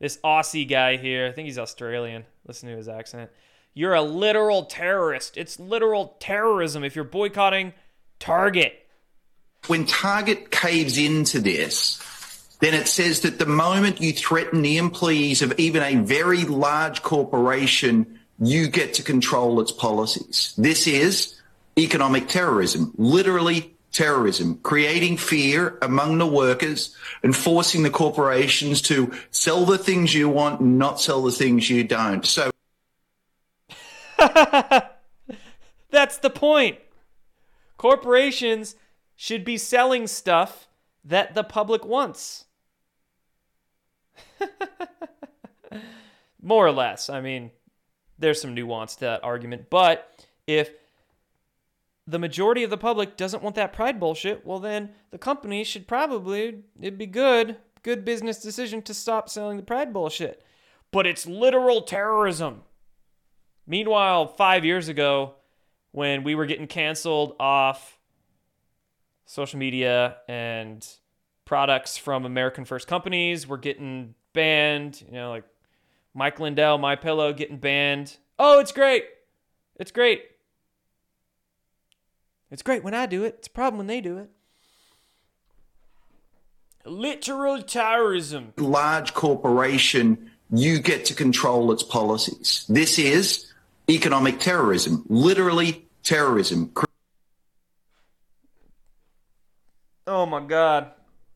This 0.00 0.18
Aussie 0.24 0.68
guy 0.68 0.96
here, 0.96 1.28
I 1.28 1.32
think 1.32 1.46
he's 1.46 1.58
Australian. 1.58 2.24
Listen 2.48 2.68
to 2.68 2.76
his 2.76 2.88
accent. 2.88 3.30
You're 3.74 3.94
a 3.94 4.02
literal 4.02 4.64
terrorist. 4.64 5.36
It's 5.36 5.60
literal 5.60 6.16
terrorism 6.18 6.82
if 6.82 6.96
you're 6.96 7.04
boycotting 7.04 7.74
Target. 8.18 8.83
When 9.66 9.86
Target 9.86 10.50
caves 10.50 10.98
into 10.98 11.40
this, 11.40 12.00
then 12.60 12.74
it 12.74 12.88
says 12.88 13.20
that 13.22 13.38
the 13.38 13.46
moment 13.46 14.00
you 14.00 14.12
threaten 14.12 14.62
the 14.62 14.78
employees 14.78 15.42
of 15.42 15.58
even 15.58 15.82
a 15.82 15.96
very 15.96 16.44
large 16.44 17.02
corporation, 17.02 18.20
you 18.38 18.68
get 18.68 18.94
to 18.94 19.02
control 19.02 19.60
its 19.60 19.72
policies. 19.72 20.54
This 20.56 20.86
is 20.86 21.40
economic 21.78 22.28
terrorism, 22.28 22.92
literally 22.96 23.74
terrorism, 23.92 24.58
creating 24.62 25.16
fear 25.16 25.78
among 25.80 26.18
the 26.18 26.26
workers 26.26 26.94
and 27.22 27.34
forcing 27.34 27.82
the 27.82 27.90
corporations 27.90 28.82
to 28.82 29.12
sell 29.30 29.64
the 29.64 29.78
things 29.78 30.12
you 30.12 30.28
want 30.28 30.60
and 30.60 30.78
not 30.78 31.00
sell 31.00 31.22
the 31.22 31.32
things 31.32 31.70
you 31.70 31.84
don't. 31.84 32.26
So 32.26 32.50
That's 35.90 36.18
the 36.18 36.30
point. 36.30 36.78
Corporations 37.76 38.74
should 39.16 39.44
be 39.44 39.56
selling 39.56 40.06
stuff 40.06 40.68
that 41.04 41.34
the 41.34 41.44
public 41.44 41.84
wants. 41.84 42.44
More 46.42 46.66
or 46.66 46.72
less. 46.72 47.08
I 47.08 47.20
mean, 47.20 47.50
there's 48.18 48.40
some 48.40 48.54
nuance 48.54 48.96
to 48.96 49.04
that 49.06 49.24
argument. 49.24 49.70
But 49.70 50.26
if 50.46 50.70
the 52.06 52.18
majority 52.18 52.62
of 52.64 52.70
the 52.70 52.76
public 52.76 53.16
doesn't 53.16 53.42
want 53.42 53.56
that 53.56 53.72
pride 53.72 53.98
bullshit, 53.98 54.44
well, 54.44 54.58
then 54.58 54.90
the 55.10 55.18
company 55.18 55.64
should 55.64 55.88
probably, 55.88 56.64
it'd 56.80 56.98
be 56.98 57.06
good, 57.06 57.56
good 57.82 58.04
business 58.04 58.40
decision 58.40 58.82
to 58.82 58.94
stop 58.94 59.28
selling 59.28 59.56
the 59.56 59.62
pride 59.62 59.92
bullshit. 59.92 60.42
But 60.90 61.06
it's 61.06 61.26
literal 61.26 61.82
terrorism. 61.82 62.62
Meanwhile, 63.66 64.28
five 64.28 64.64
years 64.64 64.88
ago, 64.88 65.36
when 65.92 66.22
we 66.24 66.34
were 66.34 66.46
getting 66.46 66.66
canceled 66.66 67.34
off 67.40 67.93
social 69.26 69.58
media 69.58 70.16
and 70.28 70.86
products 71.44 71.96
from 71.96 72.24
American 72.24 72.64
First 72.64 72.86
companies 72.86 73.46
were 73.46 73.58
getting 73.58 74.14
banned, 74.32 75.02
you 75.06 75.12
know, 75.12 75.30
like 75.30 75.44
Mike 76.14 76.40
Lindell, 76.40 76.78
My 76.78 76.96
Pillow 76.96 77.32
getting 77.32 77.58
banned. 77.58 78.16
Oh, 78.38 78.60
it's 78.60 78.72
great. 78.72 79.04
It's 79.76 79.90
great. 79.90 80.24
It's 82.50 82.62
great 82.62 82.84
when 82.84 82.94
I 82.94 83.06
do 83.06 83.24
it. 83.24 83.36
It's 83.38 83.48
a 83.48 83.50
problem 83.50 83.78
when 83.78 83.86
they 83.86 84.00
do 84.00 84.18
it. 84.18 84.30
Literal 86.84 87.62
terrorism. 87.62 88.52
large 88.58 89.14
corporation, 89.14 90.30
you 90.50 90.78
get 90.78 91.06
to 91.06 91.14
control 91.14 91.72
its 91.72 91.82
policies. 91.82 92.66
This 92.68 92.98
is 92.98 93.52
economic 93.88 94.38
terrorism, 94.38 95.04
literally 95.08 95.86
terrorism. 96.02 96.70
Oh 100.06 100.26
my 100.26 100.40
god. 100.40 100.90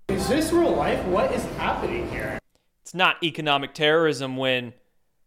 Is 0.08 0.28
this 0.28 0.52
real 0.52 0.74
life? 0.74 1.02
What 1.06 1.32
is 1.32 1.42
happening 1.56 2.10
here? 2.10 2.38
It's 2.82 2.92
not 2.94 3.16
economic 3.24 3.72
terrorism 3.72 4.36
when 4.36 4.74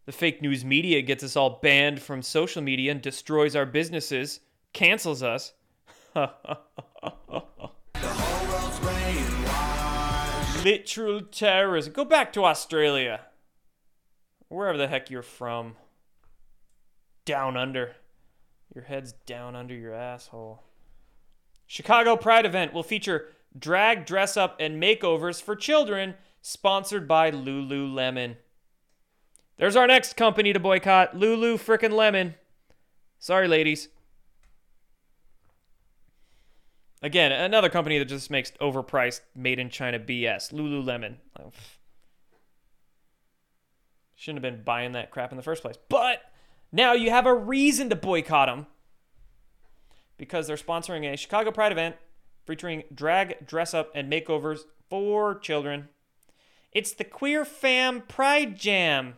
the 0.06 0.12
fake 0.12 0.44
news 0.44 0.64
media 0.64 1.02
gets 1.02 1.24
us 1.24 1.36
all 1.36 1.60
banned 1.62 2.00
from 2.02 2.22
social 2.22 2.62
media 2.62 2.92
and 2.92 3.02
destroys 3.02 3.56
our 3.56 3.66
businesses, 3.66 4.42
cancels 4.74 5.24
us. 5.24 5.54
Literal 10.64 11.22
terrorism. 11.22 11.94
Go 11.94 12.06
back 12.06 12.32
to 12.34 12.46
Australia. 12.46 13.22
Wherever 14.50 14.78
the 14.78 14.88
heck 14.88 15.10
you're 15.10 15.24
from. 15.24 15.78
Down 17.26 17.58
under. 17.58 17.96
Your 18.76 18.84
head's 18.84 19.14
down 19.26 19.56
under 19.56 19.74
your 19.74 19.96
asshole. 19.96 20.62
Chicago 21.72 22.18
Pride 22.18 22.46
event 22.46 22.74
will 22.74 22.84
feature 22.84 23.30
drag, 23.58 24.06
dress 24.06 24.36
up, 24.36 24.58
and 24.60 24.84
makeovers 24.84 25.42
for 25.42 25.56
children, 25.56 26.16
sponsored 26.42 27.08
by 27.08 27.32
Lululemon. 27.32 28.36
There's 29.56 29.78
our 29.78 29.88
next 29.88 30.18
company 30.18 30.52
to 30.52 30.60
boycott 30.60 31.16
Lulu 31.16 31.58
frickin' 31.58 31.94
Lemon. 31.94 32.36
Sorry, 33.20 33.48
ladies. 33.48 33.88
Again, 37.02 37.32
another 37.32 37.70
company 37.70 37.98
that 38.00 38.10
just 38.10 38.30
makes 38.30 38.52
overpriced, 38.60 39.22
made 39.34 39.58
in 39.58 39.70
China 39.70 39.98
BS. 39.98 40.52
Lululemon. 40.52 41.20
Oh. 41.40 41.54
Shouldn't 44.18 44.44
have 44.44 44.54
been 44.54 44.66
buying 44.66 44.92
that 44.92 45.10
crap 45.10 45.32
in 45.32 45.38
the 45.38 45.42
first 45.42 45.62
place. 45.62 45.78
But 45.88 46.22
now 46.70 46.92
you 46.92 47.12
have 47.12 47.26
a 47.26 47.34
reason 47.34 47.90
to 47.92 47.96
boycott 47.96 48.50
them 48.50 48.68
because 50.22 50.46
they're 50.46 50.56
sponsoring 50.56 51.12
a 51.12 51.18
Chicago 51.18 51.50
Pride 51.50 51.72
event 51.72 51.96
featuring 52.46 52.84
drag, 52.94 53.48
dress 53.48 53.74
up, 53.74 53.90
and 53.96 54.08
makeovers 54.08 54.60
for 54.88 55.34
children. 55.34 55.90
It's 56.72 56.94
the 56.94 57.04
Queer 57.04 57.44
Fam 57.44 58.02
Pride 58.02 58.56
Jam. 58.56 59.16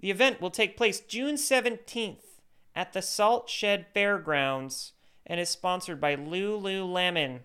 The 0.00 0.10
event 0.10 0.40
will 0.40 0.50
take 0.50 0.74
place 0.74 1.00
June 1.00 1.34
17th 1.34 2.40
at 2.74 2.94
the 2.94 3.02
Salt 3.02 3.50
Shed 3.50 3.84
Fairgrounds 3.92 4.94
and 5.26 5.38
is 5.38 5.50
sponsored 5.50 6.00
by 6.00 6.16
Lululemon. 6.16 7.40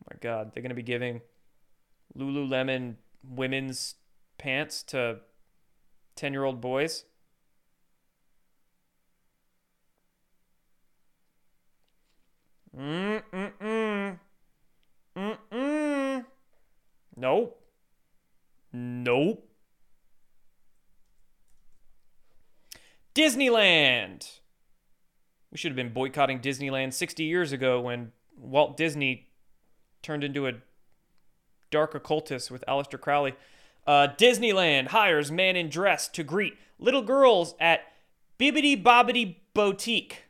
Oh 0.00 0.10
my 0.10 0.16
god, 0.20 0.50
they're 0.52 0.62
going 0.64 0.70
to 0.70 0.74
be 0.74 0.82
giving 0.82 1.20
Lululemon 2.18 2.96
women's 3.22 3.96
pants 4.38 4.82
to 4.84 5.18
10 6.16 6.32
year 6.32 6.44
old 6.44 6.60
boys. 6.60 7.04
Mm 12.76 13.22
mm 13.32 13.52
mm. 13.60 14.18
Mm 15.16 15.38
mm. 15.52 16.24
Nope. 17.16 17.62
Nope. 18.72 19.46
Disneyland. 23.14 24.40
We 25.50 25.58
should 25.58 25.72
have 25.72 25.76
been 25.76 25.92
boycotting 25.92 26.40
Disneyland 26.40 26.92
60 26.94 27.24
years 27.24 27.50
ago 27.50 27.80
when 27.80 28.12
Walt 28.36 28.76
Disney 28.76 29.28
turned 30.00 30.22
into 30.22 30.46
a 30.46 30.52
dark 31.70 31.94
occultist 31.94 32.50
with 32.50 32.64
Aleister 32.66 33.00
Crowley. 33.00 33.34
Uh, 33.86 34.08
Disneyland 34.16 34.88
hires 34.88 35.32
man 35.32 35.56
in 35.56 35.68
dress 35.68 36.08
to 36.08 36.22
greet 36.22 36.56
little 36.78 37.02
girls 37.02 37.54
at 37.60 37.80
Bibbidi 38.38 38.82
Bobbidi 38.82 39.36
Boutique. 39.54 40.24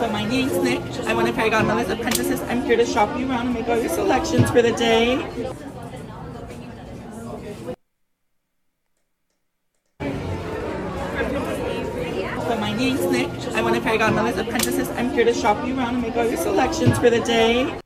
So 0.00 0.08
my 0.10 0.24
name's 0.26 0.56
Nick. 0.56 0.80
I'm 1.06 1.16
one 1.16 1.28
of 1.28 1.34
Fairy 1.34 1.50
Godmother's 1.50 1.90
apprentices. 1.90 2.40
I'm 2.42 2.62
here 2.62 2.76
to 2.76 2.86
shop 2.86 3.18
you 3.18 3.28
around 3.28 3.46
and 3.46 3.54
make 3.54 3.68
all 3.68 3.78
your 3.78 3.90
selections 3.90 4.50
for 4.50 4.62
the 4.62 4.72
day. 4.72 5.16
I'm 13.90 14.14
one 14.14 14.28
of 14.28 14.34
Fairy 14.36 14.44
Godmother's 14.44 14.46
apprentices. 14.46 14.88
I'm 14.90 15.10
here 15.10 15.24
to 15.24 15.34
shop 15.34 15.66
you 15.66 15.76
around 15.76 15.94
and 15.94 16.02
make 16.02 16.14
all 16.14 16.24
your 16.24 16.36
selections 16.36 16.96
for 16.98 17.10
the 17.10 17.20
day. 17.20 17.80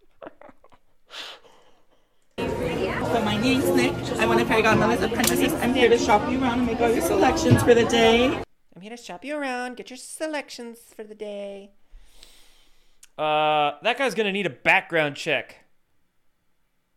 So 2.36 3.22
my 3.24 3.34
Peggy 3.44 3.61
Snick. 3.61 3.92
I'm 4.18 4.30
one 4.30 4.40
of 4.40 4.48
Fairy 4.48 4.62
Godmother's 4.62 5.02
apprentices. 5.02 5.52
I'm 5.55 5.74
here 5.74 5.90
to 5.90 5.98
shop 5.98 6.30
you 6.30 6.42
around 6.42 6.61
and 6.61 6.66
make 6.66 6.80
all 6.80 6.90
your 6.90 7.02
selections 7.02 7.62
for 7.62 7.74
the 7.74 7.84
day. 7.84 8.42
I'm 8.74 8.80
here 8.80 8.90
to 8.90 9.02
shop 9.02 9.22
you 9.22 9.36
around, 9.36 9.76
get 9.76 9.90
your 9.90 9.98
selections 9.98 10.78
for 10.96 11.05
the 11.05 11.14
day. 11.14 11.72
Uh, 13.18 13.72
that 13.82 13.98
guy's 13.98 14.14
gonna 14.14 14.32
need 14.32 14.46
a 14.46 14.50
background 14.50 15.16
check. 15.16 15.64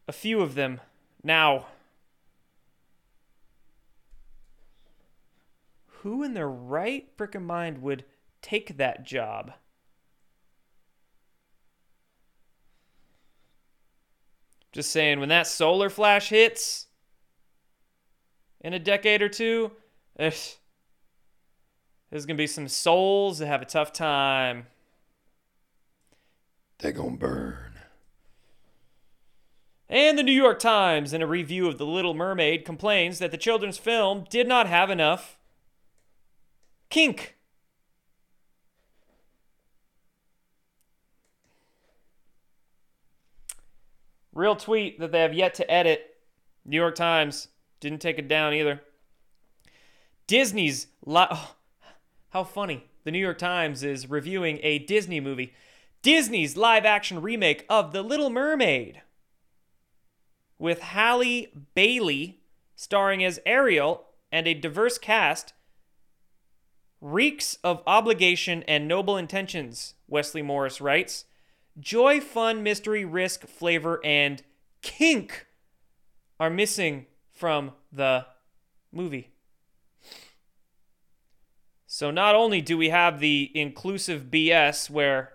A 0.08 0.14
few 0.14 0.40
of 0.40 0.56
them. 0.56 0.80
Now. 1.22 1.68
Who 6.02 6.24
in 6.24 6.34
their 6.34 6.50
right 6.50 7.08
frickin' 7.18 7.44
mind 7.44 7.82
would 7.82 8.06
take 8.48 8.78
that 8.78 9.04
job? 9.04 9.54
Just 14.72 14.92
saying, 14.92 15.20
when 15.20 15.30
that 15.30 15.48
solar 15.48 15.90
flash 15.90 16.30
hits 16.30 16.88
in 18.62 18.74
a 18.74 18.80
decade 18.80 19.22
or 19.22 19.30
two, 19.30 19.72
there's, 20.18 20.58
going 22.12 22.28
to 22.28 22.34
be 22.36 22.48
some 22.48 22.68
souls 22.68 23.40
that 23.40 23.48
have 23.48 23.62
a 23.62 23.66
tough 23.66 23.92
time. 23.92 24.68
They're 26.80 26.92
going 26.92 27.18
to 27.18 27.26
burn. 27.26 27.74
And 29.90 30.18
the 30.18 30.24
New 30.24 30.34
York 30.34 30.60
Times, 30.60 31.14
in 31.14 31.22
a 31.22 31.28
review 31.28 31.68
of 31.68 31.78
The 31.78 31.86
Little 31.86 32.14
Mermaid, 32.14 32.66
complains 32.66 33.20
that 33.20 33.32
the 33.32 33.38
children's 33.38 33.78
film 33.78 34.26
did 34.30 34.48
not 34.48 34.68
have 34.68 34.90
enough 34.90 35.40
kink. 36.90 37.37
Real 44.38 44.56
tweet 44.56 45.00
that 45.00 45.12
they 45.12 45.22
have 45.22 45.34
yet 45.34 45.56
to 45.56 45.70
edit. 45.70 46.16
New 46.64 46.78
York 46.78 46.94
Times 46.94 47.48
didn't 47.80 48.02
take 48.02 48.20
it 48.20 48.28
down 48.28 48.54
either. 48.54 48.84
Disney's 50.28 50.86
li- 51.04 51.26
oh, 51.32 51.56
how 52.30 52.44
funny. 52.44 52.86
The 53.04 53.10
New 53.10 53.18
York 53.18 53.40
Times 53.40 53.82
is 53.82 54.12
reviewing 54.12 54.60
a 54.62 54.78
Disney 54.78 55.20
movie. 55.20 55.54
Disney's 56.04 56.56
live 56.56 56.86
action 56.86 57.20
remake 57.20 57.66
of 57.68 57.94
The 57.94 58.04
Little 58.04 58.30
Mermaid 58.30 59.02
with 60.60 60.82
Halle 60.82 61.48
Bailey 61.74 62.40
starring 62.76 63.24
as 63.24 63.40
Ariel 63.44 64.06
and 64.32 64.48
a 64.48 64.54
diverse 64.54 65.00
cast 65.00 65.54
reeks 67.02 67.58
of 67.64 67.82
obligation 67.88 68.62
and 68.68 68.88
noble 68.88 69.18
intentions, 69.18 69.96
Wesley 70.08 70.44
Morris 70.44 70.80
writes. 70.80 71.26
Joy, 71.80 72.20
fun, 72.20 72.64
mystery, 72.64 73.06
risk, 73.06 73.48
flavor, 73.48 74.00
and 74.04 74.42
kink 74.82 75.48
are 76.40 76.50
missing 76.50 77.06
from 77.34 77.74
the 77.92 78.26
movie. 78.92 79.32
So 81.86 82.12
not 82.12 82.36
only 82.36 82.62
do 82.62 82.78
we 82.78 82.90
have 82.90 83.20
the 83.20 83.52
inclusive 83.54 84.26
BS 84.32 84.90
where 84.90 85.34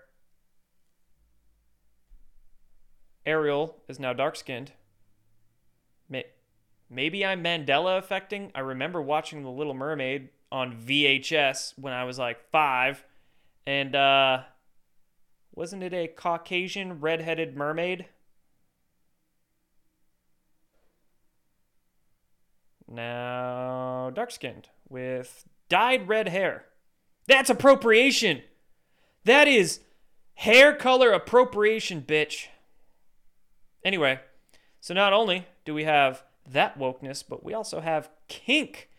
Ariel 3.25 3.77
is 3.87 3.99
now 3.99 4.13
dark 4.13 4.35
skinned. 4.35 4.73
Maybe 6.93 7.25
I'm 7.25 7.43
Mandela 7.43 7.97
affecting. 7.97 8.51
I 8.53 8.59
remember 8.59 9.01
watching 9.01 9.41
The 9.41 9.49
Little 9.49 9.73
Mermaid 9.73 10.29
on 10.51 10.77
VHS 10.77 11.73
when 11.79 11.91
I 11.91 12.03
was 12.03 12.19
like 12.19 12.51
five. 12.51 13.03
And 13.65 13.95
uh, 13.95 14.43
wasn't 15.53 15.83
it 15.83 15.93
a 15.93 16.07
Caucasian 16.07 16.99
redheaded 16.99 17.55
mermaid? 17.55 18.07
Now, 22.87 24.11
dark 24.13 24.31
skinned 24.31 24.69
with 24.89 25.45
dyed 25.69 26.07
red 26.07 26.29
hair. 26.29 26.65
That's 27.27 27.49
appropriation. 27.49 28.41
That 29.25 29.47
is 29.47 29.79
hair 30.35 30.75
color 30.75 31.11
appropriation, 31.11 32.01
bitch. 32.01 32.47
Anyway, 33.83 34.19
so 34.79 34.93
not 34.93 35.13
only 35.13 35.47
do 35.65 35.73
we 35.73 35.85
have 35.85 36.23
that 36.45 36.77
wokeness, 36.77 37.23
but 37.27 37.43
we 37.43 37.53
also 37.53 37.79
have 37.79 38.09
kink 38.27 38.89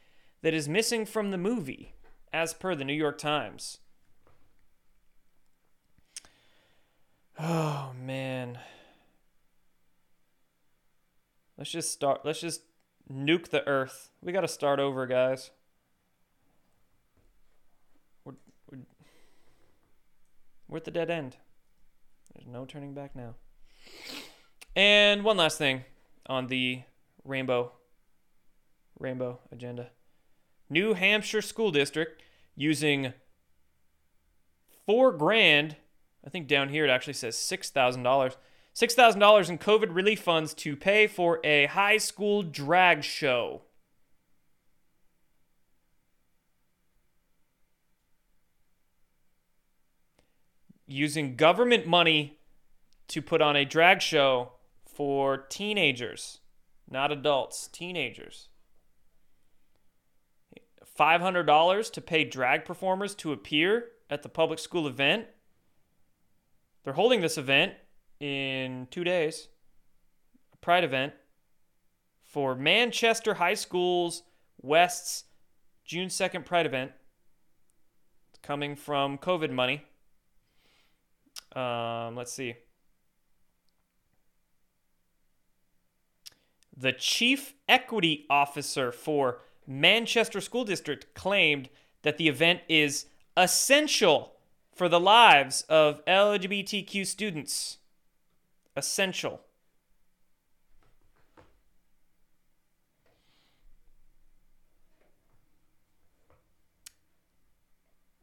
that 0.43 0.55
is 0.55 0.69
missing 0.69 1.07
from 1.07 1.31
the 1.31 1.39
movie, 1.39 1.95
as 2.33 2.55
per 2.55 2.75
the 2.75 2.85
New 2.85 2.95
York 2.95 3.19
Times. 3.19 3.79
Oh 7.39 7.93
man. 8.01 8.59
Let's 11.57 11.71
just 11.71 11.93
start 11.93 12.21
let's 12.25 12.41
just 12.41 12.63
nuke 13.11 13.49
the 13.49 13.67
earth. 13.67 14.11
We 14.23 14.33
got 14.33 14.43
to 14.43 14.49
start 14.49 14.79
over, 14.79 15.07
guys. 15.07 15.51
We're, 18.25 18.35
we're, 20.69 20.77
at 20.77 20.85
the 20.85 20.91
dead 20.91 21.11
end. 21.11 21.37
There's 22.35 22.47
no 22.47 22.65
turning 22.65 22.95
back 22.95 23.15
now. 23.15 23.35
And 24.75 25.23
one 25.23 25.37
last 25.37 25.59
thing 25.59 25.85
on 26.27 26.49
the 26.49 26.83
rainbow 27.25 27.73
rainbow 28.99 29.41
agenda. 29.53 29.91
New 30.71 30.95
Hampshire 30.95 31.43
school 31.43 31.71
district 31.71 32.23
using 32.57 33.13
4 34.87 35.13
grand 35.13 35.77
I 36.27 36.31
think 36.31 36.49
down 36.49 36.71
here 36.71 36.85
it 36.85 36.91
actually 36.91 37.13
says 37.13 37.37
$6,000. 37.37 38.37
$6,000 38.75 39.51
in 39.51 39.59
COVID 39.59 39.95
relief 39.95 40.21
funds 40.21 40.55
to 40.55 40.75
pay 40.75 41.07
for 41.07 41.39
a 41.45 41.67
high 41.67 41.99
school 41.99 42.43
drag 42.43 43.05
show. 43.05 43.63
Using 50.87 51.37
government 51.37 51.87
money 51.87 52.39
to 53.09 53.23
put 53.23 53.41
on 53.41 53.55
a 53.55 53.65
drag 53.65 54.01
show 54.03 54.53
for 54.87 55.37
teenagers, 55.37 56.41
not 56.91 57.13
adults, 57.13 57.69
teenagers. 57.69 58.49
$500 60.99 61.93
to 61.93 62.01
pay 62.01 62.25
drag 62.25 62.65
performers 62.65 63.15
to 63.17 63.33
appear 63.33 63.87
at 64.09 64.23
the 64.23 64.29
public 64.29 64.59
school 64.59 64.87
event 64.87 65.27
they're 66.85 66.93
holding 66.93 67.23
this 67.23 67.39
event 67.39 67.73
in 68.21 68.87
two 68.91 69.05
days, 69.05 69.49
a 70.53 70.57
Pride 70.59 70.85
event 70.85 71.15
for 72.23 72.55
Manchester 72.55 73.35
High 73.35 73.55
School's 73.55 74.23
West's 74.61 75.25
June 75.85 76.09
2nd 76.09 76.45
Pride 76.45 76.67
event. 76.67 76.93
It's 78.31 78.39
coming 78.43 78.77
from 78.77 79.19
COVID 79.19 79.51
money. 79.51 79.83
Um, 81.55 82.17
let's 82.17 82.33
see. 82.33 82.55
The 86.77 86.93
chief 86.93 87.55
equity 87.69 88.27
officer 88.29 88.91
for 88.91 89.39
Manchester 89.67 90.41
School 90.41 90.65
District 90.65 91.15
claimed 91.15 91.69
that 92.03 92.19
the 92.19 92.29
event 92.29 92.61
is 92.69 93.07
essential 93.37 94.34
for 94.75 94.89
the 94.89 95.01
lives 95.01 95.63
of 95.69 96.05
LGBTQ 96.05 97.07
students. 97.07 97.79
Essential. 98.77 99.41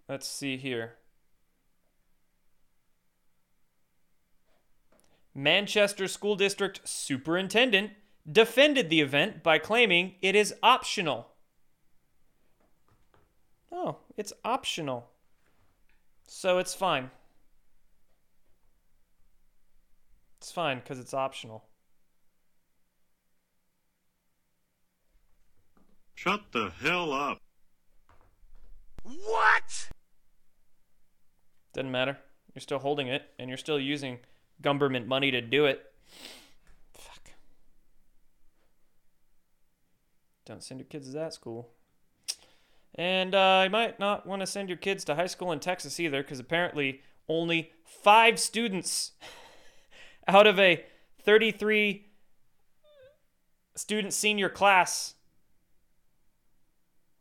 Let's 0.10 0.28
see 0.28 0.58
here. 0.58 0.96
Manchester 5.34 6.10
School 6.10 6.36
District 6.36 6.82
Superintendent 6.84 7.92
defended 8.30 8.90
the 8.90 9.00
event 9.00 9.42
by 9.42 9.58
claiming 9.58 10.16
it 10.22 10.36
is 10.36 10.54
optional. 10.62 11.30
Oh, 13.72 14.00
it's 14.18 14.34
optional. 14.44 15.11
So 16.28 16.58
it's 16.58 16.74
fine. 16.74 17.12
It's 20.40 20.52
fine 20.52 20.80
because 20.80 21.00
it's 21.00 21.14
optional. 21.14 21.66
Shut 26.16 26.42
the 26.52 26.72
hell 26.82 27.14
up. 27.14 27.40
What? 29.04 29.90
Doesn't 31.74 31.92
matter. 31.92 32.18
You're 32.54 32.62
still 32.62 32.80
holding 32.80 33.08
it, 33.08 33.24
and 33.40 33.50
you're 33.50 33.58
still 33.58 33.80
using 33.80 34.20
government 34.62 35.08
money 35.08 35.32
to 35.32 35.42
do 35.42 35.66
it. 35.66 35.82
Fuck. 36.94 37.32
Don't 40.46 40.64
send 40.64 40.80
your 40.80 40.88
kids 40.88 41.08
to 41.08 41.14
that 41.14 41.34
school. 41.34 41.70
And 42.96 43.34
uh, 43.34 43.62
you 43.64 43.70
might 43.70 44.00
not 44.00 44.28
want 44.28 44.42
to 44.42 44.48
send 44.48 44.70
your 44.70 44.78
kids 44.78 45.04
to 45.06 45.16
high 45.16 45.28
school 45.28 45.52
in 45.52 45.60
Texas 45.60 46.00
either, 46.00 46.22
because 46.22 46.40
apparently 46.40 47.02
only 47.28 47.72
five 47.84 48.40
students 48.40 49.14
out 50.28 50.48
of 50.48 50.60
a 50.60 50.84
33 51.24 52.08
student 53.76 54.14
senior 54.14 54.50
class 54.50 55.16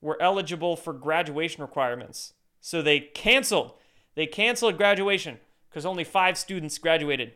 were 0.01 0.21
eligible 0.21 0.77
for 0.77 0.93
graduation 0.93 1.63
requirements. 1.63 2.35
So 2.61 2.83
they 2.83 3.01
canceled. 3.01 3.75
They 4.15 4.27
canceled 4.27 4.77
graduation 4.77 5.39
because 5.69 5.87
only 5.87 6.05
five 6.05 6.37
students 6.37 6.79
graduated. 6.79 7.33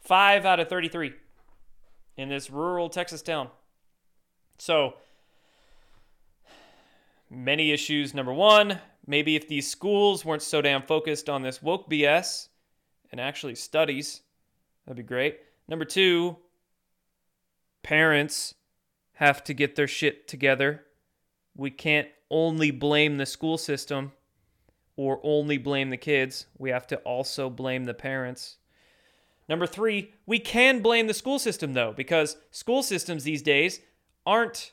Five 0.00 0.44
out 0.44 0.60
of 0.60 0.68
33 0.68 1.12
in 2.16 2.28
this 2.28 2.50
rural 2.50 2.88
Texas 2.88 3.22
town. 3.22 3.48
So, 4.58 4.94
many 7.32 7.72
issues. 7.72 8.14
Number 8.14 8.32
one, 8.32 8.78
maybe 9.06 9.34
if 9.36 9.48
these 9.48 9.68
schools 9.68 10.24
weren't 10.24 10.42
so 10.42 10.60
damn 10.60 10.82
focused 10.82 11.28
on 11.28 11.42
this 11.42 11.62
woke 11.62 11.90
BS 11.90 12.48
and 13.10 13.20
actually 13.20 13.54
studies, 13.54 14.20
that'd 14.86 14.96
be 14.96 15.02
great. 15.02 15.40
Number 15.66 15.84
two, 15.84 16.36
parents 17.82 18.54
have 19.14 19.42
to 19.44 19.54
get 19.54 19.76
their 19.76 19.88
shit 19.88 20.28
together. 20.28 20.84
We 21.56 21.70
can't 21.70 22.08
only 22.30 22.70
blame 22.70 23.18
the 23.18 23.26
school 23.26 23.58
system 23.58 24.12
or 24.96 25.20
only 25.22 25.58
blame 25.58 25.90
the 25.90 25.96
kids. 25.96 26.46
We 26.58 26.70
have 26.70 26.86
to 26.88 26.96
also 26.98 27.50
blame 27.50 27.84
the 27.84 27.94
parents. 27.94 28.56
Number 29.48 29.66
three, 29.66 30.14
we 30.26 30.38
can 30.38 30.80
blame 30.80 31.06
the 31.06 31.14
school 31.14 31.38
system 31.38 31.72
though, 31.72 31.92
because 31.92 32.36
school 32.50 32.82
systems 32.82 33.24
these 33.24 33.42
days 33.42 33.80
aren't, 34.24 34.72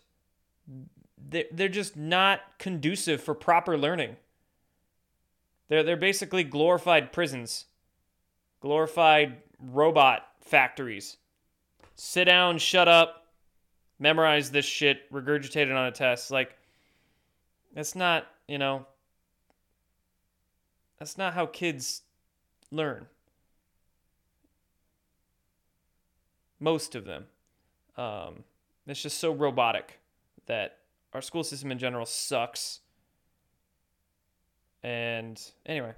they're 1.30 1.70
just 1.70 1.96
not 1.96 2.42
conducive 2.58 3.22
for 3.22 3.34
proper 3.34 3.78
learning. 3.78 4.16
They're, 5.68 5.84
they're 5.84 5.98
basically 5.98 6.44
glorified 6.44 7.12
prisons, 7.12 7.66
glorified 8.60 9.38
robot 9.60 10.28
factories. 10.42 11.18
Sit 11.96 12.26
down, 12.26 12.58
shut 12.58 12.88
up, 12.88 13.28
memorize 14.00 14.52
this 14.52 14.66
shit, 14.66 15.12
regurgitate 15.12 15.68
it 15.68 15.72
on 15.72 15.86
a 15.86 15.92
test. 15.92 16.32
Like, 16.32 16.58
that's 17.74 17.96
not, 17.96 18.26
you 18.48 18.58
know, 18.58 18.86
that's 20.98 21.18
not 21.18 21.34
how 21.34 21.46
kids 21.46 22.02
learn. 22.72 23.06
Most 26.60 26.96
of 26.96 27.06
them. 27.06 27.26
Um, 27.96 28.44
it's 28.88 29.02
just 29.02 29.20
so 29.20 29.32
robotic 29.32 30.00
that 30.48 30.79
our 31.14 31.22
school 31.22 31.44
system 31.44 31.72
in 31.72 31.80
general 31.80 32.06
sucks. 32.06 32.82
And 34.84 35.42
anyway, 35.66 35.94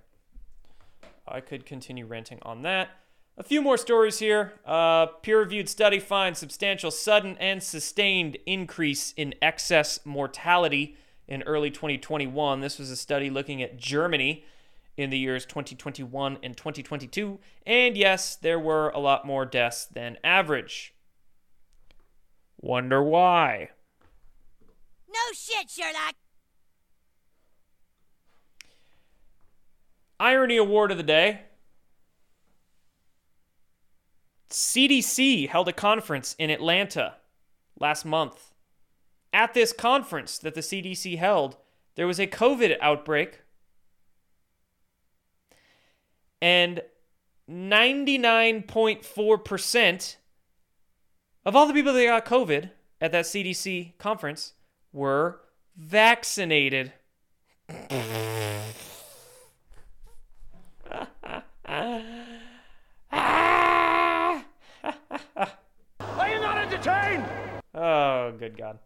I 1.27 1.41
could 1.41 1.65
continue 1.65 2.05
ranting 2.05 2.39
on 2.41 2.61
that. 2.63 2.89
A 3.37 3.43
few 3.43 3.61
more 3.61 3.77
stories 3.77 4.19
here. 4.19 4.53
Uh, 4.65 5.05
Peer 5.07 5.39
reviewed 5.39 5.69
study 5.69 5.99
finds 5.99 6.39
substantial 6.39 6.91
sudden 6.91 7.37
and 7.39 7.63
sustained 7.63 8.37
increase 8.45 9.13
in 9.15 9.33
excess 9.41 9.99
mortality 10.05 10.97
in 11.27 11.41
early 11.43 11.71
2021. 11.71 12.59
This 12.59 12.77
was 12.77 12.91
a 12.91 12.95
study 12.95 13.29
looking 13.29 13.61
at 13.61 13.77
Germany 13.77 14.43
in 14.97 15.09
the 15.09 15.17
years 15.17 15.45
2021 15.45 16.39
and 16.43 16.57
2022. 16.57 17.39
And 17.65 17.95
yes, 17.95 18.35
there 18.35 18.59
were 18.59 18.89
a 18.89 18.99
lot 18.99 19.25
more 19.25 19.45
deaths 19.45 19.85
than 19.85 20.17
average. 20.23 20.93
Wonder 22.59 23.01
why? 23.01 23.69
No 25.11 25.19
shit, 25.33 25.69
Sherlock. 25.69 26.15
Irony 30.19 30.57
Award 30.57 30.91
of 30.91 30.97
the 30.97 31.03
Day. 31.03 31.41
CDC 34.49 35.49
held 35.49 35.67
a 35.67 35.73
conference 35.73 36.35
in 36.37 36.49
Atlanta 36.49 37.15
last 37.79 38.05
month. 38.05 38.53
At 39.33 39.53
this 39.53 39.71
conference 39.73 40.37
that 40.37 40.55
the 40.55 40.61
CDC 40.61 41.17
held, 41.17 41.57
there 41.95 42.07
was 42.07 42.19
a 42.19 42.27
COVID 42.27 42.77
outbreak, 42.81 43.41
and 46.41 46.81
99.4% 47.49 50.15
of 51.45 51.55
all 51.55 51.65
the 51.65 51.73
people 51.73 51.93
that 51.93 52.05
got 52.05 52.25
COVID 52.25 52.71
at 52.99 53.11
that 53.11 53.25
CDC 53.25 53.97
conference 53.97 54.53
were 54.93 55.39
vaccinated. 55.75 56.93
Are 57.69 57.75
you 66.27 66.39
not 66.39 66.57
entertained? 66.57 67.25
Oh, 67.73 68.33
good 68.37 68.57
God. 68.57 68.79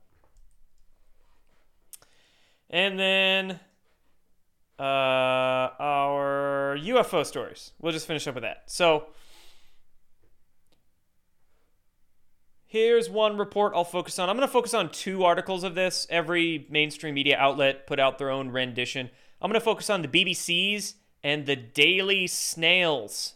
And 2.70 3.00
then 3.00 3.60
uh, 4.80 4.84
our 4.84 6.78
UFO 6.80 7.26
stories. 7.26 7.72
We'll 7.80 7.94
just 7.94 8.08
finish 8.08 8.28
up 8.28 8.36
with 8.36 8.44
that. 8.44 8.64
So 8.68 9.08
here's 12.76 13.10
one 13.10 13.38
report 13.38 13.72
I'll 13.74 13.86
focus 13.86 14.20
on. 14.20 14.30
I'm 14.30 14.36
going 14.36 14.46
to 14.46 14.52
focus 14.52 14.74
on 14.74 14.90
two 14.90 15.24
articles 15.24 15.64
of 15.64 15.76
this. 15.76 16.06
Every 16.10 16.68
mainstream 16.70 17.16
media 17.16 17.38
outlet 17.40 17.88
put 17.88 18.02
out 18.02 18.18
their 18.18 18.30
own 18.30 18.50
rendition. 18.50 19.10
I'm 19.42 19.50
going 19.50 19.62
to 19.62 19.64
focus 19.64 19.90
on 19.90 20.02
the 20.02 20.10
BBC's 20.10 20.96
and 21.24 21.46
the 21.46 21.56
Daily 21.56 22.28
Snails 22.28 23.36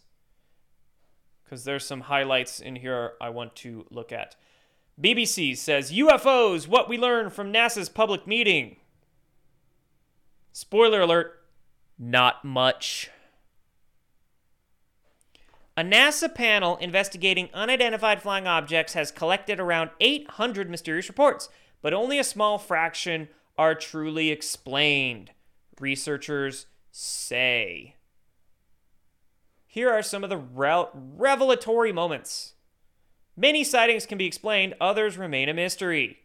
because 1.46 1.64
there's 1.64 1.86
some 1.86 2.02
highlights 2.02 2.60
in 2.60 2.76
here 2.76 3.14
I 3.22 3.30
want 3.30 3.56
to 3.58 3.86
look 3.90 4.12
at. 4.12 4.36
BBC 5.02 5.56
says 5.56 5.94
UFOs, 5.94 6.68
what 6.68 6.90
we 6.90 6.98
learned 6.98 7.32
from 7.32 7.54
NASA's 7.54 7.88
public 7.88 8.28
meeting. 8.28 8.76
Spoiler 10.52 11.00
alert, 11.00 11.46
not 11.98 12.44
much. 12.44 13.10
A 15.80 15.82
NASA 15.82 16.36
panel 16.36 16.76
investigating 16.76 17.48
unidentified 17.54 18.22
flying 18.22 18.46
objects 18.46 18.96
has 18.96 19.14
collected 19.14 19.62
around 19.62 19.92
800 20.02 20.70
mysterious 20.70 21.08
reports, 21.08 21.48
but 21.82 21.94
only 21.94 22.20
a 22.20 22.24
small 22.26 22.58
fraction 22.58 23.30
are 23.58 23.76
truly 23.76 24.30
explained, 24.30 25.32
researchers 25.80 26.66
say. 26.92 27.96
Here 29.68 29.90
are 29.90 30.04
some 30.04 30.22
of 30.22 30.30
the 30.30 30.36
re- 30.36 30.88
revelatory 30.94 31.94
moments. 31.94 32.56
Many 33.38 33.64
sightings 33.64 34.06
can 34.06 34.18
be 34.18 34.26
explained, 34.26 34.76
others 34.82 35.18
remain 35.18 35.48
a 35.48 35.54
mystery. 35.54 36.20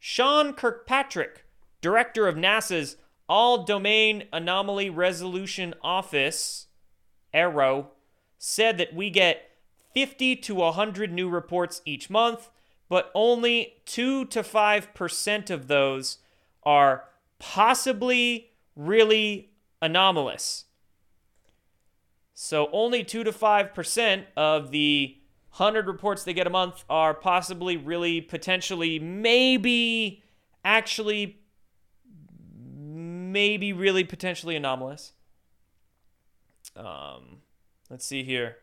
Sean 0.00 0.54
Kirkpatrick, 0.54 1.44
director 1.80 2.26
of 2.26 2.34
NASA's 2.34 2.96
All 3.28 3.62
Domain 3.62 4.24
Anomaly 4.32 4.90
Resolution 4.90 5.72
Office, 5.84 6.66
AARO, 7.34 7.86
said 8.38 8.78
that 8.78 8.94
we 8.94 9.10
get 9.10 9.50
50 9.94 10.36
to 10.36 10.54
100 10.54 11.12
new 11.12 11.28
reports 11.28 11.82
each 11.84 12.08
month, 12.08 12.50
but 12.88 13.10
only 13.14 13.74
2 13.86 14.26
to 14.26 14.42
5% 14.42 15.50
of 15.50 15.68
those 15.68 16.18
are 16.62 17.04
possibly 17.38 18.50
really 18.76 19.50
anomalous. 19.82 20.64
So 22.34 22.68
only 22.72 23.02
2 23.02 23.24
to 23.24 23.32
5% 23.32 24.24
of 24.36 24.70
the 24.70 25.16
100 25.56 25.86
reports 25.88 26.22
they 26.22 26.32
get 26.32 26.46
a 26.46 26.50
month 26.50 26.84
are 26.88 27.14
possibly, 27.14 27.76
really, 27.76 28.20
potentially, 28.20 29.00
maybe, 29.00 30.22
actually, 30.64 31.40
maybe, 32.54 33.72
really, 33.72 34.04
potentially 34.04 34.54
anomalous. 34.54 35.14
Um, 36.78 37.38
let's 37.90 38.04
see 38.06 38.22
here. 38.22 38.56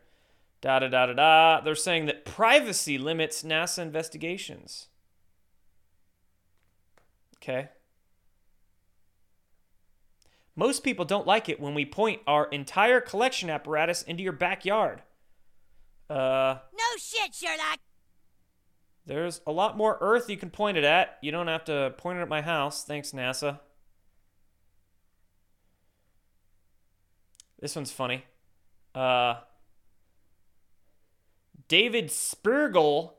Da 0.62 0.78
da 0.78 0.88
da 0.88 1.06
da 1.06 1.12
da. 1.12 1.60
They're 1.60 1.74
saying 1.74 2.06
that 2.06 2.24
privacy 2.24 2.96
limits 2.98 3.42
NASA 3.42 3.78
investigations. 3.82 4.88
Okay. 7.36 7.68
Most 10.56 10.82
people 10.82 11.04
don't 11.04 11.26
like 11.26 11.48
it 11.50 11.60
when 11.60 11.74
we 11.74 11.84
point 11.84 12.22
our 12.26 12.46
entire 12.46 13.00
collection 13.00 13.50
apparatus 13.50 14.02
into 14.02 14.22
your 14.22 14.32
backyard. 14.32 15.02
Uh, 16.08 16.56
No 16.72 16.84
shit, 16.98 17.34
Sherlock. 17.34 17.78
there's 19.04 19.42
a 19.46 19.52
lot 19.52 19.76
more 19.76 19.98
Earth 20.00 20.30
you 20.30 20.38
can 20.38 20.48
point 20.50 20.78
it 20.78 20.84
at. 20.84 21.18
You 21.20 21.30
don't 21.30 21.48
have 21.48 21.64
to 21.66 21.92
point 21.98 22.18
it 22.18 22.22
at 22.22 22.28
my 22.28 22.40
house. 22.40 22.84
Thanks, 22.84 23.10
NASA. 23.12 23.60
This 27.60 27.74
one's 27.74 27.92
funny. 27.92 28.24
Uh, 28.94 29.36
David 31.68 32.08
Spergel, 32.08 33.14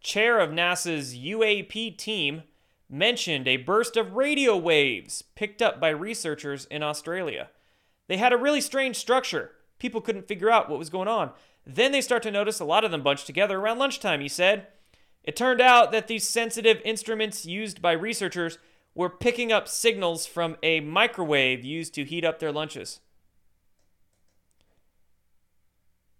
chair 0.00 0.38
of 0.38 0.50
NASA's 0.50 1.14
UAP 1.14 1.96
team, 1.96 2.42
mentioned 2.88 3.46
a 3.46 3.58
burst 3.58 3.96
of 3.96 4.14
radio 4.14 4.56
waves 4.56 5.22
picked 5.22 5.60
up 5.60 5.80
by 5.80 5.88
researchers 5.88 6.66
in 6.66 6.82
Australia. 6.82 7.50
They 8.06 8.16
had 8.16 8.32
a 8.32 8.38
really 8.38 8.60
strange 8.60 8.96
structure. 8.96 9.52
People 9.78 10.00
couldn't 10.00 10.28
figure 10.28 10.50
out 10.50 10.68
what 10.68 10.78
was 10.78 10.90
going 10.90 11.08
on. 11.08 11.32
Then 11.66 11.92
they 11.92 12.00
start 12.00 12.22
to 12.22 12.30
notice 12.30 12.60
a 12.60 12.64
lot 12.64 12.84
of 12.84 12.90
them 12.90 13.02
bunched 13.02 13.26
together 13.26 13.58
around 13.58 13.78
lunchtime, 13.78 14.20
he 14.20 14.28
said. 14.28 14.68
It 15.22 15.36
turned 15.36 15.60
out 15.60 15.92
that 15.92 16.08
these 16.08 16.26
sensitive 16.26 16.80
instruments 16.84 17.44
used 17.44 17.82
by 17.82 17.92
researchers 17.92 18.58
were 18.94 19.10
picking 19.10 19.52
up 19.52 19.68
signals 19.68 20.24
from 20.24 20.56
a 20.62 20.80
microwave 20.80 21.64
used 21.64 21.94
to 21.94 22.04
heat 22.04 22.24
up 22.24 22.38
their 22.38 22.52
lunches. 22.52 23.00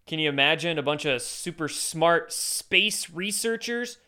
Can 0.08 0.18
you 0.18 0.30
imagine 0.30 0.78
a 0.78 0.82
bunch 0.82 1.04
of 1.04 1.20
super 1.20 1.68
smart 1.68 2.32
space 2.32 3.10
researchers 3.10 3.98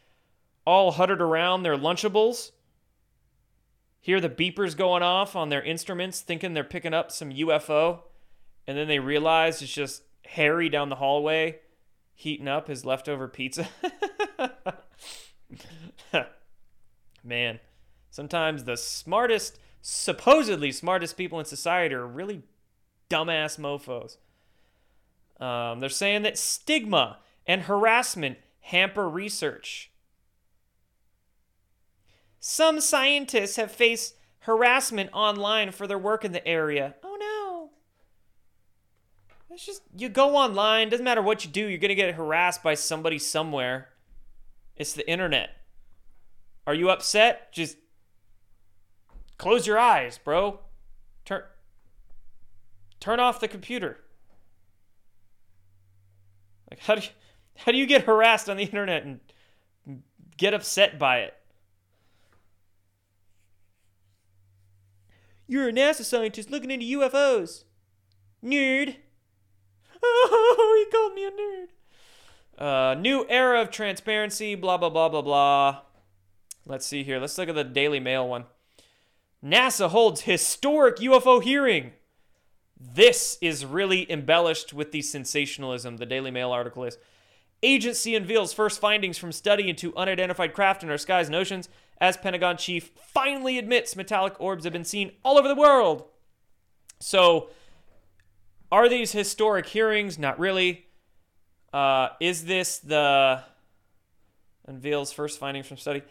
all 0.66 0.92
huddled 0.92 1.20
around 1.20 1.62
their 1.62 1.76
Lunchables? 1.76 2.52
Hear 4.00 4.18
the 4.18 4.30
beepers 4.30 4.74
going 4.74 5.02
off 5.02 5.36
on 5.36 5.50
their 5.50 5.62
instruments, 5.62 6.22
thinking 6.22 6.54
they're 6.54 6.64
picking 6.64 6.94
up 6.94 7.12
some 7.12 7.30
UFO, 7.30 8.00
and 8.66 8.78
then 8.78 8.88
they 8.88 8.98
realize 8.98 9.60
it's 9.60 9.70
just 9.70 10.02
Harry 10.24 10.70
down 10.70 10.88
the 10.88 10.96
hallway 10.96 11.58
heating 12.14 12.48
up 12.48 12.68
his 12.68 12.86
leftover 12.86 13.28
pizza. 13.28 13.68
Man, 17.22 17.60
sometimes 18.10 18.64
the 18.64 18.78
smartest, 18.78 19.58
supposedly 19.82 20.72
smartest 20.72 21.18
people 21.18 21.38
in 21.38 21.44
society 21.44 21.94
are 21.94 22.06
really 22.06 22.42
dumbass 23.10 23.58
mofos. 23.58 24.16
Um, 25.40 25.80
they're 25.80 25.88
saying 25.88 26.22
that 26.22 26.38
stigma 26.38 27.18
and 27.46 27.62
harassment 27.62 28.38
hamper 28.60 29.08
research. 29.08 29.90
Some 32.38 32.80
scientists 32.80 33.56
have 33.56 33.72
faced 33.72 34.14
harassment 34.40 35.10
online 35.12 35.72
for 35.72 35.86
their 35.86 35.98
work 35.98 36.24
in 36.24 36.32
the 36.32 36.46
area. 36.46 36.94
Oh 37.02 37.16
no. 37.18 37.70
It's 39.54 39.66
just, 39.66 39.82
you 39.96 40.08
go 40.08 40.36
online, 40.36 40.88
doesn't 40.90 41.04
matter 41.04 41.22
what 41.22 41.44
you 41.44 41.50
do, 41.50 41.66
you're 41.66 41.78
going 41.78 41.88
to 41.88 41.94
get 41.94 42.14
harassed 42.14 42.62
by 42.62 42.74
somebody 42.74 43.18
somewhere. 43.18 43.88
It's 44.76 44.92
the 44.92 45.08
internet. 45.10 45.50
Are 46.66 46.74
you 46.74 46.88
upset? 46.88 47.52
Just 47.52 47.76
close 49.38 49.66
your 49.66 49.78
eyes, 49.78 50.18
bro. 50.18 50.60
Turn 51.24 51.42
turn 53.00 53.18
off 53.18 53.40
the 53.40 53.48
computer. 53.48 53.98
Like 56.70 56.80
how 56.80 56.94
do 56.94 57.02
you, 57.02 57.08
how 57.56 57.72
do 57.72 57.78
you 57.78 57.86
get 57.86 58.04
harassed 58.04 58.48
on 58.48 58.56
the 58.56 58.64
internet 58.64 59.04
and 59.04 59.20
get 60.36 60.54
upset 60.54 60.98
by 60.98 61.20
it? 61.20 61.34
You're 65.46 65.68
a 65.68 65.72
NASA 65.72 66.04
scientist 66.04 66.50
looking 66.50 66.70
into 66.70 66.86
UFOs. 66.98 67.64
Nerd. 68.44 68.96
Oh, 70.02 70.84
he 70.86 70.96
called 70.96 71.14
me 71.14 71.24
a 71.26 71.30
nerd. 71.30 71.66
Uh, 72.56 72.94
new 72.94 73.26
era 73.28 73.60
of 73.60 73.70
transparency, 73.70 74.54
blah, 74.54 74.76
blah, 74.76 74.90
blah, 74.90 75.08
blah, 75.08 75.22
blah. 75.22 75.80
Let's 76.66 76.86
see 76.86 77.02
here. 77.02 77.18
Let's 77.18 77.36
look 77.36 77.48
at 77.48 77.54
the 77.54 77.64
Daily 77.64 78.00
Mail 78.00 78.28
one. 78.28 78.44
NASA 79.44 79.88
holds 79.88 80.22
historic 80.22 80.96
UFO 80.98 81.42
hearing. 81.42 81.92
This 82.80 83.36
is 83.42 83.66
really 83.66 84.10
embellished 84.10 84.72
with 84.72 84.90
the 84.90 85.02
sensationalism, 85.02 85.98
the 85.98 86.06
Daily 86.06 86.30
Mail 86.30 86.50
article 86.50 86.84
is. 86.84 86.96
Agency 87.62 88.16
unveils 88.16 88.54
first 88.54 88.80
findings 88.80 89.18
from 89.18 89.32
study 89.32 89.68
into 89.68 89.94
unidentified 89.94 90.54
craft 90.54 90.82
in 90.82 90.88
our 90.88 90.96
skies 90.96 91.26
and 91.26 91.36
oceans 91.36 91.68
as 92.00 92.16
Pentagon 92.16 92.56
chief 92.56 92.90
finally 92.96 93.58
admits 93.58 93.94
metallic 93.94 94.40
orbs 94.40 94.64
have 94.64 94.72
been 94.72 94.84
seen 94.84 95.12
all 95.22 95.36
over 95.36 95.46
the 95.46 95.54
world. 95.54 96.04
So, 97.00 97.50
are 98.72 98.88
these 98.88 99.12
historic 99.12 99.66
hearings? 99.66 100.18
Not 100.18 100.38
really. 100.38 100.86
Uh, 101.74 102.08
is 102.18 102.46
this 102.46 102.78
the 102.78 103.42
unveils 104.66 105.12
first 105.12 105.38
findings 105.38 105.66
from 105.66 105.76
study? 105.76 106.02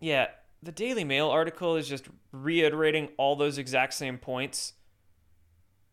Yeah, 0.00 0.26
the 0.60 0.72
Daily 0.72 1.04
Mail 1.04 1.28
article 1.28 1.76
is 1.76 1.88
just 1.88 2.08
reiterating 2.32 3.10
all 3.16 3.36
those 3.36 3.58
exact 3.58 3.94
same 3.94 4.18
points 4.18 4.72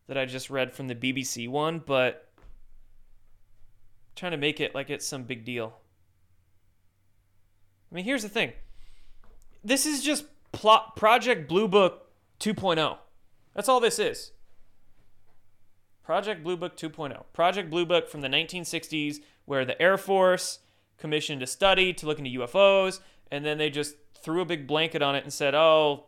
that 0.08 0.18
I 0.18 0.24
just 0.24 0.50
read 0.50 0.72
from 0.72 0.88
the 0.88 0.94
BBC 0.94 1.48
one, 1.48 1.80
but 1.84 2.28
trying 4.16 4.32
to 4.32 4.38
make 4.38 4.60
it 4.60 4.74
like 4.74 4.90
it's 4.90 5.06
some 5.06 5.22
big 5.22 5.44
deal. 5.44 5.76
I 7.90 7.94
mean, 7.94 8.04
here's 8.04 8.22
the 8.22 8.28
thing. 8.28 8.52
This 9.62 9.86
is 9.86 10.02
just 10.02 10.24
plot 10.52 10.96
Project 10.96 11.48
Blue 11.48 11.68
Book 11.68 12.10
2.0. 12.40 12.98
That's 13.54 13.68
all 13.68 13.80
this 13.80 13.98
is. 13.98 14.32
Project 16.02 16.42
Blue 16.42 16.56
Book 16.56 16.76
2.0. 16.76 17.24
Project 17.32 17.70
Blue 17.70 17.84
Book 17.84 18.08
from 18.08 18.22
the 18.22 18.28
1960s, 18.28 19.18
where 19.44 19.64
the 19.64 19.80
Air 19.80 19.98
Force 19.98 20.60
commissioned 20.96 21.42
a 21.42 21.46
study 21.46 21.92
to 21.92 22.06
look 22.06 22.18
into 22.18 22.40
UFOs, 22.40 23.00
and 23.30 23.44
then 23.44 23.58
they 23.58 23.70
just 23.70 23.96
threw 24.14 24.40
a 24.40 24.46
big 24.46 24.66
blanket 24.66 25.02
on 25.02 25.14
it 25.14 25.24
and 25.24 25.32
said, 25.32 25.54
oh, 25.54 26.06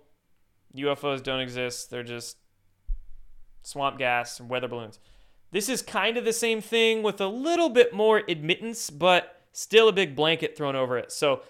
UFOs 0.75 1.23
don't 1.23 1.41
exist. 1.41 1.91
They're 1.91 2.03
just 2.03 2.39
swamp 3.63 3.99
gas 3.99 4.41
and 4.41 4.49
weather 4.49 4.69
balloons. 4.69 4.99
This 5.53 5.69
is 5.69 5.83
kind 5.83 6.17
of 6.17 6.25
the 6.25 6.33
same 6.33 6.61
thing 6.61 7.03
with 7.03 7.21
a 7.21 7.27
little 7.27 7.69
bit 7.69 7.93
more 7.93 8.23
admittance, 8.29 8.89
but 8.91 9.43
still 9.53 9.89
a 9.89 9.93
big 9.93 10.15
blanket 10.15 10.57
thrown 10.57 10.77
over 10.77 10.97
it. 10.97 11.11
So 11.11 11.43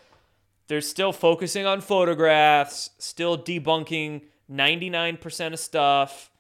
they're 0.69 0.81
still 0.81 1.13
focusing 1.13 1.67
on 1.67 1.81
photographs, 1.81 2.91
still 2.99 3.37
debunking 3.37 4.23
99% 4.51 5.53
of 5.53 5.59
stuff, 5.59 6.31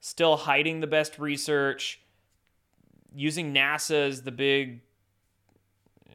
still 0.00 0.36
hiding 0.36 0.80
the 0.80 0.86
best 0.86 1.18
research, 1.18 2.00
using 3.14 3.52
NASA 3.52 4.08
as 4.08 4.22
the 4.22 4.32
big 4.32 4.80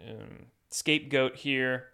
um, 0.10 0.48
scapegoat 0.70 1.36
here 1.36 1.90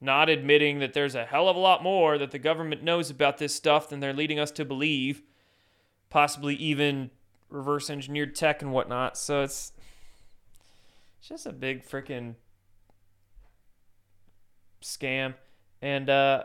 not 0.00 0.28
admitting 0.28 0.78
that 0.78 0.92
there's 0.92 1.14
a 1.14 1.24
hell 1.24 1.48
of 1.48 1.56
a 1.56 1.60
lot 1.60 1.82
more 1.82 2.18
that 2.18 2.30
the 2.30 2.38
government 2.38 2.82
knows 2.82 3.10
about 3.10 3.38
this 3.38 3.54
stuff 3.54 3.88
than 3.88 4.00
they're 4.00 4.12
leading 4.12 4.38
us 4.38 4.50
to 4.52 4.64
believe, 4.64 5.22
possibly 6.10 6.54
even 6.56 7.10
reverse 7.50 7.90
engineered 7.90 8.34
tech 8.34 8.62
and 8.62 8.72
whatnot. 8.72 9.16
So 9.16 9.42
it's, 9.42 9.72
it's 11.18 11.28
just 11.28 11.46
a 11.46 11.52
big 11.52 11.84
freaking 11.84 12.34
scam, 14.82 15.34
and 15.82 16.08
uh, 16.08 16.44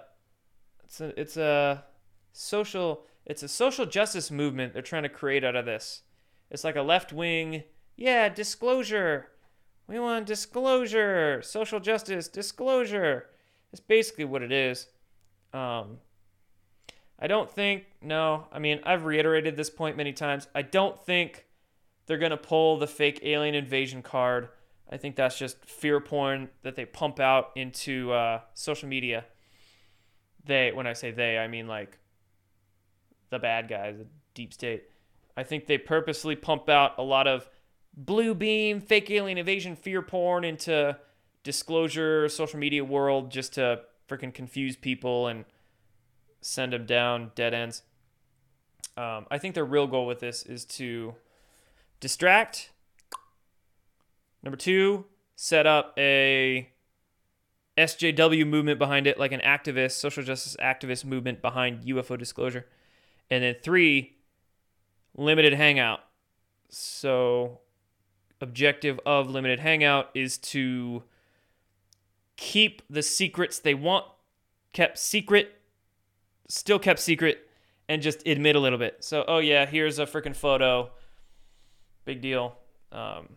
it's 0.84 1.02
a 1.02 1.20
it's 1.20 1.38
a 1.38 1.84
social 2.32 3.06
it's 3.26 3.44
a 3.44 3.48
social 3.48 3.86
justice 3.86 4.32
movement 4.32 4.74
they're 4.74 4.82
trying 4.82 5.04
to 5.04 5.10
create 5.10 5.44
out 5.44 5.56
of 5.56 5.66
this. 5.66 6.02
It's 6.50 6.64
like 6.64 6.76
a 6.76 6.82
left 6.82 7.14
wing, 7.14 7.64
yeah, 7.96 8.30
disclosure. 8.30 9.30
We 9.88 10.00
want 10.00 10.26
disclosure, 10.26 11.42
social 11.44 11.80
justice, 11.80 12.28
disclosure. 12.28 13.28
It's 13.74 13.82
basically 13.82 14.24
what 14.24 14.42
it 14.42 14.52
is. 14.52 14.88
Um, 15.52 15.98
I 17.20 17.28
don't 17.28 17.52
think, 17.52 17.86
no, 18.02 18.48
I 18.52 18.60
mean, 18.60 18.80
I've 18.86 19.04
reiterated 19.04 19.58
this 19.58 19.70
point 19.70 19.98
many 19.98 20.14
times. 20.14 20.48
I 20.56 20.62
don't 20.62 20.98
think 21.06 21.46
they're 22.06 22.18
going 22.18 22.32
to 22.32 22.38
pull 22.38 22.78
the 22.78 22.88
fake 22.88 23.20
alien 23.24 23.56
invasion 23.56 24.02
card. 24.02 24.50
I 24.92 24.98
think 24.98 25.16
that's 25.16 25.38
just 25.38 25.64
fear 25.66 26.00
porn 26.00 26.50
that 26.62 26.76
they 26.76 26.86
pump 26.86 27.20
out 27.20 27.52
into 27.56 28.12
uh, 28.12 28.42
social 28.54 28.88
media. 28.88 29.26
They, 30.46 30.72
when 30.72 30.86
I 30.86 30.94
say 30.94 31.12
they, 31.12 31.38
I 31.38 31.48
mean 31.48 31.68
like 31.68 31.98
the 33.32 33.40
bad 33.40 33.68
guys, 33.68 33.98
the 33.98 34.08
deep 34.36 34.54
state. 34.54 34.84
I 35.36 35.44
think 35.44 35.66
they 35.66 35.80
purposely 35.80 36.36
pump 36.36 36.70
out 36.70 37.00
a 37.00 37.04
lot 37.04 37.28
of 37.28 37.50
blue 37.96 38.36
beam, 38.36 38.82
fake 38.82 39.10
alien 39.10 39.40
invasion, 39.40 39.76
fear 39.76 40.04
porn 40.04 40.44
into 40.44 40.96
disclosure 41.44 42.28
social 42.30 42.60
media 42.60 42.84
world 42.84 43.32
just 43.32 43.54
to 43.54 43.82
freaking 44.10 44.34
confuse 44.34 44.76
people 44.76 45.28
and 45.28 45.46
send 46.42 46.74
them 46.74 46.86
down 46.86 47.32
dead 47.36 47.54
ends. 47.54 47.84
Um, 48.96 49.26
I 49.32 49.38
think 49.38 49.56
their 49.56 49.66
real 49.66 49.88
goal 49.88 50.06
with 50.06 50.20
this 50.20 50.44
is 50.44 50.66
to 50.66 51.16
distract. 52.00 52.72
Number 54.44 54.58
two, 54.58 55.06
set 55.36 55.66
up 55.66 55.94
a 55.98 56.70
SJW 57.78 58.46
movement 58.48 58.78
behind 58.78 59.08
it, 59.08 59.18
like 59.18 59.32
an 59.32 59.40
activist, 59.42 59.94
social 59.94 60.24
justice 60.24 60.56
activist 60.62 61.06
movement 61.06 61.42
behind 61.42 61.84
UFO 61.86 62.18
disclosure. 62.20 62.68
And 63.32 63.44
then 63.44 63.56
three, 63.64 64.18
limited 65.16 65.54
hangout. 65.54 66.02
So, 66.70 67.60
objective 68.42 69.00
of 69.06 69.30
limited 69.30 69.60
hangout 69.60 70.10
is 70.14 70.38
to 70.40 71.04
keep 72.38 72.82
the 72.90 73.04
secrets 73.04 73.60
they 73.60 73.74
want 73.74 74.06
kept 74.74 74.98
secret, 74.98 75.62
still 76.48 76.80
kept 76.80 77.00
secret, 77.00 77.48
and 77.88 78.02
just 78.02 78.26
admit 78.28 78.56
a 78.56 78.60
little 78.60 78.80
bit. 78.80 78.98
So, 79.04 79.24
oh 79.28 79.38
yeah, 79.38 79.66
here's 79.66 80.00
a 80.00 80.06
freaking 80.06 80.36
photo. 80.36 80.92
Big 82.06 82.22
deal. 82.22 82.58
Um, 82.92 83.30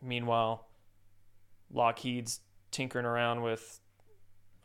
meanwhile, 0.00 0.66
Lockheed's 1.72 2.40
tinkering 2.70 3.06
around 3.06 3.42
with 3.42 3.80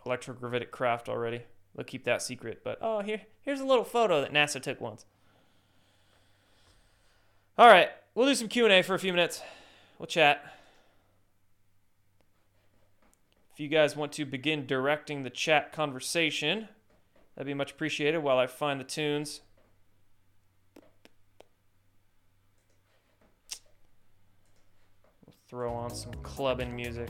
electrogravitic 0.05 0.71
craft 0.71 1.09
already. 1.09 1.43
They'll 1.75 1.85
keep 1.85 2.03
that 2.05 2.21
secret. 2.21 2.61
But 2.63 2.77
oh, 2.81 3.01
here, 3.01 3.21
here's 3.41 3.59
a 3.59 3.65
little 3.65 3.83
photo 3.83 4.21
that 4.21 4.31
NASA 4.31 4.61
took 4.61 4.79
once. 4.79 5.05
All 7.57 7.67
right, 7.67 7.89
we'll 8.15 8.27
do 8.27 8.35
some 8.35 8.47
Q 8.47 8.65
and 8.65 8.73
A 8.73 8.81
for 8.81 8.95
a 8.95 8.99
few 8.99 9.13
minutes. 9.13 9.41
We'll 9.99 10.07
chat. 10.07 10.43
If 13.53 13.59
you 13.59 13.67
guys 13.67 13.95
want 13.95 14.11
to 14.13 14.25
begin 14.25 14.65
directing 14.65 15.21
the 15.21 15.29
chat 15.29 15.71
conversation, 15.71 16.69
that'd 17.35 17.45
be 17.45 17.53
much 17.53 17.71
appreciated 17.71 18.17
while 18.17 18.39
I 18.39 18.47
find 18.47 18.79
the 18.79 18.83
tunes. 18.83 19.41
We'll 25.23 25.35
throw 25.47 25.71
on 25.71 25.93
some 25.93 26.13
clubbing 26.23 26.75
music. 26.75 27.09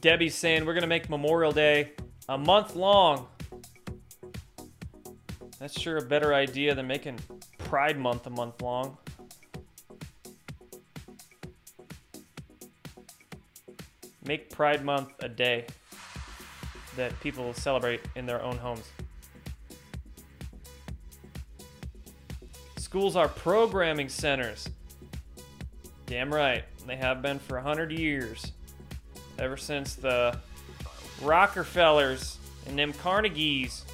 Debbie's 0.00 0.34
saying 0.34 0.64
we're 0.64 0.74
gonna 0.74 0.86
make 0.86 1.10
Memorial 1.10 1.52
Day 1.52 1.92
a 2.28 2.38
month 2.38 2.76
long. 2.76 3.26
That's 5.58 5.78
sure 5.78 5.96
a 5.96 6.02
better 6.02 6.34
idea 6.34 6.74
than 6.74 6.86
making 6.86 7.18
Pride 7.58 7.98
Month 7.98 8.26
a 8.26 8.30
month 8.30 8.62
long. 8.62 8.96
Make 14.24 14.50
Pride 14.50 14.84
Month 14.84 15.14
a 15.20 15.28
day 15.28 15.66
that 16.96 17.18
people 17.20 17.52
celebrate 17.54 18.00
in 18.14 18.24
their 18.24 18.42
own 18.42 18.56
homes. 18.56 18.88
Schools 22.76 23.16
are 23.16 23.28
programming 23.28 24.08
centers. 24.08 24.68
Damn 26.06 26.32
right. 26.32 26.64
They 26.86 26.96
have 26.96 27.20
been 27.20 27.38
for 27.38 27.56
100 27.56 27.90
years. 27.92 28.52
Ever 29.38 29.56
since 29.56 29.94
the 29.94 30.36
Rockefellers 31.22 32.38
and 32.66 32.78
them 32.78 32.92
Carnegies 32.92 33.84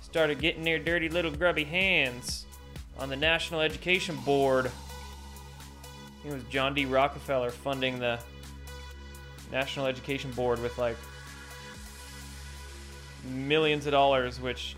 started 0.00 0.40
getting 0.40 0.64
their 0.64 0.78
dirty 0.78 1.08
little 1.08 1.30
grubby 1.30 1.64
hands 1.64 2.46
on 2.98 3.08
the 3.08 3.16
National 3.16 3.60
Education 3.60 4.16
Board. 4.24 4.70
It 6.24 6.32
was 6.32 6.42
John 6.44 6.74
D. 6.74 6.86
Rockefeller 6.86 7.50
funding 7.50 7.98
the 7.98 8.18
National 9.50 9.86
Education 9.86 10.30
Board 10.32 10.60
with 10.62 10.78
like 10.78 10.96
millions 13.30 13.86
of 13.86 13.92
dollars, 13.92 14.40
which 14.40 14.76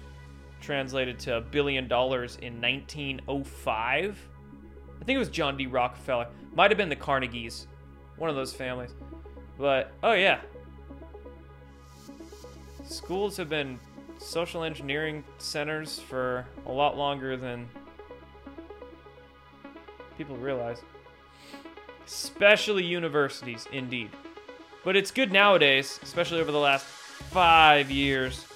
translated 0.61 1.19
to 1.21 1.37
a 1.37 1.41
billion 1.41 1.87
dollars 1.89 2.37
in 2.41 2.61
1905. 2.61 4.29
I 5.01 5.05
think 5.05 5.17
it 5.17 5.19
was 5.19 5.29
John 5.29 5.57
D. 5.57 5.67
Rockefeller. 5.67 6.29
Might 6.55 6.71
have 6.71 6.79
been 6.79 6.89
the 6.89 6.97
Carnegies, 6.97 7.67
one 8.17 8.31
of 8.31 8.37
those 8.37 8.53
families. 8.53 8.95
But, 9.59 9.93
oh 10.03 10.13
yeah. 10.13 10.41
Schools 12.85 13.37
have 13.37 13.49
been 13.49 13.79
social 14.19 14.65
engineering 14.65 15.25
centers 15.39 15.99
for 15.99 16.47
a 16.67 16.73
lot 16.73 16.97
longer 16.97 17.37
than 17.37 17.69
people 20.17 20.37
realize. 20.37 20.81
Especially 22.07 22.85
universities, 22.85 23.67
indeed. 23.73 24.11
But 24.85 24.97
it's 24.97 25.11
good 25.11 25.33
nowadays, 25.33 25.99
especially 26.03 26.41
over 26.41 26.53
the 26.53 26.59
last 26.59 26.85
five 26.85 27.91
years, 27.91 28.47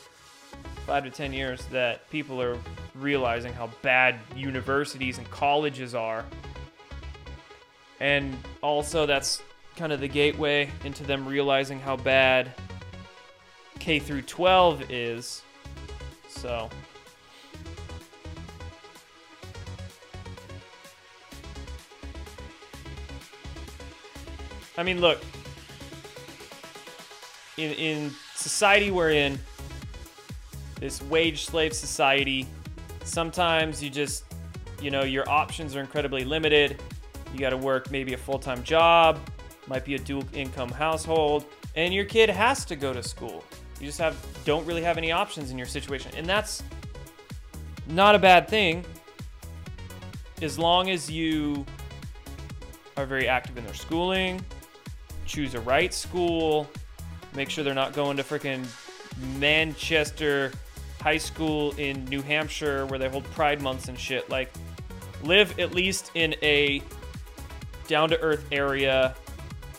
five 0.87 1.05
to 1.05 1.11
ten 1.11 1.33
years, 1.33 1.65
that 1.67 2.09
people 2.11 2.41
are 2.43 2.59
realizing 2.95 3.53
how 3.53 3.71
bad 3.83 4.17
universities 4.37 5.19
and 5.19 5.31
colleges 5.31 5.95
are. 5.95 6.25
And 8.01 8.37
also, 8.63 9.07
that's 9.07 9.43
kind 9.79 9.93
of 9.93 10.01
the 10.01 10.09
gateway 10.09 10.69
into 10.85 11.05
them 11.05 11.27
realizing 11.27 11.79
how 11.79 11.97
bad 11.97 12.53
K 13.79 14.01
through 14.01 14.23
12 14.23 14.91
is. 14.91 15.43
So, 16.29 16.69
I 24.77 24.83
mean, 24.83 25.01
look, 25.01 25.23
in 27.57 27.73
in 27.73 28.11
society 28.35 28.91
we're 28.91 29.11
in, 29.11 29.39
this 30.81 31.01
wage 31.03 31.47
slave 31.47 31.73
society, 31.73 32.47
sometimes 33.05 33.83
you 33.83 33.91
just, 33.91 34.25
you 34.81 34.91
know, 34.91 35.05
your 35.05 35.29
options 35.29 35.77
are 35.77 35.81
incredibly 35.81 36.25
limited. 36.25 36.81
You 37.33 37.39
got 37.39 37.51
to 37.51 37.57
work 37.57 37.91
maybe 37.91 38.15
a 38.15 38.19
full 38.19 38.39
time 38.39 38.63
job, 38.63 39.19
might 39.69 39.85
be 39.85 39.95
a 39.95 39.99
dual 39.99 40.25
income 40.33 40.71
household, 40.71 41.45
and 41.75 41.93
your 41.93 42.05
kid 42.05 42.31
has 42.31 42.65
to 42.67 42.77
go 42.77 42.93
to 42.93 43.03
school. 43.03 43.45
You 43.81 43.87
just 43.87 43.99
have 43.99 44.17
don't 44.45 44.67
really 44.67 44.83
have 44.83 44.99
any 44.99 45.13
options 45.13 45.51
in 45.51 45.59
your 45.59 45.67
situation, 45.67 46.13
and 46.17 46.27
that's 46.27 46.63
not 47.87 48.15
a 48.15 48.19
bad 48.19 48.49
thing 48.49 48.85
as 50.43 50.59
long 50.59 50.91
as 50.91 51.11
you 51.11 51.65
are 52.97 53.07
very 53.07 53.29
active 53.29 53.57
in 53.57 53.65
their 53.65 53.75
schooling, 53.75 54.45
choose 55.27 55.55
a 55.55 55.61
right 55.61 55.93
school, 55.93 56.69
make 57.35 57.51
sure 57.51 57.65
they're 57.65 57.75
not 57.75 57.93
going 57.93 58.17
to 58.17 58.23
freaking 58.23 58.67
Manchester 59.39 60.53
High 61.01 61.19
School 61.19 61.73
in 61.73 62.05
New 62.07 62.23
Hampshire 62.23 62.87
where 62.87 62.99
they 62.99 63.09
hold 63.09 63.25
Pride 63.33 63.61
months 63.61 63.89
and 63.89 63.99
shit. 63.99 64.29
Like, 64.31 64.53
live 65.23 65.59
at 65.59 65.75
least 65.75 66.11
in 66.15 66.35
a 66.43 66.83
down 67.87 68.09
to 68.11 68.21
earth 68.21 68.45
area, 68.53 69.15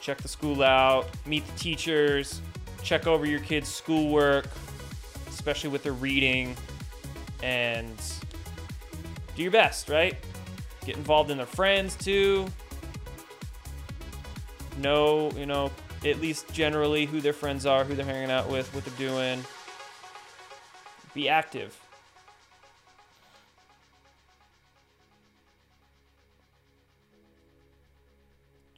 check 0.10 0.18
the 0.24 0.28
school 0.28 0.64
out, 0.64 1.08
meet 1.28 1.46
the 1.46 1.60
teachers, 1.60 2.42
check 2.82 3.06
over 3.06 3.28
your 3.28 3.42
kids' 3.42 3.70
schoolwork, 3.70 4.48
especially 5.28 5.70
with 5.70 5.84
their 5.84 5.94
reading, 5.94 6.58
and 7.44 7.96
do 9.36 9.44
your 9.44 9.52
best, 9.52 9.88
right? 9.88 10.16
Get 10.84 10.98
involved 10.98 11.30
in 11.30 11.38
their 11.38 11.46
friends 11.46 11.96
too. 11.96 12.48
Know, 14.80 15.30
you 15.38 15.46
know, 15.46 15.70
at 16.04 16.20
least 16.20 16.52
generally 16.52 17.06
who 17.06 17.22
their 17.22 17.32
friends 17.32 17.68
are, 17.68 17.84
who 17.84 17.94
they're 17.94 18.04
hanging 18.04 18.32
out 18.32 18.50
with, 18.50 18.74
what 18.74 18.84
they're 18.86 19.10
doing. 19.10 19.44
Be 21.14 21.30
active. 21.30 21.79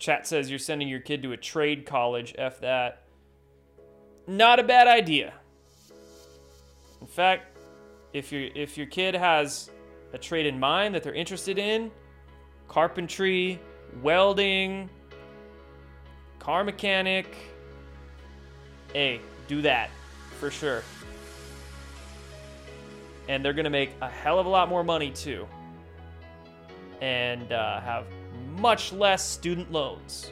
Chat 0.02 0.26
says 0.26 0.50
you're 0.50 0.58
sending 0.58 0.88
your 0.88 1.00
kid 1.00 1.22
to 1.22 1.32
a 1.32 1.38
trade 1.38 1.86
college. 1.86 2.34
F 2.36 2.60
that. 2.62 3.04
Not 4.26 4.60
a 4.60 4.64
bad 4.64 4.88
idea. 4.88 5.32
In 7.00 7.06
fact, 7.06 7.56
if 8.12 8.32
your 8.32 8.50
if 8.56 8.80
your 8.80 8.88
kid 8.88 9.14
has 9.14 9.70
a 10.12 10.18
trade 10.18 10.48
in 10.48 10.60
mind 10.60 10.96
that 10.96 11.04
they're 11.04 11.14
interested 11.14 11.60
in, 11.60 11.92
carpentry, 12.68 13.60
welding, 14.02 14.90
car 16.40 16.64
mechanic, 16.64 17.36
hey, 18.94 19.22
do 19.48 19.62
that 19.62 19.92
for 20.40 20.50
sure. 20.50 20.84
And 23.30 23.46
they're 23.46 23.54
gonna 23.54 23.70
make 23.70 23.92
a 24.02 24.10
hell 24.10 24.40
of 24.40 24.48
a 24.48 24.50
lot 24.50 24.68
more 24.68 24.84
money 24.84 25.12
too, 25.12 25.48
and 27.02 27.52
uh, 27.52 27.80
have 27.82 28.06
much 28.52 28.94
less 28.94 29.28
student 29.28 29.72
loans. 29.72 30.32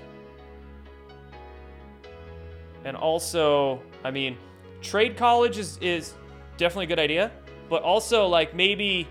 And 2.85 2.95
also, 2.95 3.81
I 4.03 4.11
mean, 4.11 4.37
trade 4.81 5.17
college 5.17 5.57
is, 5.57 5.77
is 5.79 6.13
definitely 6.57 6.85
a 6.85 6.87
good 6.87 6.99
idea, 6.99 7.31
but 7.69 7.83
also, 7.83 8.27
like, 8.27 8.55
maybe 8.55 9.07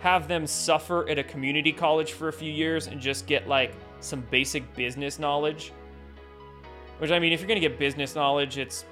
have 0.00 0.28
them 0.28 0.46
suffer 0.46 1.08
at 1.08 1.18
a 1.18 1.24
community 1.24 1.72
college 1.72 2.12
for 2.12 2.28
a 2.28 2.32
few 2.32 2.52
years 2.52 2.86
and 2.86 3.00
just 3.00 3.26
get, 3.26 3.48
like, 3.48 3.74
some 4.00 4.20
basic 4.30 4.74
business 4.74 5.18
knowledge. 5.18 5.72
Which, 6.98 7.10
I 7.10 7.18
mean, 7.18 7.32
if 7.32 7.40
you're 7.40 7.48
going 7.48 7.60
to 7.60 7.68
get 7.68 7.78
business 7.78 8.14
knowledge, 8.14 8.58
it's 8.58 8.84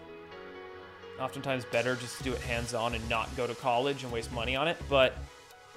oftentimes 1.20 1.64
better 1.64 1.96
just 1.96 2.18
to 2.18 2.24
do 2.24 2.32
it 2.32 2.40
hands 2.42 2.74
on 2.74 2.94
and 2.94 3.08
not 3.08 3.34
go 3.36 3.46
to 3.46 3.54
college 3.54 4.04
and 4.04 4.12
waste 4.12 4.32
money 4.32 4.54
on 4.54 4.68
it. 4.68 4.76
But, 4.88 5.16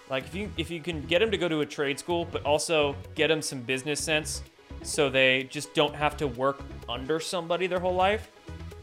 like, 0.10 0.26
if 0.26 0.36
you 0.36 0.52
if 0.58 0.72
you 0.72 0.82
can 0.82 1.02
get 1.02 1.20
them 1.20 1.32
to 1.32 1.38
go 1.38 1.48
to 1.48 1.62
a 1.62 1.66
trade 1.66 2.00
school, 2.00 2.26
but 2.32 2.44
also 2.44 2.96
get 3.16 3.28
them 3.28 3.42
some 3.42 3.62
business 3.62 4.00
sense 4.00 4.44
so 4.82 5.10
they 5.10 5.44
just 5.44 5.74
don't 5.74 5.96
have 5.96 6.18
to 6.18 6.28
work 6.28 6.62
under 6.88 7.20
somebody 7.20 7.68
their 7.68 7.80
whole 7.80 7.96
life, 7.96 8.32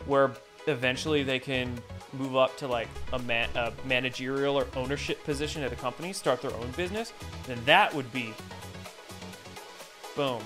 where 0.06 0.32
eventually 0.66 1.22
they 1.22 1.38
can 1.38 1.72
move 2.12 2.36
up 2.36 2.56
to 2.58 2.66
like 2.66 2.88
a, 3.12 3.18
man, 3.20 3.48
a 3.56 3.72
managerial 3.86 4.56
or 4.56 4.66
ownership 4.76 5.22
position 5.24 5.62
at 5.62 5.72
a 5.72 5.76
company, 5.76 6.12
start 6.12 6.40
their 6.42 6.54
own 6.54 6.70
business, 6.72 7.12
then 7.46 7.58
that 7.64 7.92
would 7.94 8.10
be 8.12 8.32
boom. 10.14 10.42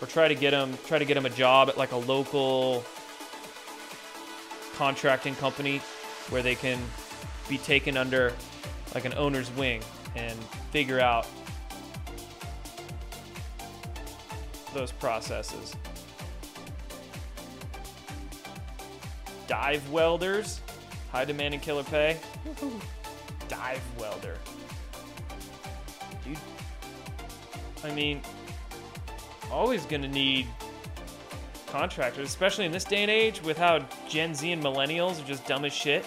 Or 0.00 0.06
try 0.06 0.28
to 0.28 0.34
get 0.34 0.52
them 0.52 0.76
try 0.86 0.98
to 0.98 1.04
get 1.04 1.14
them 1.14 1.26
a 1.26 1.30
job 1.30 1.68
at 1.68 1.76
like 1.76 1.92
a 1.92 1.96
local 1.96 2.82
contracting 4.74 5.34
company 5.34 5.78
where 6.30 6.42
they 6.42 6.54
can 6.54 6.78
be 7.48 7.58
taken 7.58 7.96
under 7.96 8.32
like 8.94 9.04
an 9.04 9.14
owner's 9.14 9.50
wing. 9.52 9.82
and 10.16 10.36
figure 10.72 10.98
out 11.00 11.26
those 14.74 14.92
processes. 14.92 15.74
Dive 19.46 19.88
welders, 19.90 20.60
high 21.10 21.24
demand 21.24 21.54
and 21.54 21.62
killer 21.62 21.82
pay. 21.84 22.16
Dive 23.48 23.82
welder. 23.98 24.36
Dude, 26.24 26.38
I 27.82 27.92
mean, 27.92 28.20
always 29.50 29.84
gonna 29.86 30.08
need 30.08 30.46
contractors, 31.66 32.28
especially 32.28 32.64
in 32.64 32.72
this 32.72 32.84
day 32.84 33.02
and 33.02 33.10
age 33.10 33.42
with 33.42 33.58
how 33.58 33.84
Gen 34.08 34.34
Z 34.34 34.50
and 34.50 34.62
millennials 34.62 35.22
are 35.22 35.26
just 35.26 35.46
dumb 35.46 35.64
as 35.64 35.72
shit. 35.72 36.04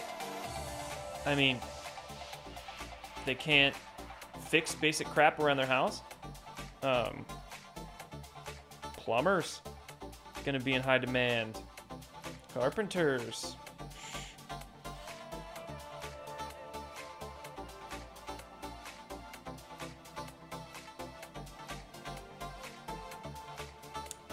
I 1.26 1.36
mean, 1.36 1.60
they 3.26 3.36
can't 3.36 3.76
fix 4.46 4.76
basic 4.76 5.08
crap 5.08 5.40
around 5.40 5.58
their 5.58 5.66
house. 5.66 6.02
Um, 6.82 7.26
plumbers 8.98 9.62
gonna 10.44 10.60
be 10.60 10.74
in 10.74 10.82
high 10.82 10.98
demand. 10.98 11.62
Carpenters. 12.54 13.56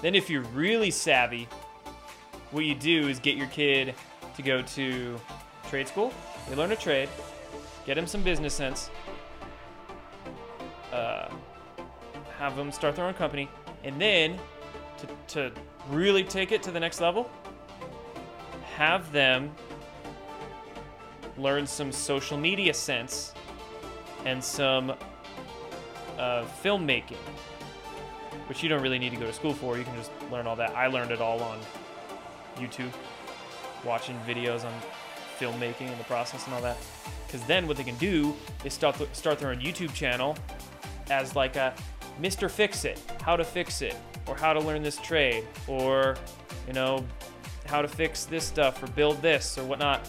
Then, 0.02 0.14
if 0.14 0.30
you're 0.30 0.42
really 0.42 0.90
savvy, 0.90 1.46
what 2.52 2.64
you 2.64 2.74
do 2.74 3.08
is 3.08 3.18
get 3.18 3.36
your 3.36 3.48
kid 3.48 3.94
to 4.36 4.42
go 4.42 4.62
to 4.62 5.20
trade 5.68 5.88
school. 5.88 6.12
They 6.48 6.56
learn 6.56 6.72
a 6.72 6.76
trade, 6.76 7.10
get 7.86 7.94
them 7.94 8.06
some 8.06 8.22
business 8.22 8.54
sense, 8.54 8.90
uh, 10.92 11.28
have 12.38 12.56
them 12.56 12.72
start 12.72 12.96
their 12.96 13.04
own 13.04 13.14
company, 13.14 13.48
and 13.84 14.00
then 14.00 14.38
to, 14.98 15.06
to 15.28 15.52
really 15.88 16.24
take 16.24 16.52
it 16.52 16.62
to 16.62 16.70
the 16.70 16.80
next 16.80 17.00
level, 17.00 17.30
have 18.74 19.10
them 19.12 19.50
learn 21.38 21.66
some 21.66 21.90
social 21.92 22.36
media 22.36 22.74
sense 22.74 23.32
and 24.24 24.42
some 24.42 24.90
uh, 26.18 26.44
filmmaking 26.62 27.16
which 28.50 28.64
you 28.64 28.68
don't 28.68 28.82
really 28.82 28.98
need 28.98 29.10
to 29.10 29.16
go 29.16 29.26
to 29.26 29.32
school 29.32 29.54
for. 29.54 29.78
You 29.78 29.84
can 29.84 29.94
just 29.94 30.10
learn 30.28 30.48
all 30.48 30.56
that. 30.56 30.74
I 30.74 30.88
learned 30.88 31.12
it 31.12 31.20
all 31.20 31.40
on 31.40 31.60
YouTube, 32.56 32.92
watching 33.84 34.18
videos 34.26 34.64
on 34.64 34.72
filmmaking 35.40 35.88
and 35.88 35.98
the 35.98 36.04
process 36.04 36.44
and 36.46 36.54
all 36.54 36.62
that. 36.62 36.76
Because 37.26 37.42
then 37.46 37.66
what 37.66 37.76
they 37.76 37.84
can 37.84 37.96
do 37.96 38.34
is 38.64 38.74
start 38.74 38.96
start 39.16 39.38
their 39.38 39.50
own 39.50 39.60
YouTube 39.60 39.94
channel 39.94 40.36
as 41.10 41.34
like 41.34 41.56
a 41.56 41.74
Mr. 42.20 42.50
Fix 42.50 42.84
It, 42.84 43.00
how 43.22 43.36
to 43.36 43.44
fix 43.44 43.82
it, 43.82 43.96
or 44.26 44.36
how 44.36 44.52
to 44.52 44.60
learn 44.60 44.82
this 44.82 44.98
trade, 44.98 45.46
or 45.66 46.16
you 46.66 46.72
know 46.72 47.04
how 47.66 47.80
to 47.80 47.88
fix 47.88 48.24
this 48.24 48.44
stuff 48.44 48.82
or 48.82 48.88
build 48.88 49.22
this 49.22 49.56
or 49.56 49.64
whatnot. 49.64 50.06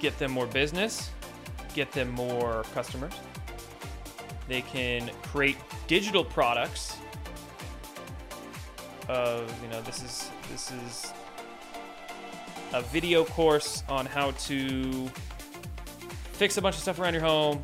Get 0.00 0.18
them 0.18 0.30
more 0.30 0.46
business, 0.46 1.10
get 1.74 1.92
them 1.92 2.10
more 2.10 2.64
customers 2.74 3.14
they 4.48 4.62
can 4.62 5.10
create 5.24 5.58
digital 5.86 6.24
products 6.24 6.96
of, 9.08 9.54
you 9.62 9.68
know, 9.68 9.80
this 9.82 10.02
is 10.02 10.30
this 10.50 10.70
is 10.70 11.12
a 12.72 12.82
video 12.82 13.24
course 13.24 13.82
on 13.88 14.06
how 14.06 14.32
to 14.32 15.08
fix 16.32 16.56
a 16.56 16.62
bunch 16.62 16.76
of 16.76 16.82
stuff 16.82 16.98
around 17.00 17.14
your 17.14 17.22
home, 17.22 17.62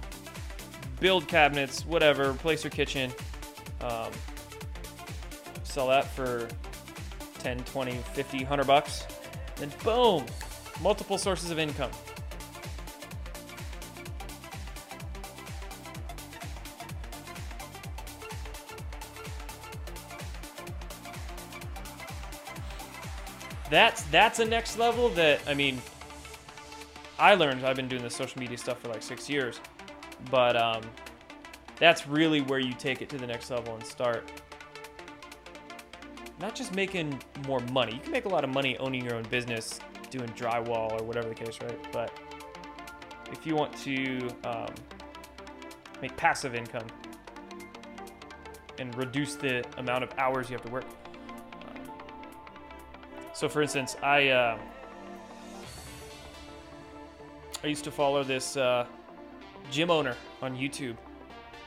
build 1.01 1.29
cabinets, 1.29 1.85
whatever, 1.87 2.31
replace 2.31 2.65
your 2.65 2.71
kitchen. 2.71 3.13
Um, 3.81 4.11
sell 5.63 5.89
that 5.89 6.07
for 6.07 6.49
10, 7.41 7.65
20, 7.65 7.93
50, 8.15 8.39
100 8.39 8.67
bucks. 8.67 9.07
And 9.61 9.77
boom, 9.81 10.25
multiple 10.83 11.19
sources 11.19 11.51
of 11.51 11.59
income. 11.59 11.91
That's 23.75 24.03
that's 24.05 24.39
a 24.39 24.45
next 24.45 24.79
level 24.79 25.09
that 25.11 25.41
I 25.49 25.55
mean 25.55 25.83
I 27.19 27.35
learned 27.35 27.65
I've 27.67 27.75
been 27.75 27.89
doing 27.89 28.03
this 28.03 28.15
social 28.15 28.41
media 28.41 28.57
stuff 28.57 28.81
for 28.81 28.89
like 28.89 29.03
six 29.03 29.29
years, 29.29 29.61
but 30.31 30.57
um, 30.57 30.83
that's 31.77 32.07
really 32.07 32.41
where 32.41 32.59
you 32.59 32.73
take 32.73 33.03
it 33.03 33.09
to 33.11 33.19
the 33.19 33.27
next 33.27 33.51
level 33.51 33.75
and 33.75 33.85
start 33.85 34.31
not 36.41 36.55
just 36.55 36.75
making 36.75 37.21
more 37.47 37.61
money. 37.73 37.95
You 37.95 38.01
can 38.01 38.13
make 38.13 38.25
a 38.25 38.29
lot 38.29 38.45
of 38.45 38.51
money 38.51 38.77
owning 38.79 39.05
your 39.05 39.15
own 39.15 39.23
business, 39.25 39.81
doing 40.11 40.29
drywall 40.31 41.01
or 41.01 41.05
whatever 41.05 41.29
the 41.29 41.35
case, 41.35 41.59
right? 41.63 41.79
But 41.93 42.13
if 43.33 43.47
you 43.47 43.55
want 43.55 43.77
to 43.79 44.29
um, 44.45 44.75
make 46.03 46.17
passive 46.17 46.55
income 46.55 46.87
and 48.79 48.95
reduce 48.97 49.37
the 49.37 49.65
amount 49.79 50.03
of 50.05 50.11
hours 50.19 50.51
you 50.51 50.57
have 50.57 50.65
to 50.65 50.73
work, 50.73 50.85
so, 53.35 53.49
for 53.49 53.63
instance, 53.63 53.97
I 54.01 54.29
uh, 54.29 54.59
I 57.65 57.67
used 57.67 57.83
to 57.85 57.91
follow 57.91 58.23
this 58.23 58.57
uh, 58.57 58.87
gym 59.73 59.91
owner 59.91 60.15
on 60.41 60.57
YouTube, 60.57 60.97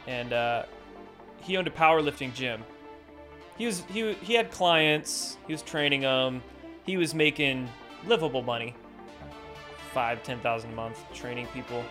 and 0.07 0.31
uh, 0.31 0.63
he 1.41 1.57
owned 1.57 1.67
a 1.67 1.71
powerlifting 1.71 2.33
gym. 2.33 2.63
He 3.57 3.65
was 3.65 3.83
he 3.89 4.13
he 4.13 4.33
had 4.33 4.49
clients. 4.49 5.37
He 5.45 5.53
was 5.53 5.61
training 5.61 6.01
them. 6.01 6.41
He 6.85 6.95
was 6.95 7.13
making 7.13 7.67
livable 8.05 8.43
money, 8.43 8.73
five 9.93 10.23
ten 10.23 10.39
thousand 10.39 10.71
a 10.71 10.75
month, 10.75 11.03
training 11.13 11.47
people 11.47 11.83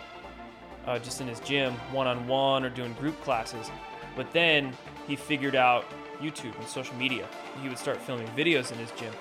uh, 0.86 0.98
just 0.98 1.20
in 1.20 1.28
his 1.28 1.40
gym, 1.40 1.74
one 1.92 2.06
on 2.06 2.26
one 2.26 2.64
or 2.64 2.70
doing 2.70 2.94
group 2.94 3.20
classes. 3.22 3.70
But 4.16 4.32
then 4.32 4.72
he 5.06 5.16
figured 5.16 5.54
out 5.54 5.84
YouTube 6.18 6.58
and 6.58 6.66
social 6.66 6.96
media. 6.96 7.28
He 7.60 7.68
would 7.68 7.76
start 7.76 7.98
filming 7.98 8.26
videos 8.28 8.72
in 8.72 8.78
his 8.78 8.90
gym 8.92 9.12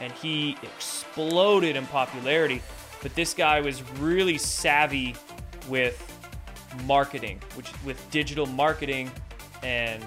and 0.00 0.12
he 0.12 0.56
exploded 0.62 1.76
in 1.76 1.86
popularity. 1.86 2.62
But 3.02 3.14
this 3.14 3.34
guy 3.34 3.60
was 3.60 3.82
really 3.98 4.38
savvy 4.38 5.16
with 5.68 6.08
marketing, 6.86 7.40
which 7.54 7.70
with 7.84 8.10
digital 8.10 8.46
marketing, 8.46 9.10
and 9.62 10.04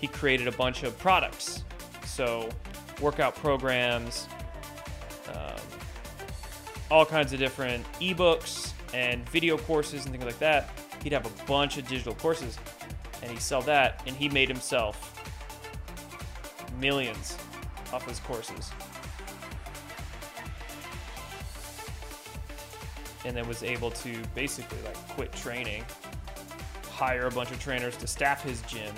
he 0.00 0.06
created 0.06 0.48
a 0.48 0.52
bunch 0.52 0.82
of 0.82 0.98
products. 0.98 1.64
So, 2.04 2.48
workout 3.00 3.34
programs, 3.34 4.28
um, 5.28 5.56
all 6.90 7.06
kinds 7.06 7.32
of 7.32 7.38
different 7.38 7.84
ebooks 7.94 8.72
and 8.92 9.28
video 9.30 9.58
courses 9.58 10.04
and 10.04 10.12
things 10.12 10.24
like 10.24 10.38
that. 10.38 10.70
He'd 11.02 11.12
have 11.12 11.26
a 11.26 11.46
bunch 11.46 11.76
of 11.76 11.88
digital 11.88 12.14
courses, 12.14 12.58
and 13.22 13.30
he 13.30 13.38
sell 13.38 13.62
that, 13.62 14.02
and 14.06 14.14
he 14.14 14.28
made 14.28 14.48
himself 14.48 15.10
millions 16.78 17.36
off 17.94 18.06
his 18.08 18.18
courses. 18.20 18.72
And 23.24 23.36
then 23.36 23.46
was 23.46 23.62
able 23.62 23.90
to 23.92 24.20
basically 24.34 24.78
like 24.84 24.96
quit 25.10 25.32
training, 25.32 25.84
hire 26.90 27.26
a 27.26 27.30
bunch 27.30 27.52
of 27.52 27.60
trainers 27.60 27.96
to 27.98 28.06
staff 28.06 28.42
his 28.42 28.60
gym, 28.62 28.92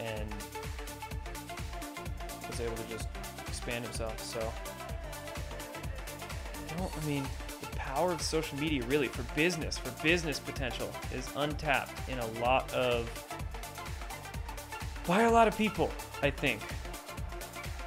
and 0.00 0.28
was 2.48 2.60
able 2.60 2.76
to 2.76 2.88
just 2.90 3.08
expand 3.48 3.84
himself. 3.84 4.20
So, 4.20 4.52
I 6.78 7.06
mean, 7.06 7.24
the 7.60 7.66
power 7.76 8.12
of 8.12 8.20
social 8.20 8.58
media 8.58 8.84
really 8.84 9.08
for 9.08 9.22
business, 9.34 9.78
for 9.78 9.90
business 10.02 10.38
potential, 10.38 10.92
is 11.14 11.28
untapped 11.36 12.08
in 12.08 12.18
a 12.18 12.26
lot 12.40 12.72
of 12.72 13.08
by 15.06 15.22
a 15.22 15.30
lot 15.30 15.48
of 15.48 15.56
people, 15.56 15.90
I 16.22 16.30
think. 16.30 16.60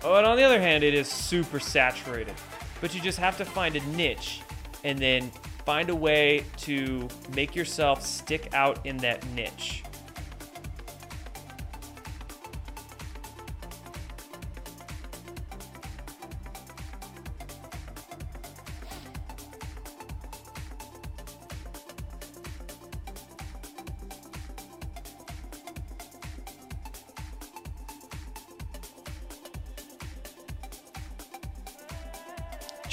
But 0.04 0.26
on 0.26 0.36
the 0.36 0.44
other 0.44 0.60
hand, 0.60 0.84
it 0.84 0.94
is 0.94 1.08
super 1.08 1.60
saturated. 1.60 2.36
But 2.82 2.94
you 2.94 3.00
just 3.00 3.18
have 3.20 3.38
to 3.38 3.46
find 3.46 3.78
a 3.78 3.80
niche 3.88 4.42
and 4.84 5.00
then 5.00 5.32
find 5.66 5.90
a 5.90 5.96
way 5.96 6.44
to 6.58 7.08
make 7.34 7.56
yourself 7.56 8.06
stick 8.06 8.50
out 8.54 8.86
in 8.86 8.98
that 8.98 9.26
niche. 9.30 9.84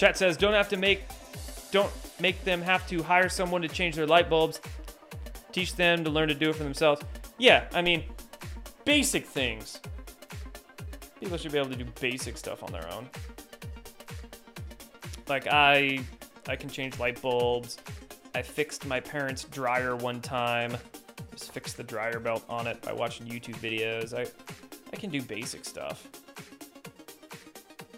Chat 0.01 0.17
says 0.17 0.39
don't 0.39 0.55
have 0.55 0.71
to 0.71 0.79
make 0.79 1.03
don't 1.71 1.93
make 2.21 2.43
them 2.43 2.63
have 2.63 2.89
to 2.89 3.03
hire 3.03 3.29
someone 3.29 3.61
to 3.61 3.69
change 3.69 3.97
their 3.97 4.07
light 4.07 4.31
bulbs, 4.31 4.59
teach 5.53 5.77
them 5.77 6.05
to 6.05 6.09
learn 6.09 6.29
to 6.29 6.35
do 6.35 6.49
it 6.49 6.57
for 6.57 6.63
themselves. 6.63 7.03
Yeah, 7.37 7.67
I 7.75 7.83
mean, 7.83 8.05
basic 8.87 9.27
things. 9.27 9.79
People 11.21 11.37
should 11.37 11.53
be 11.53 11.59
able 11.59 11.69
to 11.69 11.77
do 11.77 11.85
basic 12.01 12.39
stuff 12.39 12.63
on 12.63 12.73
their 12.73 12.91
own. 12.95 13.11
Like 15.29 15.47
I 15.49 16.03
I 16.49 16.57
can 16.57 16.71
change 16.71 16.99
light 16.99 17.21
bulbs. 17.21 17.77
I 18.35 18.41
fixed 18.41 18.87
my 18.87 19.01
parents' 19.01 19.45
dryer 19.45 19.97
one 19.97 20.23
time. 20.23 20.79
Just 21.33 21.53
fixed 21.53 21.77
the 21.77 21.85
dryer 21.85 22.21
belt 22.21 22.43
on 22.49 22.67
it 22.67 22.81
by 22.81 22.95
watching 22.95 23.27
YouTube 23.27 23.57
videos. 23.57 24.15
I 24.19 24.25
I 24.95 24.97
can 24.97 25.11
do 25.11 25.21
basic 25.21 25.67
stuff. 25.67 26.09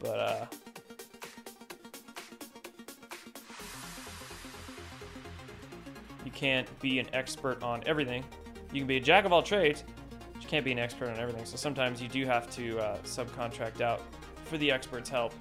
But 0.01 0.19
uh 0.19 0.47
can't 6.43 6.81
be 6.81 6.99
an 6.99 7.07
expert 7.13 7.63
on 7.63 7.81
everything. 7.87 8.25
You 8.73 8.81
can 8.81 8.89
be 8.89 8.97
a 8.97 9.01
jack 9.01 9.25
of 9.25 9.33
all 9.33 9.45
trades, 9.45 9.85
but 10.33 10.43
you 10.43 10.49
can't 10.49 10.65
be 10.65 10.73
an 10.73 10.79
expert 10.81 11.09
on 11.09 11.17
everything. 11.17 11.45
So 11.45 11.55
sometimes 11.55 12.03
you 12.03 12.09
do 12.09 12.27
have 12.27 12.51
to 12.57 12.81
uh, 12.81 12.99
subcontract 13.05 13.81
out 13.81 14.03
for 14.47 14.59
the 14.59 14.73
expert's 14.73 15.09
help. 15.09 15.33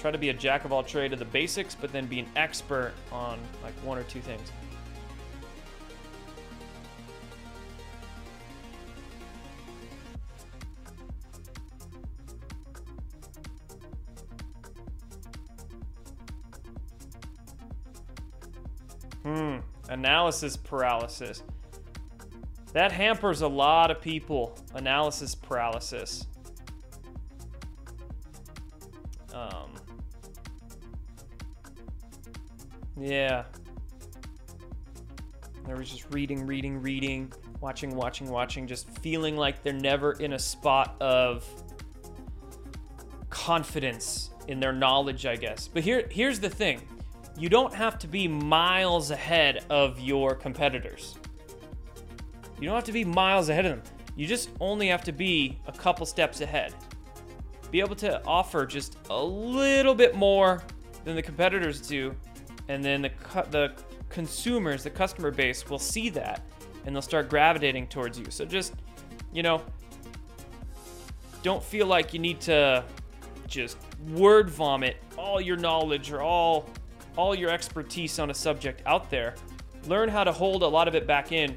Try 0.00 0.10
to 0.10 0.18
be 0.18 0.30
a 0.30 0.34
jack 0.34 0.64
of 0.64 0.72
all 0.72 0.82
trade 0.82 1.12
of 1.12 1.20
the 1.20 1.24
basics, 1.26 1.76
but 1.76 1.92
then 1.92 2.06
be 2.06 2.18
an 2.18 2.26
expert 2.34 2.92
on 3.12 3.38
like 3.62 3.74
one 3.84 3.98
or 3.98 4.02
two 4.02 4.20
things. 4.20 4.50
Analysis 20.04 20.54
paralysis. 20.54 21.42
That 22.74 22.92
hampers 22.92 23.40
a 23.40 23.48
lot 23.48 23.90
of 23.90 24.02
people. 24.02 24.58
Analysis 24.74 25.34
paralysis. 25.34 26.26
Um, 29.32 29.72
yeah. 33.00 33.44
They 35.66 35.72
was 35.72 35.90
just 35.90 36.12
reading, 36.12 36.46
reading, 36.46 36.82
reading, 36.82 37.32
watching, 37.62 37.96
watching, 37.96 38.28
watching, 38.28 38.66
just 38.66 38.86
feeling 38.98 39.38
like 39.38 39.62
they're 39.62 39.72
never 39.72 40.12
in 40.12 40.34
a 40.34 40.38
spot 40.38 41.00
of 41.00 41.48
confidence 43.30 44.28
in 44.48 44.60
their 44.60 44.72
knowledge, 44.74 45.24
I 45.24 45.36
guess. 45.36 45.66
But 45.66 45.82
here, 45.82 46.06
here's 46.10 46.40
the 46.40 46.50
thing 46.50 46.82
you 47.36 47.48
don't 47.48 47.74
have 47.74 47.98
to 48.00 48.06
be 48.06 48.28
miles 48.28 49.10
ahead 49.10 49.64
of 49.70 49.98
your 50.00 50.34
competitors. 50.34 51.16
You 52.60 52.66
don't 52.66 52.76
have 52.76 52.84
to 52.84 52.92
be 52.92 53.04
miles 53.04 53.48
ahead 53.48 53.66
of 53.66 53.72
them. 53.72 53.94
You 54.16 54.26
just 54.26 54.50
only 54.60 54.88
have 54.88 55.02
to 55.04 55.12
be 55.12 55.58
a 55.66 55.72
couple 55.72 56.06
steps 56.06 56.40
ahead. 56.40 56.72
Be 57.70 57.80
able 57.80 57.96
to 57.96 58.24
offer 58.24 58.64
just 58.64 58.96
a 59.10 59.24
little 59.24 59.94
bit 59.94 60.14
more 60.14 60.62
than 61.04 61.16
the 61.16 61.22
competitors 61.22 61.80
do, 61.80 62.14
and 62.68 62.84
then 62.84 63.02
the 63.02 63.10
cu- 63.10 63.50
the 63.50 63.72
consumers, 64.08 64.84
the 64.84 64.90
customer 64.90 65.32
base 65.32 65.68
will 65.68 65.78
see 65.78 66.08
that 66.10 66.40
and 66.84 66.94
they'll 66.94 67.02
start 67.02 67.28
gravitating 67.28 67.86
towards 67.88 68.18
you. 68.18 68.26
So 68.30 68.44
just, 68.44 68.74
you 69.32 69.42
know, 69.42 69.62
don't 71.42 71.62
feel 71.62 71.86
like 71.86 72.12
you 72.12 72.18
need 72.18 72.40
to 72.42 72.84
just 73.46 73.76
word 74.10 74.50
vomit 74.50 74.96
all 75.16 75.40
your 75.40 75.56
knowledge 75.56 76.10
or 76.12 76.20
all 76.22 76.68
all 77.16 77.34
your 77.34 77.50
expertise 77.50 78.18
on 78.18 78.30
a 78.30 78.34
subject 78.34 78.82
out 78.86 79.10
there. 79.10 79.34
Learn 79.86 80.08
how 80.08 80.24
to 80.24 80.32
hold 80.32 80.62
a 80.62 80.66
lot 80.66 80.88
of 80.88 80.94
it 80.94 81.06
back 81.06 81.32
in, 81.32 81.56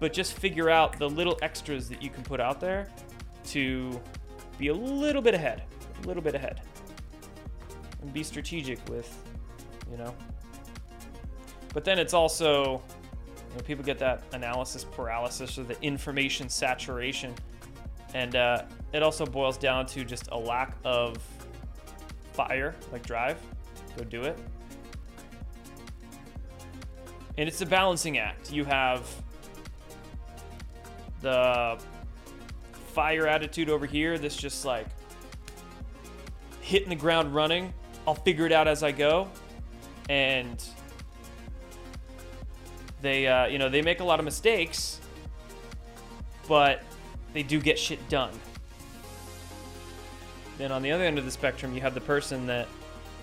but 0.00 0.12
just 0.12 0.34
figure 0.34 0.68
out 0.68 0.98
the 0.98 1.08
little 1.08 1.38
extras 1.42 1.88
that 1.88 2.02
you 2.02 2.10
can 2.10 2.22
put 2.22 2.40
out 2.40 2.60
there 2.60 2.88
to 3.46 4.00
be 4.58 4.68
a 4.68 4.74
little 4.74 5.22
bit 5.22 5.34
ahead, 5.34 5.62
a 6.02 6.06
little 6.06 6.22
bit 6.22 6.34
ahead. 6.34 6.60
And 8.02 8.12
be 8.12 8.22
strategic 8.22 8.78
with, 8.88 9.16
you 9.90 9.96
know. 9.96 10.14
But 11.72 11.84
then 11.84 11.98
it's 11.98 12.14
also, 12.14 12.82
you 13.50 13.56
know, 13.56 13.62
people 13.64 13.84
get 13.84 13.98
that 13.98 14.22
analysis 14.32 14.84
paralysis 14.84 15.58
or 15.58 15.64
the 15.64 15.80
information 15.82 16.48
saturation. 16.48 17.34
And 18.14 18.36
uh, 18.36 18.62
it 18.92 19.02
also 19.02 19.26
boils 19.26 19.58
down 19.58 19.86
to 19.86 20.04
just 20.04 20.28
a 20.32 20.38
lack 20.38 20.76
of 20.84 21.18
fire, 22.32 22.74
like 22.92 23.04
drive. 23.04 23.38
Go 23.96 24.04
do 24.04 24.22
it. 24.22 24.38
And 27.38 27.48
it's 27.48 27.60
a 27.60 27.66
balancing 27.66 28.18
act. 28.18 28.52
You 28.52 28.64
have 28.64 29.08
the 31.20 31.78
fire 32.92 33.28
attitude 33.28 33.70
over 33.70 33.86
here 33.86 34.18
that's 34.18 34.36
just 34.36 34.64
like 34.64 34.86
hitting 36.60 36.88
the 36.88 36.96
ground 36.96 37.32
running. 37.32 37.72
I'll 38.08 38.16
figure 38.16 38.44
it 38.44 38.50
out 38.50 38.66
as 38.66 38.82
I 38.82 38.90
go. 38.90 39.28
And 40.08 40.62
they, 43.02 43.28
uh, 43.28 43.46
you 43.46 43.58
know, 43.58 43.68
they 43.68 43.82
make 43.82 44.00
a 44.00 44.04
lot 44.04 44.18
of 44.18 44.24
mistakes, 44.24 45.00
but 46.48 46.82
they 47.34 47.44
do 47.44 47.60
get 47.60 47.78
shit 47.78 48.08
done. 48.08 48.32
Then 50.56 50.72
on 50.72 50.82
the 50.82 50.90
other 50.90 51.04
end 51.04 51.20
of 51.20 51.24
the 51.24 51.30
spectrum, 51.30 51.72
you 51.72 51.80
have 51.82 51.94
the 51.94 52.00
person 52.00 52.48
that, 52.48 52.66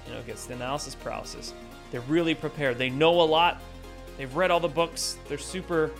you 0.07 0.13
know, 0.13 0.21
gets 0.21 0.45
the 0.45 0.53
analysis 0.53 0.95
paralysis. 0.95 1.53
They're 1.91 1.99
really 2.01 2.33
prepared. 2.33 2.77
They 2.77 2.89
know 2.89 3.19
a 3.19 3.23
lot. 3.23 3.61
They've 4.17 4.35
read 4.35 4.51
all 4.51 4.59
the 4.59 4.67
books. 4.67 5.17
They're 5.27 5.37
super 5.37 5.91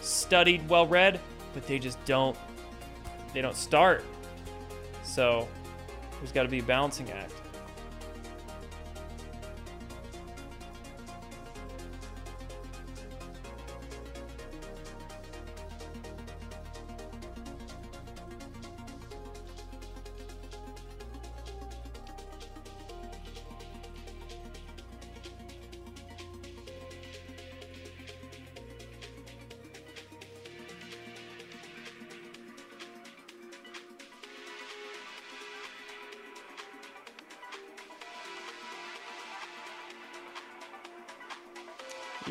studied, 0.00 0.68
well 0.68 0.86
read, 0.86 1.20
but 1.54 1.66
they 1.66 1.78
just 1.78 2.02
don't 2.04 2.36
they 3.32 3.40
don't 3.40 3.56
start. 3.56 4.04
So 5.04 5.48
there's 6.18 6.32
got 6.32 6.42
to 6.42 6.48
be 6.48 6.58
a 6.58 6.62
balancing 6.62 7.10
act. 7.10 7.32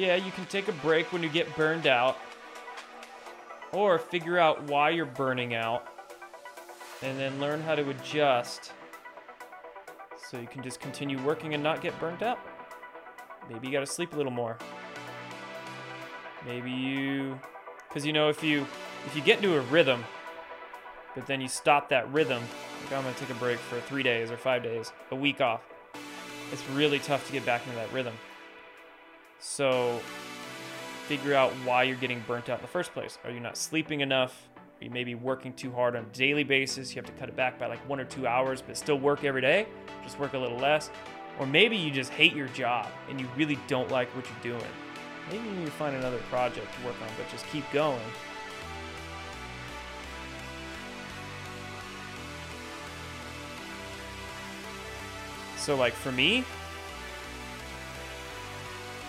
Yeah, 0.02 0.16
you 0.16 0.32
can 0.32 0.46
take 0.46 0.68
a 0.68 0.72
break 0.72 1.14
when 1.14 1.22
you 1.22 1.30
get 1.30 1.56
burned 1.56 1.86
out, 1.86 2.18
or 3.72 4.00
figure 4.00 4.40
out 4.40 4.64
why 4.64 4.90
you're 4.90 5.06
burning 5.06 5.54
out, 5.54 5.88
and 7.04 7.20
then 7.20 7.40
learn 7.40 7.62
how 7.62 7.76
to 7.76 7.88
adjust 7.88 8.74
so 10.28 10.40
you 10.40 10.48
can 10.48 10.64
just 10.64 10.80
continue 10.80 11.22
working 11.22 11.54
and 11.54 11.62
not 11.62 11.82
get 11.82 12.00
burned 12.00 12.24
out. 12.24 12.40
Maybe 13.48 13.68
you 13.68 13.74
gotta 13.74 13.86
sleep 13.86 14.14
a 14.14 14.18
little 14.18 14.32
more. 14.32 14.58
Maybe 16.48 16.72
you, 16.72 17.40
because 17.88 18.04
you 18.04 18.12
know, 18.12 18.28
if 18.28 18.44
you 18.44 18.66
if 19.06 19.16
you 19.16 19.22
get 19.22 19.38
into 19.38 19.56
a 19.56 19.62
rhythm, 19.62 20.04
but 21.14 21.28
then 21.28 21.42
you 21.42 21.48
stop 21.48 21.90
that 21.90 22.12
rhythm, 22.12 22.42
like 22.86 22.94
I'm 22.94 23.04
gonna 23.04 23.16
take 23.18 23.30
a 23.30 23.36
break 23.36 23.60
for 23.60 23.80
three 23.82 24.02
days 24.02 24.32
or 24.32 24.38
five 24.38 24.64
days, 24.64 24.92
a 25.12 25.16
week 25.16 25.42
off. 25.42 25.62
It's 26.52 26.68
really 26.72 26.98
tough 26.98 27.28
to 27.28 27.32
get 27.32 27.46
back 27.46 27.62
into 27.68 27.76
that 27.76 27.94
rhythm. 27.94 28.16
So 29.42 30.00
figure 31.08 31.34
out 31.34 31.52
why 31.66 31.84
you're 31.84 31.98
getting 31.98 32.24
burnt 32.28 32.48
out 32.48 32.60
in 32.60 32.62
the 32.62 32.68
first 32.68 32.94
place. 32.94 33.18
Are 33.26 33.32
you 33.32 33.40
not 33.40 33.58
sleeping 33.58 34.02
enough? 34.02 34.48
Are 34.56 34.86
you 34.86 34.92
maybe 34.92 35.16
working 35.16 35.52
too 35.54 35.72
hard 35.72 35.96
on 35.96 36.04
a 36.04 36.16
daily 36.16 36.44
basis? 36.44 36.96
You 36.96 37.02
have 37.02 37.12
to 37.12 37.20
cut 37.20 37.28
it 37.28 37.36
back 37.36 37.58
by 37.60 37.66
like 37.66 37.80
one 37.90 38.00
or 38.00 38.06
two 38.06 38.28
hours, 38.28 38.62
but 38.62 38.78
still 38.78 39.00
work 39.00 39.24
every 39.24 39.42
day? 39.42 39.66
Just 40.04 40.20
work 40.20 40.34
a 40.34 40.38
little 40.38 40.60
less. 40.60 40.92
Or 41.40 41.48
maybe 41.48 41.76
you 41.76 41.90
just 41.90 42.12
hate 42.12 42.36
your 42.36 42.50
job 42.50 42.88
and 43.10 43.20
you 43.20 43.28
really 43.36 43.58
don't 43.68 43.90
like 43.90 44.16
what 44.16 44.26
you're 44.26 44.54
doing. 44.58 44.72
Maybe 45.32 45.44
you 45.44 45.56
need 45.56 45.66
to 45.66 45.72
find 45.72 45.96
another 45.96 46.20
project 46.30 46.68
to 46.80 46.86
work 46.86 46.96
on, 47.02 47.10
but 47.18 47.28
just 47.30 47.48
keep 47.48 47.70
going. 47.72 48.00
So, 55.58 55.76
like 55.76 55.94
for 55.94 56.12
me, 56.12 56.44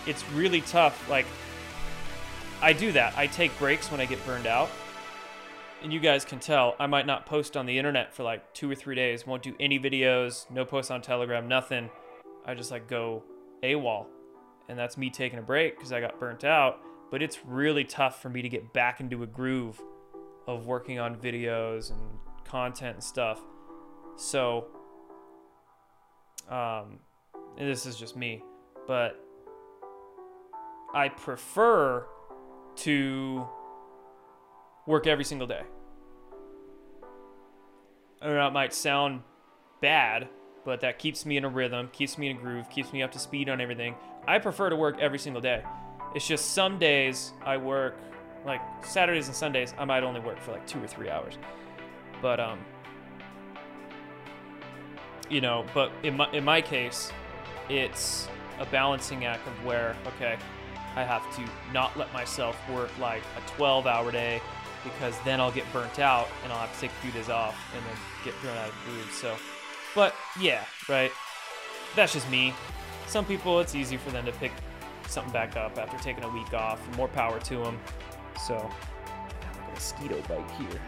it's 0.07 0.27
really 0.31 0.61
tough. 0.61 1.09
Like, 1.09 1.25
I 2.61 2.73
do 2.73 2.91
that. 2.93 3.17
I 3.17 3.27
take 3.27 3.57
breaks 3.59 3.91
when 3.91 3.99
I 3.99 4.05
get 4.05 4.25
burned 4.25 4.47
out. 4.47 4.69
and 5.83 5.91
you 5.91 5.99
guys 5.99 6.23
can 6.23 6.39
tell, 6.39 6.75
I 6.79 6.87
might 6.87 7.05
not 7.05 7.25
post 7.25 7.57
on 7.57 7.65
the 7.65 7.77
internet 7.77 8.13
for 8.13 8.23
like 8.23 8.53
two 8.53 8.71
or 8.71 8.75
three 8.75 8.95
days. 8.95 9.27
Won't 9.27 9.43
do 9.43 9.53
any 9.59 9.77
videos, 9.77 10.49
no 10.49 10.63
posts 10.63 10.89
on 10.89 11.01
Telegram, 11.01 11.47
nothing. 11.47 11.89
I 12.45 12.53
just 12.55 12.71
like 12.71 12.87
go 12.87 13.23
AWOL. 13.61 14.05
And 14.69 14.79
that's 14.79 14.97
me 14.97 15.09
taking 15.09 15.39
a 15.39 15.41
break 15.41 15.75
because 15.77 15.91
I 15.91 15.99
got 15.99 16.19
burnt 16.19 16.45
out. 16.45 16.79
But 17.11 17.21
it's 17.21 17.45
really 17.45 17.83
tough 17.83 18.21
for 18.21 18.29
me 18.29 18.41
to 18.41 18.49
get 18.49 18.73
back 18.73 19.01
into 19.01 19.23
a 19.23 19.27
groove 19.27 19.79
of 20.47 20.65
working 20.65 20.99
on 20.99 21.17
videos 21.17 21.91
and 21.91 21.99
content 22.45 22.95
and 22.95 23.03
stuff. 23.03 23.41
So, 24.15 24.67
um, 26.49 26.99
and 27.57 27.69
this 27.69 27.85
is 27.85 27.97
just 27.97 28.15
me, 28.15 28.41
but 28.87 29.22
I 30.93 31.09
prefer 31.09 32.05
to 32.77 33.47
work 34.85 35.07
every 35.07 35.23
single 35.23 35.47
day. 35.47 35.63
I 38.21 38.27
know 38.27 38.47
it 38.47 38.51
might 38.51 38.73
sound 38.73 39.21
bad, 39.81 40.29
but 40.63 40.81
that 40.81 40.99
keeps 40.99 41.25
me 41.25 41.35
in 41.35 41.43
a 41.43 41.49
rhythm, 41.49 41.89
keeps 41.91 42.17
me 42.17 42.29
in 42.29 42.37
a 42.37 42.39
groove, 42.39 42.69
keeps 42.69 42.93
me 42.93 43.01
up 43.01 43.11
to 43.13 43.19
speed 43.19 43.49
on 43.49 43.59
everything. 43.59 43.95
I 44.27 44.39
prefer 44.39 44.69
to 44.69 44.75
work 44.75 44.99
every 44.99 45.19
single 45.19 45.41
day. 45.41 45.63
It's 46.15 46.27
just 46.27 46.51
some 46.51 46.79
days 46.79 47.33
I 47.43 47.57
work, 47.57 47.97
like 48.45 48.61
Saturdays 48.85 49.27
and 49.27 49.35
Sundays, 49.35 49.73
I 49.77 49.85
might 49.85 50.03
only 50.03 50.19
work 50.19 50.39
for 50.39 50.51
like 50.51 50.65
two 50.67 50.81
or 50.81 50.87
three 50.87 51.09
hours. 51.09 51.37
But, 52.21 52.39
um, 52.39 52.59
you 55.29 55.41
know, 55.41 55.65
but 55.73 55.91
in 56.03 56.15
my, 56.15 56.31
in 56.31 56.43
my 56.43 56.61
case, 56.61 57.11
it's 57.67 58.27
a 58.59 58.65
balancing 58.67 59.25
act 59.25 59.45
of 59.47 59.65
where, 59.65 59.95
okay, 60.15 60.37
I 60.95 61.03
have 61.03 61.23
to 61.35 61.73
not 61.73 61.97
let 61.97 62.11
myself 62.13 62.57
work 62.69 62.89
like 62.99 63.23
a 63.37 63.49
12 63.51 63.87
hour 63.87 64.11
day 64.11 64.41
because 64.83 65.15
then 65.23 65.39
I'll 65.39 65.51
get 65.51 65.71
burnt 65.71 65.99
out 65.99 66.27
and 66.43 66.51
I'll 66.51 66.59
have 66.59 66.73
to 66.73 66.81
take 66.81 66.91
a 66.91 66.95
few 66.95 67.11
days 67.11 67.29
off 67.29 67.55
and 67.75 67.83
then 67.85 67.95
get 68.23 68.33
thrown 68.35 68.57
out 68.57 68.69
of 68.69 68.75
the 68.85 68.91
groove. 68.91 69.11
So, 69.11 69.35
but 69.95 70.13
yeah, 70.39 70.63
right. 70.89 71.11
That's 71.95 72.13
just 72.13 72.29
me. 72.29 72.53
Some 73.07 73.25
people, 73.25 73.59
it's 73.59 73.75
easy 73.75 73.97
for 73.97 74.11
them 74.11 74.25
to 74.25 74.31
pick 74.33 74.51
something 75.07 75.33
back 75.33 75.55
up 75.55 75.77
after 75.77 75.97
taking 75.97 76.23
a 76.23 76.29
week 76.29 76.53
off. 76.53 76.79
More 76.97 77.07
power 77.07 77.39
to 77.39 77.57
them. 77.57 77.79
So, 78.45 78.55
I 78.55 79.45
have 79.45 79.69
a 79.69 79.71
mosquito 79.73 80.21
bite 80.27 80.49
here. 80.51 80.81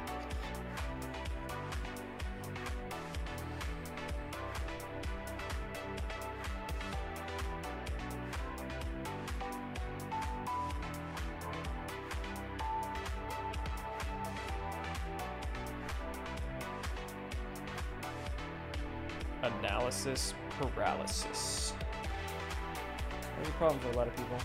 Lot 23.96 24.08
of 24.08 24.16
people. 24.16 24.38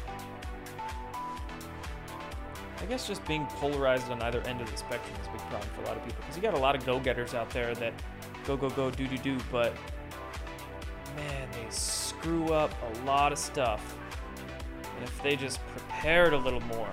I 2.81 2.87
guess 2.87 3.07
just 3.07 3.25
being 3.27 3.47
polarized 3.47 4.11
on 4.11 4.23
either 4.23 4.41
end 4.43 4.61
of 4.61 4.71
the 4.71 4.77
spectrum 4.77 5.15
is 5.21 5.27
a 5.27 5.33
big 5.33 5.41
problem 5.43 5.69
for 5.75 5.83
a 5.83 5.87
lot 5.87 5.97
of 5.97 6.05
people 6.05 6.21
because 6.21 6.37
you 6.37 6.43
got 6.43 6.55
a 6.55 6.59
lot 6.59 6.75
of 6.75 6.87
go-getters 6.87 7.35
out 7.35 7.51
there 7.51 7.75
that 7.75 7.93
go 8.47 8.57
go 8.57 8.71
go 8.71 8.91
do 8.91 9.07
do 9.07 9.19
do, 9.19 9.39
but 9.53 9.75
man, 11.17 11.49
they 11.53 11.67
screw 11.69 12.47
up 12.53 12.73
a 12.83 13.05
lot 13.05 13.33
of 13.33 13.39
stuff. 13.39 13.97
And 14.97 15.05
if 15.05 15.23
they 15.23 15.37
just 15.37 15.61
prepared 15.69 16.33
a 16.33 16.39
little 16.39 16.61
more, 16.61 16.89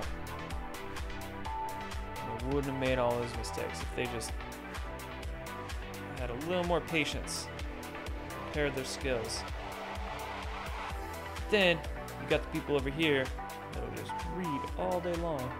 they 2.40 2.46
wouldn't 2.48 2.66
have 2.66 2.80
made 2.80 2.98
all 2.98 3.18
those 3.18 3.36
mistakes. 3.38 3.82
If 3.82 3.96
they 3.96 4.06
just 4.14 4.32
had 6.20 6.30
a 6.30 6.36
little 6.48 6.66
more 6.66 6.82
patience 6.82 7.48
prepared 8.30 8.76
their 8.76 8.86
skills. 8.86 9.44
Then 11.50 11.80
you 12.22 12.30
got 12.30 12.44
the 12.44 12.50
people 12.50 12.76
over 12.76 12.90
here 12.90 13.26
that'll 13.74 13.90
just 13.96 14.12
read 14.36 14.62
all 14.78 15.00
day 15.00 15.14
long. 15.16 15.52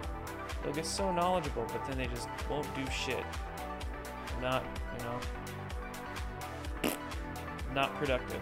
They'll 0.62 0.72
get 0.72 0.86
so 0.86 1.12
knowledgeable, 1.12 1.66
but 1.68 1.84
then 1.86 1.98
they 1.98 2.06
just 2.06 2.28
won't 2.50 2.66
do 2.74 2.84
shit. 2.90 3.24
Not, 4.40 4.64
you 4.98 5.04
know, 5.04 5.18
not 7.74 7.94
productive. 7.96 8.40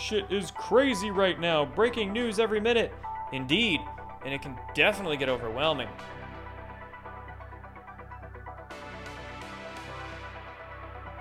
Shit 0.00 0.32
is 0.32 0.50
crazy 0.50 1.10
right 1.10 1.38
now. 1.38 1.66
Breaking 1.66 2.10
news 2.10 2.38
every 2.38 2.58
minute. 2.58 2.90
Indeed, 3.32 3.80
and 4.24 4.32
it 4.32 4.40
can 4.40 4.58
definitely 4.74 5.18
get 5.18 5.28
overwhelming. 5.28 5.88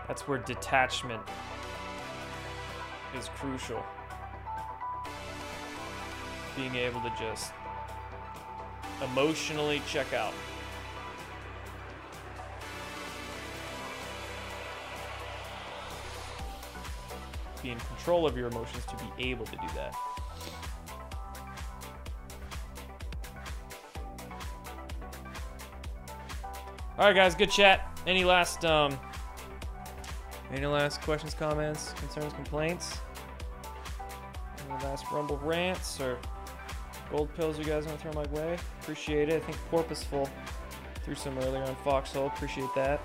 That's 0.07 0.27
where 0.27 0.37
detachment 0.37 1.21
is 3.17 3.27
crucial. 3.35 3.83
Being 6.55 6.75
able 6.75 7.01
to 7.01 7.11
just 7.19 7.51
emotionally 9.03 9.81
check 9.87 10.13
out. 10.13 10.33
In 17.71 17.79
control 17.79 18.25
of 18.25 18.37
your 18.37 18.47
emotions 18.47 18.85
to 18.85 18.95
be 18.95 19.29
able 19.29 19.45
to 19.45 19.55
do 19.55 19.67
that. 19.75 19.93
All 26.97 27.05
right, 27.05 27.15
guys, 27.15 27.33
good 27.33 27.49
chat. 27.49 27.97
Any 28.05 28.25
last 28.25 28.65
um, 28.65 28.99
any 30.51 30.65
last 30.65 31.01
questions, 31.01 31.33
comments, 31.33 31.93
concerns, 31.93 32.33
complaints? 32.33 32.97
Any 34.65 34.83
last 34.83 35.05
rumble 35.11 35.37
rants 35.37 36.01
or 36.01 36.17
gold 37.09 37.33
pills 37.35 37.57
you 37.57 37.65
guys 37.65 37.85
want 37.85 37.99
to 37.99 38.11
throw 38.11 38.23
my 38.23 38.29
way? 38.31 38.57
Appreciate 38.81 39.29
it. 39.29 39.35
I 39.35 39.39
think 39.39 39.57
Porpoiseful 39.71 40.29
threw 41.03 41.15
some 41.15 41.37
earlier 41.39 41.63
on 41.63 41.75
Foxhole. 41.77 42.27
Appreciate 42.27 42.69
that. 42.75 42.99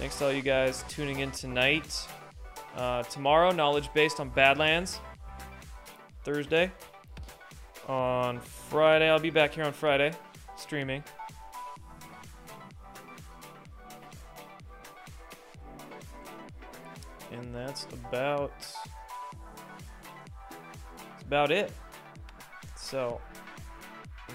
Thanks 0.00 0.16
to 0.16 0.24
all 0.24 0.32
you 0.32 0.40
guys 0.40 0.82
tuning 0.88 1.18
in 1.18 1.30
tonight. 1.30 2.06
Uh, 2.74 3.02
tomorrow, 3.02 3.50
knowledge 3.50 3.92
based 3.92 4.18
on 4.18 4.30
Badlands. 4.30 4.98
Thursday. 6.24 6.72
On 7.86 8.40
Friday, 8.40 9.10
I'll 9.10 9.18
be 9.18 9.28
back 9.28 9.52
here 9.52 9.64
on 9.64 9.74
Friday 9.74 10.12
streaming. 10.56 11.04
And 17.30 17.54
that's 17.54 17.86
about 17.92 18.58
that's 18.58 18.76
about 21.26 21.50
it. 21.50 21.70
So, 22.74 23.20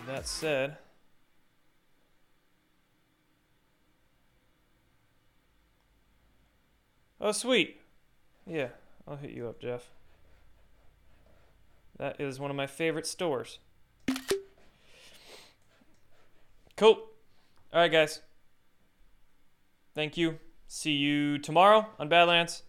that 0.06 0.28
said, 0.28 0.78
Oh, 7.26 7.32
sweet. 7.32 7.82
Yeah, 8.46 8.68
I'll 9.08 9.16
hit 9.16 9.32
you 9.32 9.48
up, 9.48 9.60
Jeff. 9.60 9.90
That 11.98 12.22
is 12.22 12.40
one 12.40 12.52
of 12.52 12.56
my 12.56 12.68
favorite 12.68 13.08
stores. 13.08 13.58
Cool. 16.78 17.00
All 17.74 17.80
right, 17.80 17.92
guys. 17.92 18.22
Thank 19.96 20.18
you. 20.18 20.38
See 20.68 20.92
you 20.92 21.40
tomorrow 21.40 21.88
on 21.98 22.10
Badlands. 22.10 22.62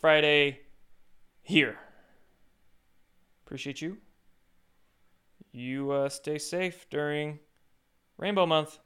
Friday 0.00 0.62
here. 1.40 1.78
Appreciate 3.46 3.80
you. 3.80 3.98
You 5.52 5.92
uh, 5.92 6.08
stay 6.08 6.38
safe 6.38 6.84
during 6.90 7.38
Rainbow 8.18 8.44
Month. 8.46 8.80